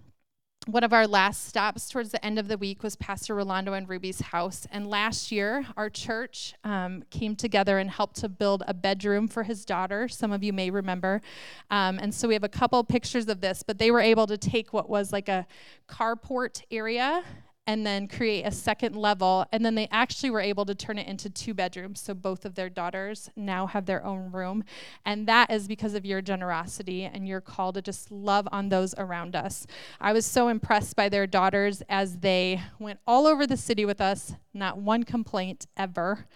one 0.66 0.82
of 0.82 0.92
our 0.92 1.06
last 1.06 1.46
stops 1.46 1.88
towards 1.88 2.10
the 2.10 2.24
end 2.24 2.40
of 2.40 2.48
the 2.48 2.58
week 2.58 2.82
was 2.82 2.96
Pastor 2.96 3.36
Rolando 3.36 3.72
and 3.72 3.88
Ruby's 3.88 4.20
house. 4.20 4.66
And 4.72 4.90
last 4.90 5.30
year, 5.30 5.64
our 5.76 5.88
church 5.88 6.54
um, 6.64 7.04
came 7.08 7.36
together 7.36 7.78
and 7.78 7.88
helped 7.88 8.16
to 8.16 8.28
build 8.28 8.64
a 8.66 8.74
bedroom 8.74 9.28
for 9.28 9.44
his 9.44 9.64
daughter. 9.64 10.08
Some 10.08 10.32
of 10.32 10.42
you 10.42 10.52
may 10.52 10.70
remember. 10.70 11.22
Um, 11.70 12.00
and 12.00 12.12
so 12.12 12.26
we 12.26 12.34
have 12.34 12.42
a 12.42 12.48
couple 12.48 12.82
pictures 12.82 13.28
of 13.28 13.40
this, 13.40 13.62
but 13.62 13.78
they 13.78 13.92
were 13.92 14.00
able 14.00 14.26
to 14.26 14.36
take 14.36 14.72
what 14.72 14.90
was 14.90 15.12
like 15.12 15.28
a 15.28 15.46
carport 15.88 16.62
area 16.72 17.22
and 17.66 17.84
then 17.84 18.06
create 18.06 18.44
a 18.44 18.50
second 18.50 18.94
level. 18.94 19.44
And 19.50 19.64
then 19.64 19.74
they 19.74 19.88
actually 19.90 20.30
were 20.30 20.40
able 20.40 20.64
to 20.66 20.74
turn 20.74 20.98
it 20.98 21.08
into 21.08 21.28
two 21.28 21.52
bedrooms. 21.52 22.00
So 22.00 22.14
both 22.14 22.44
of 22.44 22.54
their 22.54 22.68
daughters 22.68 23.28
now 23.34 23.66
have 23.66 23.86
their 23.86 24.04
own 24.04 24.30
room. 24.30 24.64
And 25.04 25.26
that 25.26 25.50
is 25.50 25.66
because 25.66 25.94
of 25.94 26.06
your 26.06 26.22
generosity 26.22 27.04
and 27.04 27.26
your 27.26 27.40
call 27.40 27.72
to 27.72 27.82
just 27.82 28.10
love 28.10 28.46
on 28.52 28.68
those 28.68 28.94
around 28.98 29.34
us. 29.34 29.66
I 30.00 30.12
was 30.12 30.24
so 30.24 30.48
impressed 30.48 30.94
by 30.94 31.08
their 31.08 31.26
daughters 31.26 31.82
as 31.88 32.18
they 32.18 32.62
went 32.78 33.00
all 33.06 33.26
over 33.26 33.46
the 33.46 33.56
city 33.56 33.84
with 33.84 34.00
us, 34.00 34.34
not 34.54 34.78
one 34.78 35.02
complaint 35.02 35.66
ever. 35.76 36.26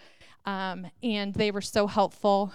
Um, 0.45 0.87
and 1.01 1.33
they 1.33 1.51
were 1.51 1.61
so 1.61 1.87
helpful. 1.87 2.51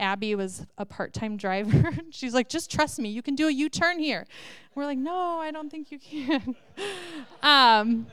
Abby 0.00 0.34
was 0.34 0.66
a 0.76 0.84
part 0.84 1.12
time 1.12 1.36
driver. 1.44 1.92
She's 2.10 2.34
like, 2.34 2.48
just 2.48 2.70
trust 2.70 2.98
me, 2.98 3.08
you 3.08 3.22
can 3.22 3.34
do 3.34 3.48
a 3.48 3.52
U 3.52 3.68
turn 3.68 3.98
here. 3.98 4.26
We're 4.74 4.86
like, 4.86 4.98
no, 4.98 5.38
I 5.38 5.52
don't 5.52 5.70
think 5.70 5.92
you 5.92 5.98
can. 5.98 6.56
um, 7.42 8.06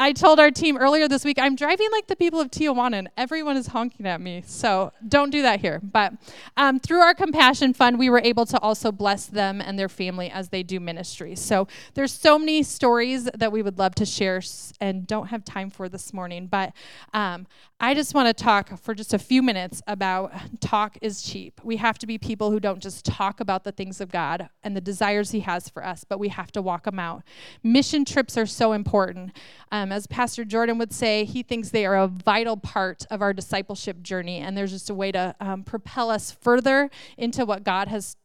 I 0.00 0.12
told 0.12 0.40
our 0.40 0.50
team 0.50 0.76
earlier 0.76 1.08
this 1.08 1.24
week, 1.24 1.38
I'm 1.40 1.54
driving 1.54 1.90
like 1.92 2.08
the 2.08 2.16
people 2.16 2.40
of 2.40 2.50
Tijuana, 2.50 2.98
and 2.98 3.08
everyone 3.16 3.56
is 3.56 3.68
honking 3.68 4.06
at 4.06 4.20
me. 4.20 4.42
So 4.46 4.92
don't 5.06 5.30
do 5.30 5.42
that 5.42 5.60
here. 5.60 5.80
But 5.82 6.14
um, 6.56 6.80
through 6.80 7.00
our 7.00 7.14
Compassion 7.14 7.72
Fund, 7.72 7.98
we 7.98 8.10
were 8.10 8.20
able 8.20 8.46
to 8.46 8.58
also 8.60 8.90
bless 8.90 9.26
them 9.26 9.60
and 9.60 9.78
their 9.78 9.88
family 9.88 10.30
as 10.30 10.48
they 10.48 10.62
do 10.62 10.80
ministry. 10.80 11.36
So 11.36 11.68
there's 11.94 12.12
so 12.12 12.38
many 12.38 12.62
stories 12.62 13.24
that 13.34 13.52
we 13.52 13.62
would 13.62 13.78
love 13.78 13.94
to 13.96 14.06
share 14.06 14.40
and 14.80 15.06
don't 15.06 15.28
have 15.28 15.44
time 15.44 15.70
for 15.70 15.88
this 15.88 16.12
morning. 16.12 16.46
But 16.46 16.72
um, 17.14 17.46
I 17.80 17.94
just 17.94 18.12
want 18.12 18.26
to 18.26 18.44
talk 18.44 18.76
for 18.80 18.92
just 18.92 19.14
a 19.14 19.18
few 19.18 19.40
minutes 19.40 19.82
about 19.86 20.32
talk 20.60 20.98
is 21.00 21.22
cheap. 21.22 21.60
We 21.62 21.76
have 21.76 21.96
to 21.98 22.06
be 22.06 22.18
people 22.18 22.50
who 22.50 22.58
don't 22.58 22.82
just 22.82 23.04
talk 23.04 23.38
about 23.38 23.62
the 23.62 23.70
things 23.70 24.00
of 24.00 24.10
God 24.10 24.48
and 24.64 24.76
the 24.76 24.80
desires 24.80 25.30
He 25.30 25.40
has 25.40 25.68
for 25.68 25.84
us, 25.84 26.04
but 26.08 26.18
we 26.18 26.28
have 26.28 26.52
to 26.52 26.62
walk 26.62 26.84
them 26.84 26.98
out. 26.98 27.22
Mission 27.62 28.04
trips 28.04 28.36
are 28.36 28.46
so 28.46 28.72
important. 28.72 29.36
Um, 29.70 29.92
as 29.92 30.06
Pastor 30.06 30.44
Jordan 30.44 30.78
would 30.78 30.92
say, 30.92 31.24
he 31.24 31.42
thinks 31.42 31.70
they 31.70 31.86
are 31.86 31.96
a 31.96 32.08
vital 32.08 32.56
part 32.56 33.06
of 33.10 33.22
our 33.22 33.32
discipleship 33.32 34.02
journey, 34.02 34.38
and 34.38 34.56
there's 34.56 34.72
just 34.72 34.90
a 34.90 34.94
way 34.94 35.12
to 35.12 35.34
um, 35.40 35.64
propel 35.64 36.10
us 36.10 36.30
further 36.30 36.90
into 37.16 37.44
what 37.44 37.64
God 37.64 37.88
has 37.88 38.16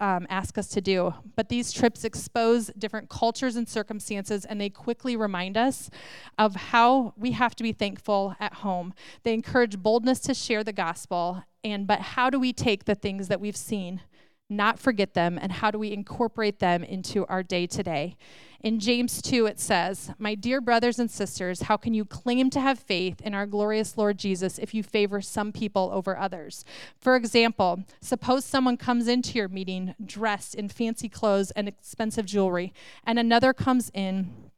um, 0.00 0.26
ask 0.30 0.56
us 0.56 0.68
to 0.68 0.80
do. 0.80 1.14
But 1.36 1.48
these 1.50 1.72
trips 1.72 2.04
expose 2.04 2.70
different 2.78 3.08
cultures 3.08 3.54
and 3.56 3.68
circumstances, 3.68 4.44
and 4.44 4.60
they 4.60 4.70
quickly 4.70 5.14
remind 5.14 5.56
us 5.56 5.90
of 6.38 6.56
how 6.56 7.12
we 7.16 7.32
have 7.32 7.54
to 7.56 7.62
be 7.62 7.72
thankful 7.72 8.34
at 8.40 8.54
home. 8.54 8.94
They 9.22 9.34
encourage 9.34 9.78
boldness 9.78 10.20
to 10.20 10.34
share 10.34 10.64
the 10.64 10.72
gospel, 10.72 11.44
and 11.62 11.86
but 11.86 12.00
how 12.00 12.30
do 12.30 12.40
we 12.40 12.52
take 12.52 12.86
the 12.86 12.94
things 12.94 13.28
that 13.28 13.40
we've 13.40 13.56
seen 13.56 14.00
not 14.50 14.78
forget 14.78 15.14
them, 15.14 15.38
and 15.40 15.52
how 15.52 15.70
do 15.70 15.78
we 15.78 15.92
incorporate 15.92 16.58
them 16.58 16.82
into 16.82 17.26
our 17.26 17.42
day 17.42 17.66
to 17.68 17.82
day? 17.82 18.16
In 18.62 18.78
James 18.78 19.22
2, 19.22 19.46
it 19.46 19.58
says, 19.58 20.12
My 20.18 20.34
dear 20.34 20.60
brothers 20.60 20.98
and 20.98 21.10
sisters, 21.10 21.62
how 21.62 21.78
can 21.78 21.94
you 21.94 22.04
claim 22.04 22.50
to 22.50 22.60
have 22.60 22.78
faith 22.78 23.20
in 23.22 23.32
our 23.32 23.46
glorious 23.46 23.96
Lord 23.96 24.18
Jesus 24.18 24.58
if 24.58 24.74
you 24.74 24.82
favor 24.82 25.22
some 25.22 25.50
people 25.50 25.90
over 25.94 26.18
others? 26.18 26.64
For 26.98 27.16
example, 27.16 27.84
suppose 28.02 28.44
someone 28.44 28.76
comes 28.76 29.08
into 29.08 29.38
your 29.38 29.48
meeting 29.48 29.94
dressed 30.04 30.54
in 30.54 30.68
fancy 30.68 31.08
clothes 31.08 31.52
and 31.52 31.68
expensive 31.68 32.26
jewelry, 32.26 32.74
and 33.06 33.18
another 33.18 33.54
comes 33.54 33.90
in 33.94 34.49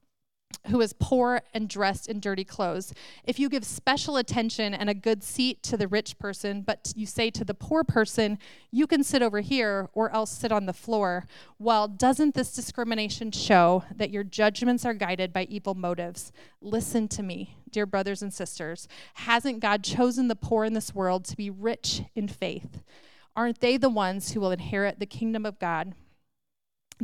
who 0.69 0.81
is 0.81 0.95
poor 0.99 1.43
and 1.53 1.69
dressed 1.69 2.09
in 2.09 2.21
dirty 2.21 2.45
clothes. 2.45 2.95
If 3.25 3.39
you 3.39 3.49
give 3.49 3.65
special 3.65 4.17
attention 4.17 4.75
and 4.75 4.89
a 4.89 4.95
good 4.95 5.23
seat 5.23 5.63
to 5.65 5.77
the 5.77 5.89
rich 5.89 6.19
person, 6.19 6.63
but 6.63 6.93
you 6.95 7.07
say 7.07 7.31
to 7.31 7.45
the 7.45 7.55
poor 7.55 7.83
person, 7.83 8.39
you 8.71 8.87
can 8.87 9.03
sit 9.03 9.23
over 9.23 9.41
here 9.41 9.89
or 9.93 10.11
else 10.11 10.31
sit 10.31 10.53
on 10.53 10.67
the 10.67 10.73
floor, 10.73 11.27
well, 11.59 11.89
doesn't 11.89 12.35
this 12.35 12.55
discrimination 12.55 13.33
show 13.33 13.85
that 13.95 14.11
your 14.11 14.25
judgments 14.25 14.85
are 14.85 14.95
guided 14.95 15.33
by 15.33 15.45
evil 15.45 15.75
motives? 15.75 16.33
Listen 16.61 17.09
to 17.09 17.23
me, 17.23 17.57
dear 17.71 17.87
brothers 17.87 18.23
and 18.23 18.33
sisters. 18.33 18.87
Hasn't 19.15 19.61
God 19.61 19.83
chosen 19.83 20.29
the 20.29 20.37
poor 20.37 20.65
in 20.65 20.75
this 20.75 20.95
world 20.95 21.25
to 21.27 21.37
be 21.37 21.51
rich 21.51 22.03
in 22.15 22.29
faith? 22.29 22.83
Aren't 23.35 23.61
they 23.61 23.77
the 23.77 23.89
ones 23.89 24.33
who 24.33 24.41
will 24.41 24.51
inherit 24.51 24.99
the 24.99 25.07
kingdom 25.07 25.45
of 25.45 25.59
God? 25.59 25.95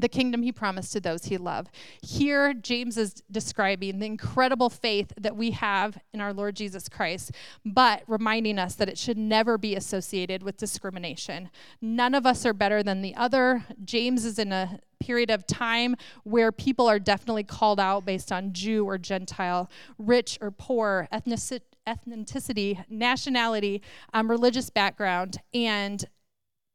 The 0.01 0.09
kingdom 0.09 0.43
he 0.43 0.53
promised 0.53 0.93
to 0.93 1.01
those 1.01 1.25
he 1.25 1.37
loved. 1.37 1.71
Here, 2.03 2.55
James 2.55 2.97
is 2.97 3.23
describing 3.31 3.99
the 3.99 4.07
incredible 4.07 4.71
faith 4.71 5.13
that 5.21 5.37
we 5.37 5.53
have 5.53 5.99
in 6.13 6.21
our 6.21 6.33
Lord 6.33 6.57
Jesus 6.57 6.89
Christ, 6.89 7.33
but 7.65 8.03
reminding 8.07 8.59
us 8.59 8.75
that 8.77 8.89
it 8.89 8.99
should 8.99 9.19
never 9.19 9.59
be 9.59 9.75
associated 9.75 10.43
with 10.43 10.57
discrimination. 10.57 11.51
None 11.81 12.15
of 12.15 12.27
us 12.27 12.47
are 12.47 12.53
better 12.53 12.83
than 12.83 13.03
the 13.03 13.15
other. 13.15 13.65
James 13.85 14.25
is 14.25 14.39
in 14.39 14.53
a 14.53 14.81
period 15.01 15.31
of 15.31 15.47
time 15.47 15.95
where 16.25 16.51
people 16.51 16.89
are 16.89 16.99
definitely 16.99 17.45
called 17.45 17.79
out 17.79 18.05
based 18.05 18.33
on 18.33 18.53
Jew 18.53 18.85
or 18.85 18.99
Gentile, 18.99 19.71
rich 19.97 20.39
or 20.41 20.51
poor, 20.51 21.09
ethnicity, 21.13 22.85
nationality, 22.89 23.83
um, 24.13 24.31
religious 24.31 24.71
background, 24.71 25.39
and 25.55 26.05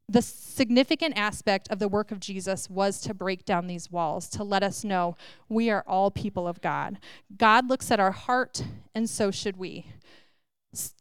the 0.10 0.22
significant 0.22 1.18
aspect 1.18 1.68
of 1.70 1.80
the 1.80 1.88
work 1.88 2.12
of 2.12 2.20
Jesus 2.20 2.70
was 2.70 3.00
to 3.02 3.14
break 3.14 3.46
down 3.46 3.68
these 3.68 3.92
walls, 3.92 4.30
to 4.30 4.44
let 4.44 4.64
us 4.64 4.84
know 4.84 5.16
we 5.50 5.70
are 5.70 5.84
all 5.88 6.12
people 6.12 6.48
of 6.48 6.62
God. 6.62 7.00
God 7.38 7.70
looks 7.70 7.90
at 7.90 8.00
our 8.00 8.12
heart, 8.12 8.64
and 8.94 9.10
so 9.10 9.32
should 9.32 9.58
we. 9.58 9.88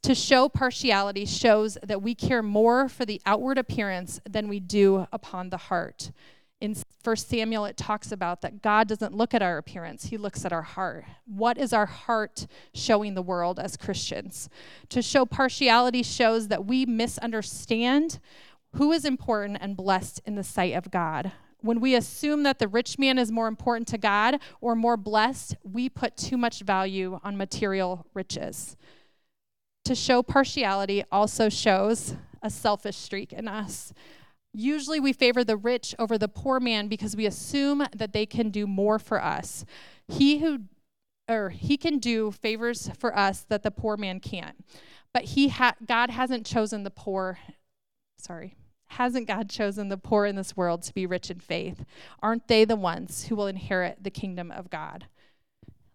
To 0.03 0.15
show 0.15 0.49
partiality 0.49 1.25
shows 1.25 1.79
that 1.83 2.03
we 2.03 2.15
care 2.15 2.43
more 2.43 2.89
for 2.89 3.05
the 3.05 3.21
outward 3.27 3.59
appearance 3.59 4.21
than 4.29 4.49
we 4.49 4.61
do 4.61 5.07
upon 5.13 5.51
the 5.51 5.57
heart. 5.57 6.13
In 6.61 6.77
1 7.03 7.17
Samuel, 7.17 7.65
it 7.65 7.77
talks 7.77 8.13
about 8.13 8.43
that 8.43 8.63
God 8.63 8.87
doesn't 8.87 9.17
look 9.17 9.35
at 9.35 9.43
our 9.43 9.59
appearance, 9.59 10.05
He 10.05 10.17
looks 10.17 10.45
at 10.45 10.53
our 10.53 10.63
heart. 10.63 11.05
What 11.25 11.59
is 11.59 11.73
our 11.73 11.87
heart 11.87 12.47
showing 12.73 13.15
the 13.15 13.23
world 13.23 13.59
as 13.59 13.77
Christians? 13.77 14.49
To 14.91 15.03
show 15.03 15.27
partiality 15.27 16.05
shows 16.05 16.49
that 16.49 16.67
we 16.67 16.87
misunderstand 16.87 18.21
who 18.77 18.93
is 18.93 19.05
important 19.05 19.59
and 19.61 19.77
blessed 19.77 20.21
in 20.25 20.35
the 20.35 20.45
sight 20.45 20.75
of 20.75 20.91
God. 20.91 21.33
When 21.61 21.81
we 21.81 21.95
assume 21.95 22.43
that 22.43 22.59
the 22.59 22.67
rich 22.67 22.99
man 22.99 23.19
is 23.19 23.31
more 23.31 23.47
important 23.47 23.87
to 23.89 23.99
God 23.99 24.41
or 24.61 24.75
more 24.75 24.97
blessed, 24.97 25.57
we 25.63 25.89
put 25.89 26.17
too 26.17 26.37
much 26.37 26.61
value 26.61 27.21
on 27.23 27.37
material 27.37 28.07
riches. 28.15 28.77
To 29.85 29.95
show 29.95 30.23
partiality 30.23 31.05
also 31.13 31.49
shows 31.49 32.17
a 32.43 32.51
selfish 32.51 32.97
streak 32.97 33.33
in 33.33 33.47
us. 33.47 33.93
Usually 34.53 35.01
we 35.01 35.13
favor 35.13 35.45
the 35.45 35.57
rich 35.57 35.95
over 35.99 36.19
the 36.19 36.29
poor 36.29 36.61
man 36.61 36.89
because 36.89 37.17
we 37.17 37.27
assume 37.27 37.87
that 37.95 38.13
they 38.13 38.27
can 38.27 38.51
do 38.51 38.67
more 38.67 38.99
for 38.99 39.23
us. 39.23 39.65
He 40.09 40.39
who 40.41 40.61
or 41.29 41.51
he 41.51 41.77
can 41.77 41.99
do 41.99 42.33
favors 42.33 42.91
for 42.99 43.17
us 43.17 43.47
that 43.49 43.63
the 43.63 43.71
poor 43.71 43.97
man 43.97 44.19
can't. 44.19 44.65
But 45.15 45.25
he 45.25 45.49
ha- 45.49 45.77
God 45.87 46.11
hasn't 46.11 46.45
chosen 46.45 46.83
the 46.83 46.91
poor 46.91 47.39
sorry 48.19 48.55
Hasn't 48.97 49.27
God 49.27 49.49
chosen 49.49 49.89
the 49.89 49.97
poor 49.97 50.27
in 50.27 50.37
this 50.37 50.55
world 50.55 50.83
to 50.83 50.93
be 50.93 51.07
rich 51.07 51.31
in 51.31 51.41
faith? 51.41 51.87
Aren't 52.23 52.47
they 52.47 52.67
the 52.67 52.77
ones 52.77 53.25
who 53.25 53.37
will 53.37 53.47
inherit 53.47 54.05
the 54.05 54.11
kingdom 54.11 54.51
of 54.51 54.69
God? 54.69 55.07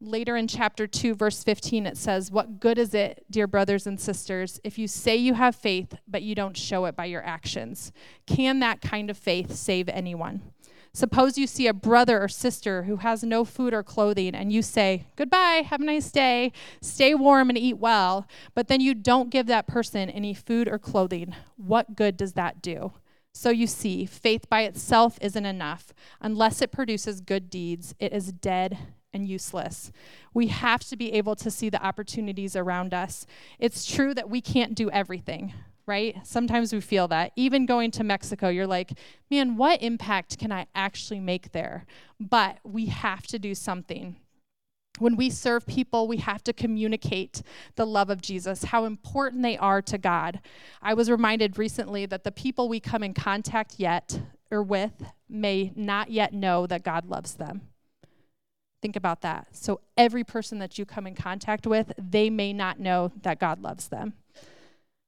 Later 0.01 0.35
in 0.35 0.47
chapter 0.47 0.87
2, 0.87 1.13
verse 1.13 1.43
15, 1.43 1.85
it 1.85 1.95
says, 1.95 2.31
What 2.31 2.59
good 2.59 2.79
is 2.79 2.95
it, 2.95 3.23
dear 3.29 3.45
brothers 3.45 3.85
and 3.85 3.99
sisters, 3.99 4.59
if 4.63 4.79
you 4.79 4.87
say 4.87 5.15
you 5.15 5.35
have 5.35 5.55
faith, 5.55 5.93
but 6.07 6.23
you 6.23 6.33
don't 6.33 6.57
show 6.57 6.85
it 6.85 6.95
by 6.95 7.05
your 7.05 7.23
actions? 7.23 7.91
Can 8.25 8.59
that 8.61 8.81
kind 8.81 9.11
of 9.11 9.17
faith 9.17 9.53
save 9.53 9.89
anyone? 9.89 10.41
Suppose 10.97 11.37
you 11.37 11.45
see 11.45 11.67
a 11.67 11.75
brother 11.75 12.23
or 12.23 12.27
sister 12.27 12.85
who 12.85 12.95
has 12.95 13.21
no 13.21 13.45
food 13.45 13.71
or 13.71 13.83
clothing, 13.83 14.33
and 14.33 14.51
you 14.51 14.63
say, 14.63 15.05
Goodbye, 15.15 15.61
have 15.63 15.79
a 15.79 15.83
nice 15.83 16.09
day, 16.09 16.51
stay 16.81 17.13
warm 17.13 17.49
and 17.49 17.57
eat 17.57 17.77
well, 17.77 18.27
but 18.55 18.67
then 18.67 18.81
you 18.81 18.95
don't 18.95 19.29
give 19.29 19.45
that 19.45 19.67
person 19.67 20.09
any 20.09 20.33
food 20.33 20.67
or 20.67 20.79
clothing. 20.79 21.35
What 21.55 21.95
good 21.95 22.17
does 22.17 22.33
that 22.33 22.63
do? 22.63 22.93
So 23.31 23.51
you 23.51 23.67
see, 23.67 24.07
faith 24.07 24.49
by 24.49 24.63
itself 24.63 25.19
isn't 25.21 25.45
enough. 25.45 25.93
Unless 26.19 26.63
it 26.63 26.71
produces 26.71 27.21
good 27.21 27.51
deeds, 27.51 27.93
it 27.99 28.11
is 28.11 28.31
dead 28.31 28.79
and 29.13 29.27
useless. 29.27 29.91
We 30.33 30.47
have 30.47 30.83
to 30.85 30.97
be 30.97 31.13
able 31.13 31.35
to 31.35 31.51
see 31.51 31.69
the 31.69 31.85
opportunities 31.85 32.55
around 32.55 32.95
us. 32.95 33.27
It's 33.59 33.85
true 33.85 34.15
that 34.15 34.31
we 34.31 34.41
can't 34.41 34.73
do 34.73 34.89
everything, 34.89 35.53
right? 35.88 36.17
Sometimes 36.23 36.73
we 36.73 36.81
feel 36.81 37.07
that. 37.07 37.31
Even 37.35 37.65
going 37.65 37.91
to 37.91 38.03
Mexico, 38.03 38.49
you're 38.49 38.67
like, 38.67 38.91
man, 39.31 39.55
what 39.55 39.81
impact 39.81 40.38
can 40.38 40.51
I 40.51 40.67
actually 40.75 41.21
make 41.21 41.53
there? 41.53 41.85
But 42.19 42.59
we 42.63 42.88
have 42.88 43.25
to 43.27 43.39
do 43.39 43.55
something. 43.55 44.17
When 44.99 45.15
we 45.15 45.29
serve 45.29 45.65
people, 45.65 46.07
we 46.07 46.17
have 46.17 46.43
to 46.43 46.53
communicate 46.53 47.41
the 47.75 47.85
love 47.85 48.09
of 48.09 48.21
Jesus, 48.21 48.65
how 48.65 48.85
important 48.85 49.43
they 49.43 49.57
are 49.57 49.81
to 49.83 49.97
God. 49.97 50.41
I 50.81 50.93
was 50.93 51.09
reminded 51.09 51.57
recently 51.57 52.05
that 52.07 52.23
the 52.23 52.31
people 52.31 52.67
we 52.67 52.79
come 52.79 53.03
in 53.03 53.13
contact 53.13 53.75
yet 53.77 54.19
or 54.51 54.63
with 54.63 55.03
may 55.29 55.71
not 55.75 56.09
yet 56.09 56.33
know 56.33 56.67
that 56.67 56.83
God 56.83 57.05
loves 57.05 57.35
them. 57.35 57.61
Think 58.81 58.95
about 58.95 59.21
that. 59.21 59.47
So, 59.51 59.81
every 59.97 60.23
person 60.23 60.59
that 60.59 60.77
you 60.77 60.85
come 60.85 61.07
in 61.07 61.15
contact 61.15 61.65
with, 61.65 61.91
they 61.97 62.29
may 62.29 62.53
not 62.53 62.79
know 62.79 63.11
that 63.23 63.39
God 63.39 63.61
loves 63.61 63.88
them. 63.88 64.13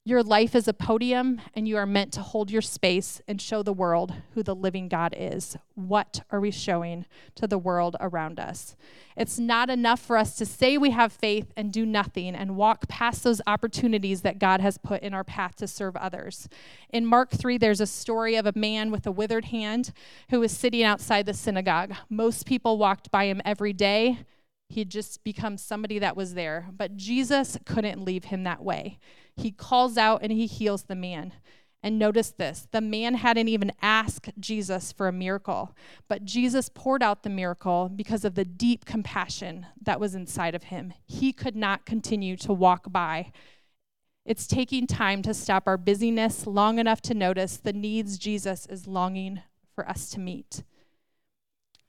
Your 0.09 0.23
life 0.23 0.55
is 0.55 0.67
a 0.67 0.73
podium, 0.73 1.39
and 1.53 1.67
you 1.67 1.77
are 1.77 1.85
meant 1.85 2.11
to 2.13 2.21
hold 2.21 2.49
your 2.49 2.63
space 2.63 3.21
and 3.27 3.39
show 3.39 3.61
the 3.61 3.71
world 3.71 4.11
who 4.33 4.41
the 4.41 4.55
living 4.55 4.87
God 4.87 5.13
is. 5.15 5.55
What 5.75 6.21
are 6.31 6.39
we 6.39 6.49
showing 6.49 7.05
to 7.35 7.45
the 7.45 7.59
world 7.59 7.95
around 7.99 8.39
us? 8.39 8.75
It's 9.15 9.37
not 9.37 9.69
enough 9.69 9.99
for 9.99 10.17
us 10.17 10.35
to 10.37 10.47
say 10.47 10.79
we 10.79 10.89
have 10.89 11.13
faith 11.13 11.53
and 11.55 11.71
do 11.71 11.85
nothing 11.85 12.33
and 12.33 12.55
walk 12.55 12.87
past 12.87 13.23
those 13.23 13.39
opportunities 13.45 14.23
that 14.23 14.39
God 14.39 14.61
has 14.61 14.79
put 14.79 15.03
in 15.03 15.13
our 15.13 15.23
path 15.23 15.57
to 15.57 15.67
serve 15.67 15.95
others. 15.95 16.49
In 16.89 17.05
Mark 17.05 17.29
3, 17.29 17.59
there's 17.59 17.79
a 17.79 17.85
story 17.85 18.35
of 18.35 18.47
a 18.47 18.53
man 18.55 18.89
with 18.89 19.05
a 19.05 19.11
withered 19.11 19.45
hand 19.45 19.93
who 20.31 20.39
was 20.39 20.51
sitting 20.51 20.81
outside 20.81 21.27
the 21.27 21.35
synagogue. 21.35 21.93
Most 22.09 22.47
people 22.47 22.79
walked 22.79 23.11
by 23.11 23.25
him 23.25 23.43
every 23.45 23.73
day. 23.73 24.21
He'd 24.69 24.89
just 24.89 25.23
become 25.23 25.55
somebody 25.55 25.99
that 25.99 26.17
was 26.17 26.33
there. 26.33 26.67
But 26.75 26.97
Jesus 26.97 27.59
couldn't 27.63 28.03
leave 28.03 28.25
him 28.25 28.43
that 28.45 28.63
way. 28.63 28.97
He 29.39 29.51
calls 29.51 29.97
out 29.97 30.21
and 30.21 30.31
he 30.31 30.45
heals 30.45 30.83
the 30.83 30.95
man. 30.95 31.33
And 31.81 31.97
notice 31.97 32.31
this 32.31 32.67
the 32.71 32.81
man 32.81 33.15
hadn't 33.15 33.47
even 33.47 33.71
asked 33.81 34.31
Jesus 34.39 34.91
for 34.91 35.07
a 35.07 35.13
miracle, 35.13 35.75
but 36.09 36.25
Jesus 36.25 36.69
poured 36.69 37.01
out 37.01 37.23
the 37.23 37.29
miracle 37.29 37.89
because 37.93 38.25
of 38.25 38.35
the 38.35 38.43
deep 38.43 38.83
compassion 38.83 39.65
that 39.81 39.99
was 39.99 40.13
inside 40.13 40.55
of 40.55 40.63
him. 40.63 40.93
He 41.05 41.31
could 41.31 41.55
not 41.55 41.85
continue 41.85 42.35
to 42.37 42.51
walk 42.51 42.91
by. 42.91 43.31
It's 44.25 44.45
taking 44.45 44.87
time 44.87 45.21
to 45.21 45.33
stop 45.33 45.67
our 45.67 45.77
busyness 45.77 46.45
long 46.45 46.77
enough 46.77 47.01
to 47.03 47.13
notice 47.13 47.57
the 47.57 47.73
needs 47.73 48.17
Jesus 48.17 48.65
is 48.65 48.85
longing 48.85 49.41
for 49.73 49.87
us 49.87 50.09
to 50.11 50.19
meet. 50.19 50.63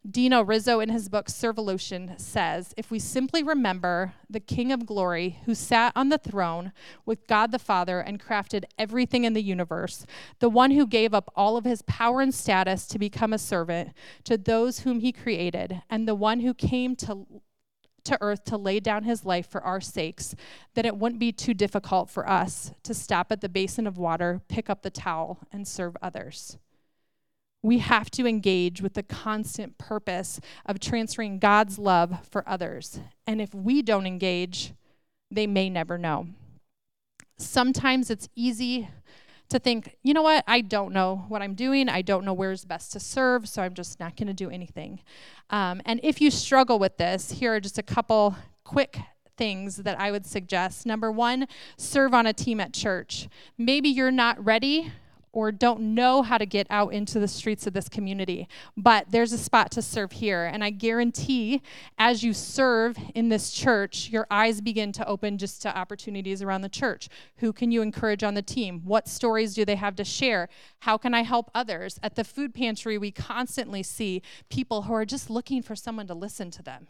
Dino 0.09 0.43
Rizzo, 0.43 0.81
in 0.81 0.89
his 0.89 1.11
book 1.11 1.27
Servolution, 1.27 2.19
says 2.19 2.73
if 2.79 2.91
we 2.91 2.99
simply 2.99 3.43
remember 3.43 4.15
the 4.31 4.41
King 4.41 4.73
of 4.73 4.87
Glory 4.87 5.41
who 5.45 5.55
sat 5.55 5.93
on 5.95 6.09
the 6.09 6.17
throne 6.17 6.73
with 7.05 7.27
God 7.27 7.53
the 7.53 7.59
Father 7.59 8.01
and 8.01 8.19
crafted 8.19 8.65
everything 8.79 9.25
in 9.25 9.35
the 9.35 9.43
universe, 9.43 10.07
the 10.39 10.49
one 10.49 10.71
who 10.71 10.87
gave 10.87 11.13
up 11.13 11.31
all 11.37 11.59
of 11.59 11.67
his 11.67 11.83
power 11.83 12.23
and 12.23 12.35
status 12.35 12.87
to 12.87 12.99
become 12.99 13.35
a 13.35 13.39
servant 13.39 13.93
to 14.25 14.39
those 14.39 14.81
whom 14.81 15.01
he 15.01 15.13
created, 15.13 15.83
and 15.91 16.09
the 16.09 16.15
one 16.15 16.41
who 16.41 16.55
came 16.55 16.97
to 16.97 17.27
to 18.03 18.17
earth 18.23 18.45
to 18.45 18.57
lay 18.57 18.81
down 18.81 19.05
his 19.05 19.27
life 19.27 19.47
for 19.47 19.63
our 19.63 19.83
sakes, 19.83 20.35
then 20.73 20.87
it 20.87 20.97
wouldn't 20.97 21.21
be 21.21 21.31
too 21.31 21.53
difficult 21.53 22.09
for 22.09 22.27
us 22.27 22.73
to 22.83 22.95
stop 22.95 23.31
at 23.31 23.43
the 23.43 23.49
basin 23.49 23.87
of 23.87 23.99
water, 23.99 24.41
pick 24.49 24.71
up 24.71 24.81
the 24.81 24.89
towel, 24.89 25.41
and 25.53 25.69
serve 25.69 25.95
others. 26.01 26.57
We 27.63 27.79
have 27.79 28.11
to 28.13 28.27
engage 28.27 28.81
with 28.81 28.95
the 28.95 29.03
constant 29.03 29.77
purpose 29.77 30.41
of 30.65 30.81
transferring 30.81 31.39
God's 31.39 31.79
love 31.79 32.27
for 32.31 32.49
others. 32.49 33.01
And 33.27 33.41
if 33.41 33.55
we 33.55 33.83
don't 33.83 34.07
engage, 34.07 34.73
they 35.31 35.47
may 35.47 35.69
never 35.69 35.99
know. 35.99 36.29
Sometimes 37.37 38.11
it's 38.11 38.29
easy 38.35 38.89
to 39.51 39.59
think, 39.59 39.97
you 40.03 40.15
know 40.15 40.23
what, 40.23 40.45
I 40.47 40.61
don't 40.61 40.93
know 40.93 41.25
what 41.29 41.43
I'm 41.43 41.55
doing. 41.55 41.89
I 41.89 42.03
don't 42.03 42.25
know 42.25 42.33
where's 42.33 42.65
best 42.65 42.93
to 42.93 43.01
serve, 43.01 43.49
so 43.49 43.63
I'm 43.63 43.75
just 43.75 44.01
not 44.01 44.17
going 44.17 44.29
to 44.29 44.33
do 44.35 44.49
anything. 44.49 45.01
Um, 45.51 45.83
and 45.85 46.01
if 46.03 46.21
you 46.21 46.31
struggle 46.31 46.79
with 46.79 46.97
this, 46.97 47.33
here 47.33 47.55
are 47.55 47.61
just 47.61 47.79
a 47.79 47.83
couple 47.83 48.37
quick 48.65 48.99
things 49.37 49.77
that 49.77 49.99
I 49.99 50.11
would 50.11 50.25
suggest. 50.25 50.87
Number 50.87 51.11
one, 51.11 51.47
serve 51.77 52.15
on 52.15 52.27
a 52.27 52.33
team 52.33 52.61
at 52.61 52.73
church. 52.73 53.29
Maybe 53.59 53.89
you're 53.89 54.11
not 54.11 54.43
ready 54.43 54.93
or 55.33 55.53
don't 55.53 55.81
know 55.81 56.23
how 56.23 56.39
to 56.39 56.47
get 56.47 56.67
out 56.71 56.93
into 56.93 57.21
the 57.21 57.29
streets 57.29 57.67
of 57.67 57.73
this 57.73 57.89
community. 57.89 58.49
But 58.77 59.07
there's 59.11 59.33
a 59.33 59.39
spot 59.39 59.71
to 59.73 59.83
serve 59.83 60.13
here. 60.13 60.45
And 60.45 60.65
I 60.65 60.71
guarantee 60.71 61.63
as 61.99 62.23
you 62.23 62.33
serve 62.33 62.97
in 63.15 63.29
this 63.29 63.53
church, 63.53 64.09
your 64.11 64.27
eyes 64.31 64.61
begin 64.61 64.93
to 64.93 65.07
open 65.07 65.39
just 65.39 65.63
to 65.63 65.77
opportunities 65.77 66.43
around 66.43 66.63
the 66.63 66.69
church. 66.69 67.09
Who 67.37 67.53
can 67.53 67.71
you 67.71 67.83
encourage 67.83 68.23
on 68.23 68.35
the 68.35 68.43
team? 68.43 68.83
What 68.85 69.09
stories 69.09 69.55
do 69.55 69.65
they 69.65 69.77
have 69.77 69.97
to 69.97 70.05
share? 70.05 70.49
How 70.81 70.99
can 70.99 71.15
I 71.15 71.23
help 71.23 71.51
others? 71.55 71.99
At 72.03 72.17
the 72.17 72.25
food 72.25 72.55
pantry, 72.55 72.99
we 72.99 73.11
constantly 73.11 73.83
see 73.83 74.23
people 74.49 74.83
who 74.83 74.93
are 74.93 75.05
just 75.05 75.31
looking 75.31 75.63
for 75.63 75.77
someone 75.77 76.07
to 76.09 76.15
listen 76.15 76.51
to 76.53 76.63
them. 76.63 76.89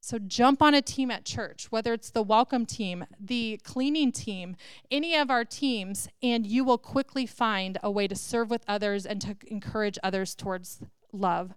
So 0.00 0.18
jump 0.20 0.62
on 0.62 0.72
a 0.72 0.82
team 0.82 1.10
at 1.10 1.24
church, 1.24 1.66
whether 1.70 1.92
it's 1.92 2.10
the 2.10 2.22
welcome 2.22 2.64
team, 2.64 3.06
the 3.18 3.60
cleaning 3.64 4.12
team, 4.12 4.54
any 4.90 5.16
of 5.16 5.30
our 5.30 5.44
teams, 5.44 6.08
and 6.22 6.46
you 6.46 6.64
will 6.64 6.78
quickly 6.78 7.26
find 7.26 7.76
a 7.82 7.90
way 7.90 8.06
to 8.06 8.14
serve 8.14 8.48
with 8.48 8.62
others 8.68 9.04
and 9.04 9.20
to 9.22 9.36
encourage 9.48 9.98
others 10.04 10.34
towards 10.36 10.80
love. 11.12 11.54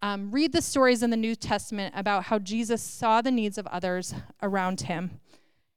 Um, 0.00 0.30
read 0.30 0.52
the 0.52 0.62
stories 0.62 1.02
in 1.02 1.10
the 1.10 1.16
New 1.16 1.34
Testament 1.34 1.92
about 1.94 2.24
how 2.24 2.38
Jesus 2.38 2.82
saw 2.82 3.20
the 3.20 3.30
needs 3.30 3.58
of 3.58 3.66
others 3.66 4.14
around 4.42 4.82
him. 4.82 5.20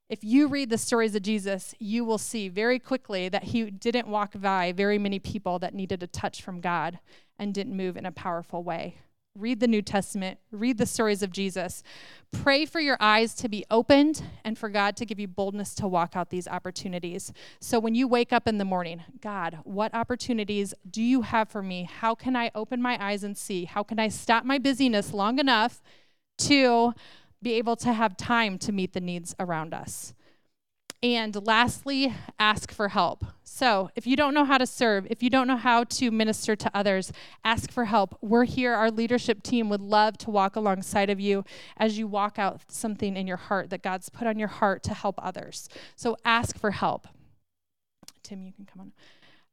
If 0.08 0.24
you 0.24 0.48
read 0.48 0.70
the 0.70 0.78
stories 0.78 1.16
of 1.16 1.24
Jesus, 1.24 1.76
you 1.80 2.06
will 2.06 2.18
see 2.18 2.48
very 2.48 2.80
quickly 2.80 3.28
that 3.30 3.46
he 3.46 3.70
didn't 3.70 4.08
walk 4.08 4.40
by 4.40 4.72
very 4.72 4.98
many 4.98 5.20
people 5.20 5.60
that 5.60 5.74
needed 5.74 6.04
a 6.04 6.08
touch 6.08 6.42
from 6.42 6.62
God 6.62 7.00
and 7.38 7.54
didn't 7.54 7.76
move 7.76 7.98
in 7.98 8.06
a 8.06 8.12
powerful 8.12 8.64
way 8.64 8.98
read 9.36 9.60
the 9.60 9.68
New 9.68 9.82
Testament, 9.82 10.38
read 10.52 10.78
the 10.78 10.86
stories 10.86 11.24
of 11.24 11.32
Jesus. 11.32 11.82
Pray 12.32 12.66
for 12.66 12.80
your 12.80 12.98
eyes 13.00 13.34
to 13.36 13.50
be 13.50 13.66
opened 13.72 14.24
and 14.44 14.58
for 14.58 14.70
God 14.70 14.96
to 14.98 15.06
give 15.06 15.20
you 15.20 15.28
boldness 15.28 15.74
to 15.76 15.88
walk 15.88 16.16
out 16.16 16.30
these 16.30 16.48
opportunities. 16.48 17.34
So 17.60 17.80
when 17.80 17.96
you 17.96 18.08
wake 18.08 18.32
up 18.32 18.48
in 18.48 18.60
the 18.60 18.66
morning, 18.66 19.04
God, 19.22 19.60
what 19.64 19.94
opportunities 19.94 20.74
do 20.90 21.02
you 21.02 21.24
have 21.24 21.50
for 21.50 21.64
me? 21.64 21.84
How 21.84 22.14
can 22.14 22.36
I 22.36 22.52
open 22.54 22.82
my 22.82 23.04
eyes 23.04 23.24
and 23.24 23.36
see? 23.36 23.66
How 23.66 23.82
can 23.82 23.98
I 23.98 24.08
stop 24.08 24.46
my 24.46 24.60
busyness 24.60 25.14
long 25.14 25.40
enough 25.40 25.82
to 26.40 26.94
be 27.42 27.54
able 27.54 27.76
to 27.78 27.94
have 27.94 28.16
time 28.16 28.58
to 28.60 28.72
meet 28.72 28.94
the 28.94 29.02
needs 29.02 29.36
around 29.40 29.74
us? 29.74 30.14
And 31.04 31.46
lastly, 31.46 32.16
ask 32.40 32.72
for 32.72 32.88
help. 32.88 33.26
So, 33.44 33.90
if 33.94 34.08
you 34.08 34.16
don't 34.16 34.34
know 34.34 34.46
how 34.46 34.58
to 34.58 34.66
serve, 34.66 35.06
if 35.10 35.22
you 35.22 35.30
don't 35.30 35.48
know 35.48 35.58
how 35.58 35.84
to 35.84 36.10
minister 36.10 36.56
to 36.56 36.72
others, 36.74 37.12
ask 37.44 37.70
for 37.70 37.86
help. 37.86 38.18
We're 38.22 38.46
here. 38.46 38.74
Our 38.74 38.90
leadership 38.90 39.44
team 39.44 39.68
would 39.68 39.82
love 39.82 40.18
to 40.20 40.32
walk 40.32 40.56
alongside 40.56 41.10
of 41.10 41.20
you 41.20 41.44
as 41.76 41.98
you 41.98 42.08
walk 42.08 42.40
out 42.40 42.62
something 42.70 43.18
in 43.18 43.28
your 43.28 43.38
heart 43.38 43.70
that 43.72 43.84
God's 43.84 44.08
put 44.08 44.28
on 44.28 44.40
your 44.40 44.48
heart 44.48 44.82
to 44.84 44.94
help 44.94 45.16
others. 45.22 45.68
So, 45.98 46.16
ask 46.24 46.58
for 46.58 46.72
help. 46.72 47.06
Tim, 48.24 48.46
you 48.46 48.54
can 48.54 48.66
come 48.66 48.94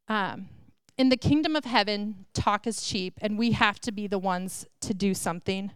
on. 0.07 0.33
Um, 0.33 0.49
in 0.97 1.09
the 1.09 1.17
kingdom 1.17 1.57
of 1.57 1.65
heaven, 1.65 2.25
talk 2.33 2.65
is 2.65 2.81
cheap, 2.81 3.19
and 3.21 3.37
we 3.37 3.51
have 3.51 3.79
to 3.81 3.91
be 3.91 4.07
the 4.07 4.19
ones 4.19 4.65
to 4.79 4.93
do 4.93 5.13
something. 5.13 5.71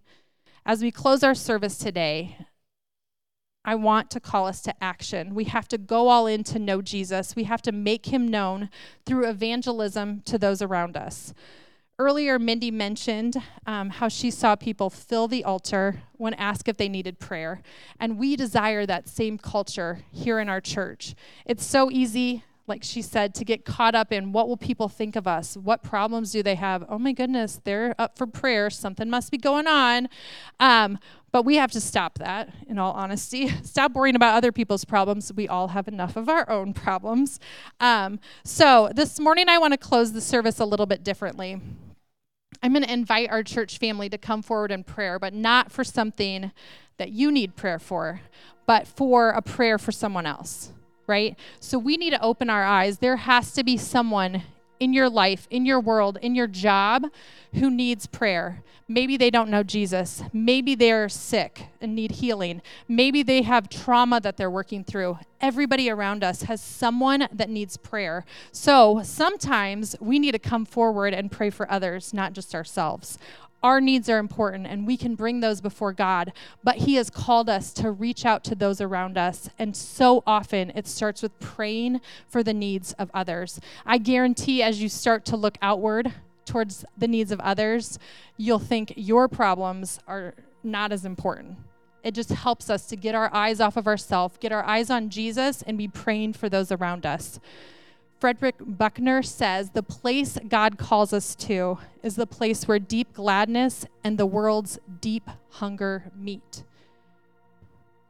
As 0.65 0.81
we 0.81 0.89
close 0.89 1.21
our 1.21 1.35
service 1.35 1.77
today, 1.77 2.37
I 3.65 3.75
want 3.75 4.11
to 4.11 4.19
call 4.19 4.45
us 4.45 4.61
to 4.61 4.83
action. 4.83 5.33
We 5.33 5.45
have 5.45 5.67
to 5.69 5.77
go 5.77 6.07
all 6.07 6.27
in 6.27 6.43
to 6.45 6.59
know 6.59 6.83
Jesus. 6.83 7.35
We 7.35 7.45
have 7.45 7.63
to 7.63 7.71
make 7.71 8.05
him 8.05 8.27
known 8.27 8.69
through 9.05 9.27
evangelism 9.27 10.21
to 10.25 10.37
those 10.37 10.61
around 10.61 10.95
us. 10.95 11.33
Earlier, 11.97 12.37
Mindy 12.37 12.71
mentioned 12.71 13.37
um, 13.65 13.89
how 13.89 14.07
she 14.07 14.29
saw 14.29 14.55
people 14.55 14.89
fill 14.89 15.27
the 15.27 15.43
altar 15.43 16.03
when 16.13 16.33
asked 16.35 16.67
if 16.67 16.77
they 16.77 16.89
needed 16.89 17.19
prayer. 17.19 17.61
And 17.99 18.19
we 18.19 18.35
desire 18.35 18.85
that 18.85 19.07
same 19.07 19.37
culture 19.37 19.99
here 20.11 20.39
in 20.39 20.47
our 20.47 20.61
church. 20.61 21.15
It's 21.45 21.65
so 21.65 21.89
easy 21.89 22.43
like 22.67 22.83
she 22.83 23.01
said, 23.01 23.35
to 23.35 23.45
get 23.45 23.63
caught 23.63 23.93
up 23.93 24.11
in 24.11 24.31
what 24.31 24.47
will 24.47 24.57
people 24.57 24.89
think 24.89 25.15
of 25.15 25.27
us? 25.27 25.55
What 25.55 25.83
problems 25.83 26.31
do 26.31 26.41
they 26.41 26.55
have? 26.55 26.83
Oh 26.89 26.97
my 26.97 27.11
goodness, 27.11 27.59
they're 27.63 27.93
up 27.99 28.17
for 28.17 28.25
prayer. 28.25 28.69
Something 28.69 29.09
must 29.09 29.31
be 29.31 29.37
going 29.37 29.67
on. 29.67 30.09
Um, 30.59 30.97
but 31.31 31.43
we 31.43 31.57
have 31.57 31.71
to 31.73 31.81
stop 31.81 32.17
that, 32.19 32.49
in 32.67 32.79
all 32.79 32.93
honesty. 32.93 33.49
Stop 33.63 33.91
worrying 33.91 34.15
about 34.15 34.37
other 34.37 34.53
people's 34.53 34.85
problems. 34.85 35.33
We 35.33 35.49
all 35.49 35.67
have 35.67 35.89
enough 35.89 36.15
of 36.15 36.29
our 36.29 36.49
own 36.49 36.71
problems. 36.73 37.41
Um, 37.81 38.21
so 38.45 38.89
this 38.95 39.19
morning, 39.19 39.49
I 39.49 39.57
want 39.57 39.73
to 39.73 39.77
close 39.77 40.13
the 40.13 40.21
service 40.21 40.59
a 40.59 40.65
little 40.65 40.85
bit 40.85 41.03
differently. 41.03 41.59
I'm 42.63 42.71
going 42.71 42.85
to 42.85 42.93
invite 42.93 43.31
our 43.31 43.43
church 43.43 43.79
family 43.79 44.07
to 44.09 44.17
come 44.17 44.41
forward 44.41 44.71
in 44.71 44.85
prayer, 44.85 45.19
but 45.19 45.33
not 45.33 45.73
for 45.73 45.83
something 45.83 46.53
that 46.97 47.11
you 47.11 47.33
need 47.33 47.57
prayer 47.57 47.79
for, 47.79 48.21
but 48.65 48.87
for 48.87 49.31
a 49.31 49.41
prayer 49.41 49.77
for 49.77 49.91
someone 49.91 50.25
else 50.25 50.71
right? 51.07 51.37
So 51.59 51.77
we 51.77 51.97
need 51.97 52.11
to 52.11 52.21
open 52.21 52.49
our 52.49 52.63
eyes. 52.63 52.99
There 52.99 53.17
has 53.17 53.51
to 53.53 53.63
be 53.63 53.77
someone 53.77 54.43
in 54.79 54.93
your 54.93 55.09
life, 55.09 55.47
in 55.49 55.65
your 55.65 55.79
world, 55.79 56.17
in 56.21 56.35
your 56.35 56.47
job 56.47 57.05
who 57.53 57.69
needs 57.69 58.07
prayer. 58.07 58.61
Maybe 58.87 59.17
they 59.17 59.31
don't 59.31 59.49
know 59.49 59.63
Jesus. 59.63 60.21
Maybe 60.31 60.75
they're 60.75 61.09
sick 61.09 61.67
and 61.81 61.95
need 61.95 62.11
healing. 62.11 62.61
Maybe 62.87 63.23
they 63.23 63.41
have 63.41 63.67
trauma 63.67 64.19
that 64.21 64.37
they're 64.37 64.51
working 64.51 64.83
through. 64.83 65.17
Everybody 65.41 65.89
around 65.89 66.23
us 66.23 66.43
has 66.43 66.61
someone 66.61 67.27
that 67.31 67.49
needs 67.49 67.77
prayer. 67.77 68.25
So 68.51 69.01
sometimes 69.03 69.95
we 69.99 70.19
need 70.19 70.33
to 70.33 70.39
come 70.39 70.65
forward 70.65 71.15
and 71.15 71.31
pray 71.31 71.49
for 71.49 71.71
others, 71.71 72.13
not 72.13 72.33
just 72.33 72.53
ourselves. 72.53 73.17
Our 73.65 73.81
needs 73.81 74.09
are 74.09 74.19
important 74.19 74.67
and 74.67 74.85
we 74.85 74.95
can 74.95 75.15
bring 75.15 75.39
those 75.39 75.59
before 75.59 75.91
God, 75.91 76.33
but 76.63 76.75
He 76.75 76.95
has 76.97 77.09
called 77.09 77.49
us 77.49 77.73
to 77.73 77.89
reach 77.89 78.23
out 78.23 78.43
to 78.43 78.53
those 78.53 78.79
around 78.79 79.17
us. 79.17 79.49
And 79.57 79.75
so 79.75 80.21
often 80.27 80.71
it 80.75 80.85
starts 80.85 81.23
with 81.23 81.39
praying 81.39 82.01
for 82.27 82.43
the 82.43 82.53
needs 82.53 82.93
of 82.99 83.09
others. 83.11 83.59
I 83.83 83.97
guarantee 83.97 84.61
as 84.61 84.83
you 84.83 84.87
start 84.87 85.25
to 85.25 85.35
look 85.35 85.57
outward 85.63 86.13
towards 86.45 86.85
the 86.95 87.07
needs 87.07 87.31
of 87.31 87.39
others, 87.39 87.97
you'll 88.37 88.59
think 88.59 88.93
your 88.97 89.27
problems 89.27 89.97
are 90.07 90.35
not 90.63 90.91
as 90.91 91.03
important. 91.03 91.57
It 92.03 92.13
just 92.13 92.29
helps 92.29 92.69
us 92.69 92.85
to 92.85 92.95
get 92.95 93.15
our 93.15 93.33
eyes 93.33 93.59
off 93.59 93.77
of 93.77 93.87
ourselves, 93.87 94.37
get 94.39 94.51
our 94.51 94.63
eyes 94.63 94.91
on 94.91 95.09
Jesus, 95.09 95.63
and 95.63 95.75
be 95.75 95.87
praying 95.87 96.33
for 96.33 96.49
those 96.49 96.71
around 96.71 97.03
us. 97.03 97.39
Frederick 98.19 98.55
Buechner 98.59 99.21
says 99.21 99.71
the 99.71 99.83
place 99.83 100.37
God 100.47 100.77
calls 100.77 101.11
us 101.11 101.35
to 101.35 101.77
is 102.01 102.15
the 102.15 102.25
place 102.25 102.67
where 102.67 102.79
deep 102.79 103.13
gladness 103.13 103.85
and 104.03 104.17
the 104.17 104.25
world's 104.25 104.79
deep 105.01 105.29
hunger 105.51 106.11
meet. 106.15 106.63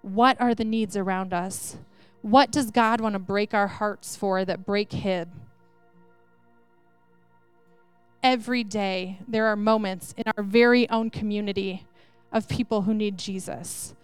What 0.01 0.39
are 0.39 0.53
the 0.53 0.64
needs 0.64 0.95
around 0.95 1.34
us? 1.34 1.78
What 2.22 2.51
does 2.51 2.70
God 2.72 3.01
want 3.01 3.14
to 3.14 3.20
break 3.20 3.53
our 3.53 3.68
hearts 3.68 4.16
for 4.16 4.45
that 4.45 4.66
break 4.66 4.91
Him? 4.91 5.32
Every 8.22 8.64
day, 8.64 9.20
there 9.28 9.47
are 9.47 9.56
moments 9.56 10.14
in 10.18 10.24
our 10.38 10.43
very 10.43 10.89
own 10.89 11.10
community 11.10 11.86
of 12.32 12.47
people 12.47 12.84
who 12.84 12.93
need 12.93 13.18
Jesus 13.18 13.95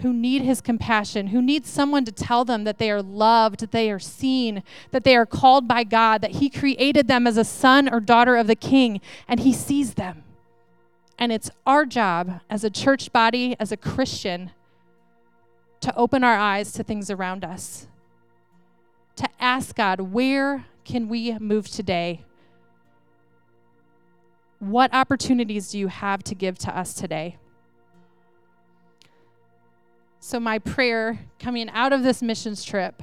who 0.00 0.12
need 0.12 0.42
his 0.42 0.60
compassion, 0.60 1.28
who 1.28 1.42
need 1.42 1.66
someone 1.66 2.04
to 2.04 2.12
tell 2.12 2.44
them 2.44 2.64
that 2.64 2.78
they 2.78 2.90
are 2.90 3.02
loved, 3.02 3.60
that 3.60 3.72
they 3.72 3.90
are 3.90 3.98
seen, 3.98 4.62
that 4.92 5.04
they 5.04 5.16
are 5.16 5.26
called 5.26 5.66
by 5.66 5.84
God, 5.84 6.22
that 6.22 6.32
he 6.32 6.48
created 6.48 7.08
them 7.08 7.26
as 7.26 7.36
a 7.36 7.44
son 7.44 7.92
or 7.92 7.98
daughter 8.00 8.36
of 8.36 8.46
the 8.46 8.54
king, 8.54 9.00
and 9.26 9.40
he 9.40 9.52
sees 9.52 9.94
them. 9.94 10.22
And 11.18 11.32
it's 11.32 11.50
our 11.66 11.84
job 11.84 12.40
as 12.48 12.62
a 12.62 12.70
church 12.70 13.12
body, 13.12 13.56
as 13.58 13.72
a 13.72 13.76
Christian, 13.76 14.52
to 15.80 15.94
open 15.96 16.22
our 16.22 16.36
eyes 16.36 16.72
to 16.72 16.84
things 16.84 17.10
around 17.10 17.44
us, 17.44 17.88
to 19.16 19.28
ask 19.40 19.74
God, 19.74 20.00
where 20.00 20.66
can 20.84 21.08
we 21.08 21.36
move 21.38 21.68
today? 21.68 22.24
What 24.60 24.94
opportunities 24.94 25.70
do 25.70 25.78
you 25.78 25.88
have 25.88 26.22
to 26.24 26.34
give 26.34 26.58
to 26.58 26.76
us 26.76 26.94
today? 26.94 27.36
So, 30.28 30.38
my 30.38 30.58
prayer 30.58 31.20
coming 31.38 31.70
out 31.70 31.94
of 31.94 32.02
this 32.02 32.20
missions 32.20 32.62
trip 32.62 33.02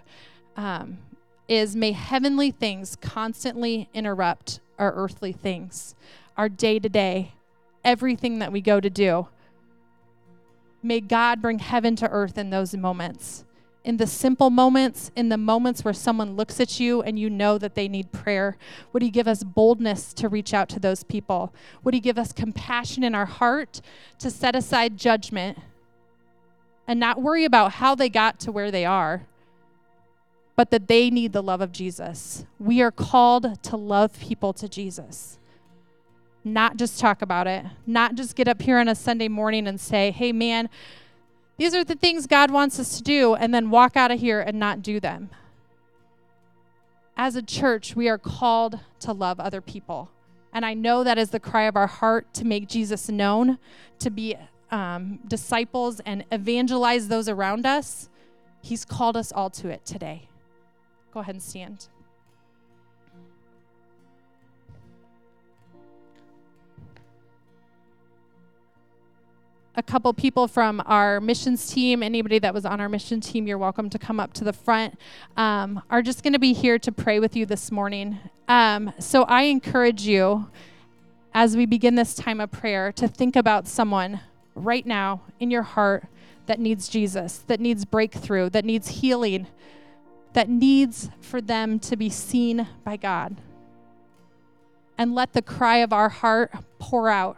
um, 0.55 0.99
is 1.47 1.75
may 1.75 1.91
heavenly 1.91 2.51
things 2.51 2.95
constantly 3.01 3.89
interrupt 3.95 4.59
our 4.77 4.93
earthly 4.93 5.31
things, 5.31 5.95
our 6.37 6.49
day 6.49 6.77
to 6.77 6.87
day, 6.87 7.31
everything 7.83 8.37
that 8.37 8.51
we 8.51 8.61
go 8.61 8.79
to 8.79 8.91
do. 8.91 9.27
May 10.83 11.01
God 11.01 11.41
bring 11.41 11.57
heaven 11.57 11.95
to 11.95 12.09
earth 12.11 12.37
in 12.37 12.51
those 12.51 12.75
moments. 12.75 13.43
In 13.83 13.97
the 13.97 14.05
simple 14.05 14.51
moments, 14.51 15.09
in 15.15 15.29
the 15.29 15.37
moments 15.37 15.83
where 15.83 15.95
someone 15.95 16.35
looks 16.35 16.59
at 16.59 16.79
you 16.79 17.01
and 17.01 17.17
you 17.17 17.31
know 17.31 17.57
that 17.57 17.73
they 17.73 17.87
need 17.87 18.11
prayer, 18.11 18.55
would 18.93 19.01
He 19.01 19.09
give 19.09 19.27
us 19.27 19.43
boldness 19.43 20.13
to 20.13 20.29
reach 20.29 20.53
out 20.53 20.69
to 20.69 20.79
those 20.79 21.03
people? 21.03 21.55
Would 21.83 21.95
He 21.95 21.99
give 21.99 22.19
us 22.19 22.31
compassion 22.31 23.03
in 23.03 23.15
our 23.15 23.25
heart 23.25 23.81
to 24.19 24.29
set 24.29 24.55
aside 24.55 24.95
judgment 24.95 25.57
and 26.87 26.99
not 26.99 27.21
worry 27.21 27.45
about 27.45 27.73
how 27.73 27.95
they 27.95 28.09
got 28.09 28.39
to 28.41 28.51
where 28.51 28.71
they 28.71 28.85
are, 28.85 29.25
but 30.55 30.71
that 30.71 30.87
they 30.87 31.09
need 31.09 31.33
the 31.33 31.43
love 31.43 31.61
of 31.61 31.71
Jesus. 31.71 32.45
We 32.59 32.81
are 32.81 32.91
called 32.91 33.61
to 33.63 33.75
love 33.75 34.19
people 34.19 34.53
to 34.53 34.69
Jesus, 34.69 35.37
not 36.43 36.77
just 36.77 36.99
talk 36.99 37.21
about 37.21 37.47
it, 37.47 37.65
not 37.85 38.15
just 38.15 38.35
get 38.35 38.47
up 38.47 38.61
here 38.61 38.77
on 38.77 38.87
a 38.87 38.95
Sunday 38.95 39.27
morning 39.27 39.67
and 39.67 39.81
say, 39.81 40.11
hey, 40.11 40.31
man, 40.31 40.69
these 41.57 41.73
are 41.73 41.83
the 41.83 41.95
things 41.95 42.27
God 42.27 42.51
wants 42.51 42.79
us 42.79 42.97
to 42.97 43.03
do, 43.03 43.33
and 43.33 43.53
then 43.53 43.69
walk 43.69 43.95
out 43.95 44.11
of 44.11 44.19
here 44.19 44.41
and 44.41 44.59
not 44.59 44.81
do 44.81 44.99
them. 44.99 45.29
As 47.17 47.35
a 47.35 47.41
church, 47.41 47.95
we 47.95 48.09
are 48.09 48.17
called 48.17 48.79
to 48.99 49.13
love 49.13 49.39
other 49.39 49.61
people. 49.61 50.11
And 50.51 50.65
I 50.65 50.73
know 50.73 51.03
that 51.03 51.17
is 51.17 51.29
the 51.31 51.39
cry 51.39 51.63
of 51.63 51.75
our 51.75 51.87
heart 51.87 52.33
to 52.35 52.45
make 52.45 52.67
Jesus 52.67 53.09
known, 53.09 53.57
to 53.99 54.09
be 54.09 54.35
um, 54.71 55.19
disciples 55.27 55.99
and 56.01 56.25
evangelize 56.31 57.07
those 57.07 57.29
around 57.29 57.65
us, 57.65 58.09
He's 58.61 58.83
called 58.83 59.15
us 59.15 59.31
all 59.31 59.49
to 59.51 59.69
it 59.69 59.85
today. 59.85 60.27
Go 61.13 61.19
ahead 61.19 61.35
and 61.35 61.43
stand. 61.43 61.87
a 69.77 69.83
couple 69.83 70.13
people 70.13 70.47
from 70.47 70.81
our 70.85 71.19
missions 71.19 71.71
team, 71.71 72.01
anybody 72.01 72.39
that 72.39 72.53
was 72.53 72.65
on 72.65 72.79
our 72.79 72.87
mission 72.87 73.19
team, 73.19 73.45
you're 73.45 73.57
welcome 73.57 73.89
to 73.89 73.99
come 73.99 74.19
up 74.19 74.31
to 74.33 74.43
the 74.43 74.53
front, 74.53 74.97
um, 75.35 75.81
are 75.89 76.01
just 76.01 76.23
going 76.23 76.33
to 76.33 76.39
be 76.39 76.53
here 76.53 76.79
to 76.79 76.91
pray 76.91 77.19
with 77.19 77.35
you 77.35 77.45
this 77.45 77.71
morning. 77.71 78.17
Um, 78.47 78.93
so 78.99 79.23
I 79.23 79.43
encourage 79.43 80.03
you, 80.03 80.49
as 81.33 81.57
we 81.57 81.65
begin 81.65 81.95
this 81.95 82.15
time 82.15 82.39
of 82.39 82.51
prayer, 82.51 82.91
to 82.93 83.07
think 83.07 83.35
about 83.35 83.67
someone 83.67 84.21
right 84.55 84.85
now 84.85 85.21
in 85.39 85.51
your 85.51 85.61
heart 85.61 86.05
that 86.47 86.59
needs 86.59 86.87
Jesus, 86.87 87.39
that 87.47 87.59
needs 87.59 87.85
breakthrough, 87.85 88.49
that 88.49 88.65
needs 88.65 88.87
healing, 88.87 89.47
that 90.33 90.49
needs 90.49 91.09
for 91.19 91.41
them 91.41 91.79
to 91.79 91.95
be 91.95 92.09
seen 92.09 92.67
by 92.83 92.97
God. 92.97 93.35
And 94.97 95.13
let 95.13 95.33
the 95.33 95.41
cry 95.41 95.77
of 95.77 95.91
our 95.91 96.09
heart 96.09 96.53
pour 96.79 97.09
out 97.09 97.37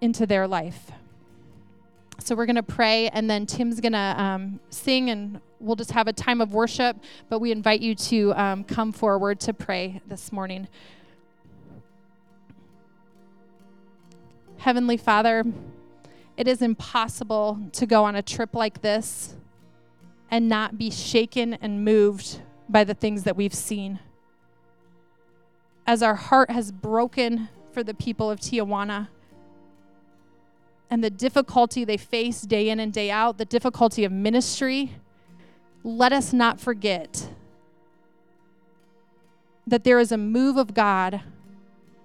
into 0.00 0.26
their 0.26 0.46
life. 0.46 0.90
So 2.18 2.34
we're 2.34 2.46
going 2.46 2.56
to 2.56 2.62
pray, 2.62 3.08
and 3.08 3.30
then 3.30 3.46
Tim's 3.46 3.80
going 3.80 3.92
to 3.92 3.98
um, 3.98 4.60
sing, 4.68 5.10
and 5.10 5.40
we'll 5.60 5.76
just 5.76 5.92
have 5.92 6.08
a 6.08 6.12
time 6.12 6.40
of 6.40 6.52
worship. 6.52 6.96
But 7.28 7.38
we 7.38 7.52
invite 7.52 7.80
you 7.80 7.94
to 7.94 8.34
um, 8.34 8.64
come 8.64 8.92
forward 8.92 9.38
to 9.40 9.54
pray 9.54 10.00
this 10.06 10.32
morning. 10.32 10.66
Heavenly 14.58 14.96
Father, 14.96 15.44
it 16.36 16.46
is 16.46 16.60
impossible 16.60 17.68
to 17.72 17.86
go 17.86 18.04
on 18.04 18.14
a 18.14 18.22
trip 18.22 18.54
like 18.54 18.82
this 18.82 19.36
and 20.30 20.48
not 20.48 20.76
be 20.76 20.90
shaken 20.90 21.54
and 21.54 21.84
moved 21.84 22.40
by 22.68 22.84
the 22.84 22.94
things 22.94 23.22
that 23.22 23.36
we've 23.36 23.54
seen. 23.54 24.00
As 25.86 26.02
our 26.02 26.16
heart 26.16 26.50
has 26.50 26.72
broken 26.72 27.48
for 27.72 27.82
the 27.82 27.94
people 27.94 28.30
of 28.30 28.40
Tijuana 28.40 29.08
and 30.90 31.02
the 31.02 31.10
difficulty 31.10 31.84
they 31.84 31.96
face 31.96 32.42
day 32.42 32.68
in 32.68 32.80
and 32.80 32.92
day 32.92 33.10
out, 33.10 33.38
the 33.38 33.44
difficulty 33.44 34.04
of 34.04 34.12
ministry, 34.12 34.96
let 35.84 36.12
us 36.12 36.32
not 36.32 36.60
forget 36.60 37.28
that 39.66 39.84
there 39.84 39.98
is 39.98 40.12
a 40.12 40.18
move 40.18 40.56
of 40.56 40.74
God 40.74 41.22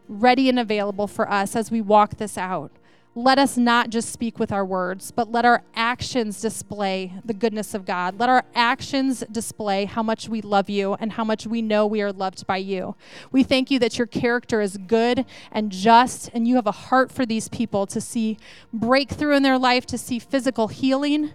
ready 0.08 0.48
and 0.50 0.60
available 0.60 1.08
for 1.08 1.30
us 1.30 1.56
as 1.56 1.72
we 1.72 1.82
walk 1.82 2.18
this 2.18 2.38
out 2.38 2.72
let 3.14 3.38
us 3.38 3.58
not 3.58 3.90
just 3.90 4.10
speak 4.12 4.40
with 4.40 4.54
our 4.54 4.64
words, 4.64 5.12
but 5.12 5.30
let 5.30 5.44
our 5.44 5.64
actions 5.76 6.40
display 6.40 7.14
the 7.26 7.34
goodness 7.34 7.74
of 7.74 7.86
God. 7.86 8.18
Let 8.18 8.30
our 8.30 8.46
actions 8.56 9.22
display 9.30 9.84
how 9.84 10.02
much 10.02 10.30
we 10.30 10.40
love 10.40 10.70
you 10.70 10.94
and 10.94 11.12
how 11.14 11.26
much 11.26 11.46
we 11.46 11.62
know 11.62 11.86
we 11.86 12.02
are 12.02 12.14
loved 12.14 12.48
by 12.48 12.58
you. 12.58 12.96
We 13.32 13.44
thank 13.44 13.70
you 13.70 13.80
that 13.80 13.98
your 13.98 14.08
character 14.08 14.62
is 14.62 14.78
good 14.78 15.26
and 15.52 15.72
just, 15.72 16.30
and 16.34 16.48
you 16.48 16.56
have 16.56 16.68
a 16.68 16.72
heart 16.72 17.12
for 17.12 17.26
these 17.26 17.50
people 17.50 17.86
to 17.88 18.00
see 18.00 18.38
breakthrough 18.72 19.36
in 19.36 19.44
their 19.44 19.58
life, 19.58 19.86
to 19.88 19.98
see 19.98 20.18
physical 20.18 20.70
healing 20.70 21.34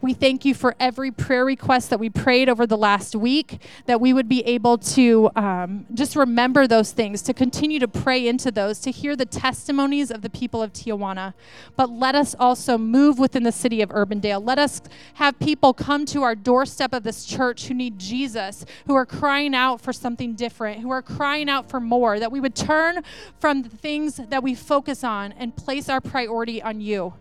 we 0.00 0.14
thank 0.14 0.44
you 0.44 0.54
for 0.54 0.76
every 0.78 1.10
prayer 1.10 1.44
request 1.44 1.90
that 1.90 1.98
we 1.98 2.08
prayed 2.08 2.48
over 2.48 2.66
the 2.66 2.76
last 2.76 3.16
week, 3.16 3.60
that 3.86 4.00
we 4.00 4.12
would 4.12 4.28
be 4.28 4.42
able 4.46 4.78
to 4.78 5.28
um, 5.34 5.86
just 5.92 6.14
remember 6.14 6.66
those 6.66 6.92
things, 6.92 7.20
to 7.22 7.34
continue 7.34 7.80
to 7.80 7.88
pray 7.88 8.28
into 8.28 8.52
those, 8.52 8.78
to 8.80 8.92
hear 8.92 9.16
the 9.16 9.26
testimonies 9.26 10.10
of 10.10 10.22
the 10.22 10.30
people 10.30 10.62
of 10.62 10.72
Tijuana. 10.72 11.34
But 11.76 11.90
let 11.90 12.14
us 12.14 12.36
also 12.38 12.78
move 12.78 13.18
within 13.18 13.42
the 13.42 13.52
city 13.52 13.82
of 13.82 13.90
Urbandale. 13.90 14.44
Let 14.44 14.58
us 14.58 14.80
have 15.14 15.38
people 15.40 15.74
come 15.74 16.06
to 16.06 16.22
our 16.22 16.36
doorstep 16.36 16.92
of 16.92 17.02
this 17.02 17.24
church 17.24 17.66
who 17.66 17.74
need 17.74 17.98
Jesus, 17.98 18.64
who 18.86 18.94
are 18.94 19.06
crying 19.06 19.54
out 19.54 19.80
for 19.80 19.92
something 19.92 20.34
different, 20.34 20.80
who 20.80 20.90
are 20.90 21.02
crying 21.02 21.48
out 21.48 21.68
for 21.68 21.80
more, 21.80 22.20
that 22.20 22.30
we 22.30 22.40
would 22.40 22.54
turn 22.54 23.02
from 23.40 23.62
the 23.62 23.68
things 23.68 24.20
that 24.28 24.42
we 24.42 24.54
focus 24.54 25.02
on 25.02 25.32
and 25.32 25.56
place 25.56 25.88
our 25.88 26.00
priority 26.00 26.62
on 26.62 26.80
you. 26.80 27.14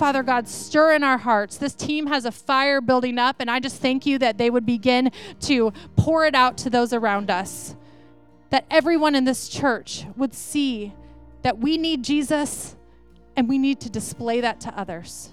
Father 0.00 0.22
God, 0.22 0.48
stir 0.48 0.94
in 0.94 1.04
our 1.04 1.18
hearts. 1.18 1.58
This 1.58 1.74
team 1.74 2.06
has 2.06 2.24
a 2.24 2.32
fire 2.32 2.80
building 2.80 3.18
up, 3.18 3.36
and 3.38 3.50
I 3.50 3.60
just 3.60 3.82
thank 3.82 4.06
you 4.06 4.18
that 4.20 4.38
they 4.38 4.48
would 4.48 4.64
begin 4.64 5.12
to 5.40 5.74
pour 5.94 6.24
it 6.24 6.34
out 6.34 6.56
to 6.56 6.70
those 6.70 6.94
around 6.94 7.30
us. 7.30 7.76
That 8.48 8.64
everyone 8.70 9.14
in 9.14 9.26
this 9.26 9.46
church 9.46 10.06
would 10.16 10.32
see 10.32 10.94
that 11.42 11.58
we 11.58 11.76
need 11.76 12.02
Jesus 12.02 12.76
and 13.36 13.46
we 13.46 13.58
need 13.58 13.78
to 13.80 13.90
display 13.90 14.40
that 14.40 14.58
to 14.62 14.74
others. 14.74 15.32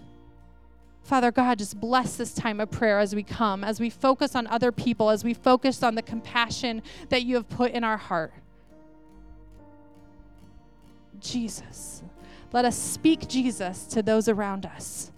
Father 1.02 1.32
God, 1.32 1.60
just 1.60 1.80
bless 1.80 2.18
this 2.18 2.34
time 2.34 2.60
of 2.60 2.70
prayer 2.70 3.00
as 3.00 3.16
we 3.16 3.24
come, 3.24 3.64
as 3.64 3.80
we 3.80 3.90
focus 3.90 4.36
on 4.36 4.48
other 4.48 4.74
people, 4.74 5.10
as 5.10 5.24
we 5.24 5.34
focus 5.34 5.82
on 5.82 5.96
the 5.96 6.02
compassion 6.02 6.82
that 7.08 7.24
you 7.24 7.36
have 7.36 7.48
put 7.48 7.72
in 7.72 7.86
our 7.86 7.96
heart. 7.96 8.34
Jesus. 11.22 12.04
Let 12.54 12.66
us 12.66 12.78
speak 12.78 13.28
Jesus 13.28 13.86
to 13.88 14.02
those 14.02 14.28
around 14.28 14.66
us. 14.66 15.12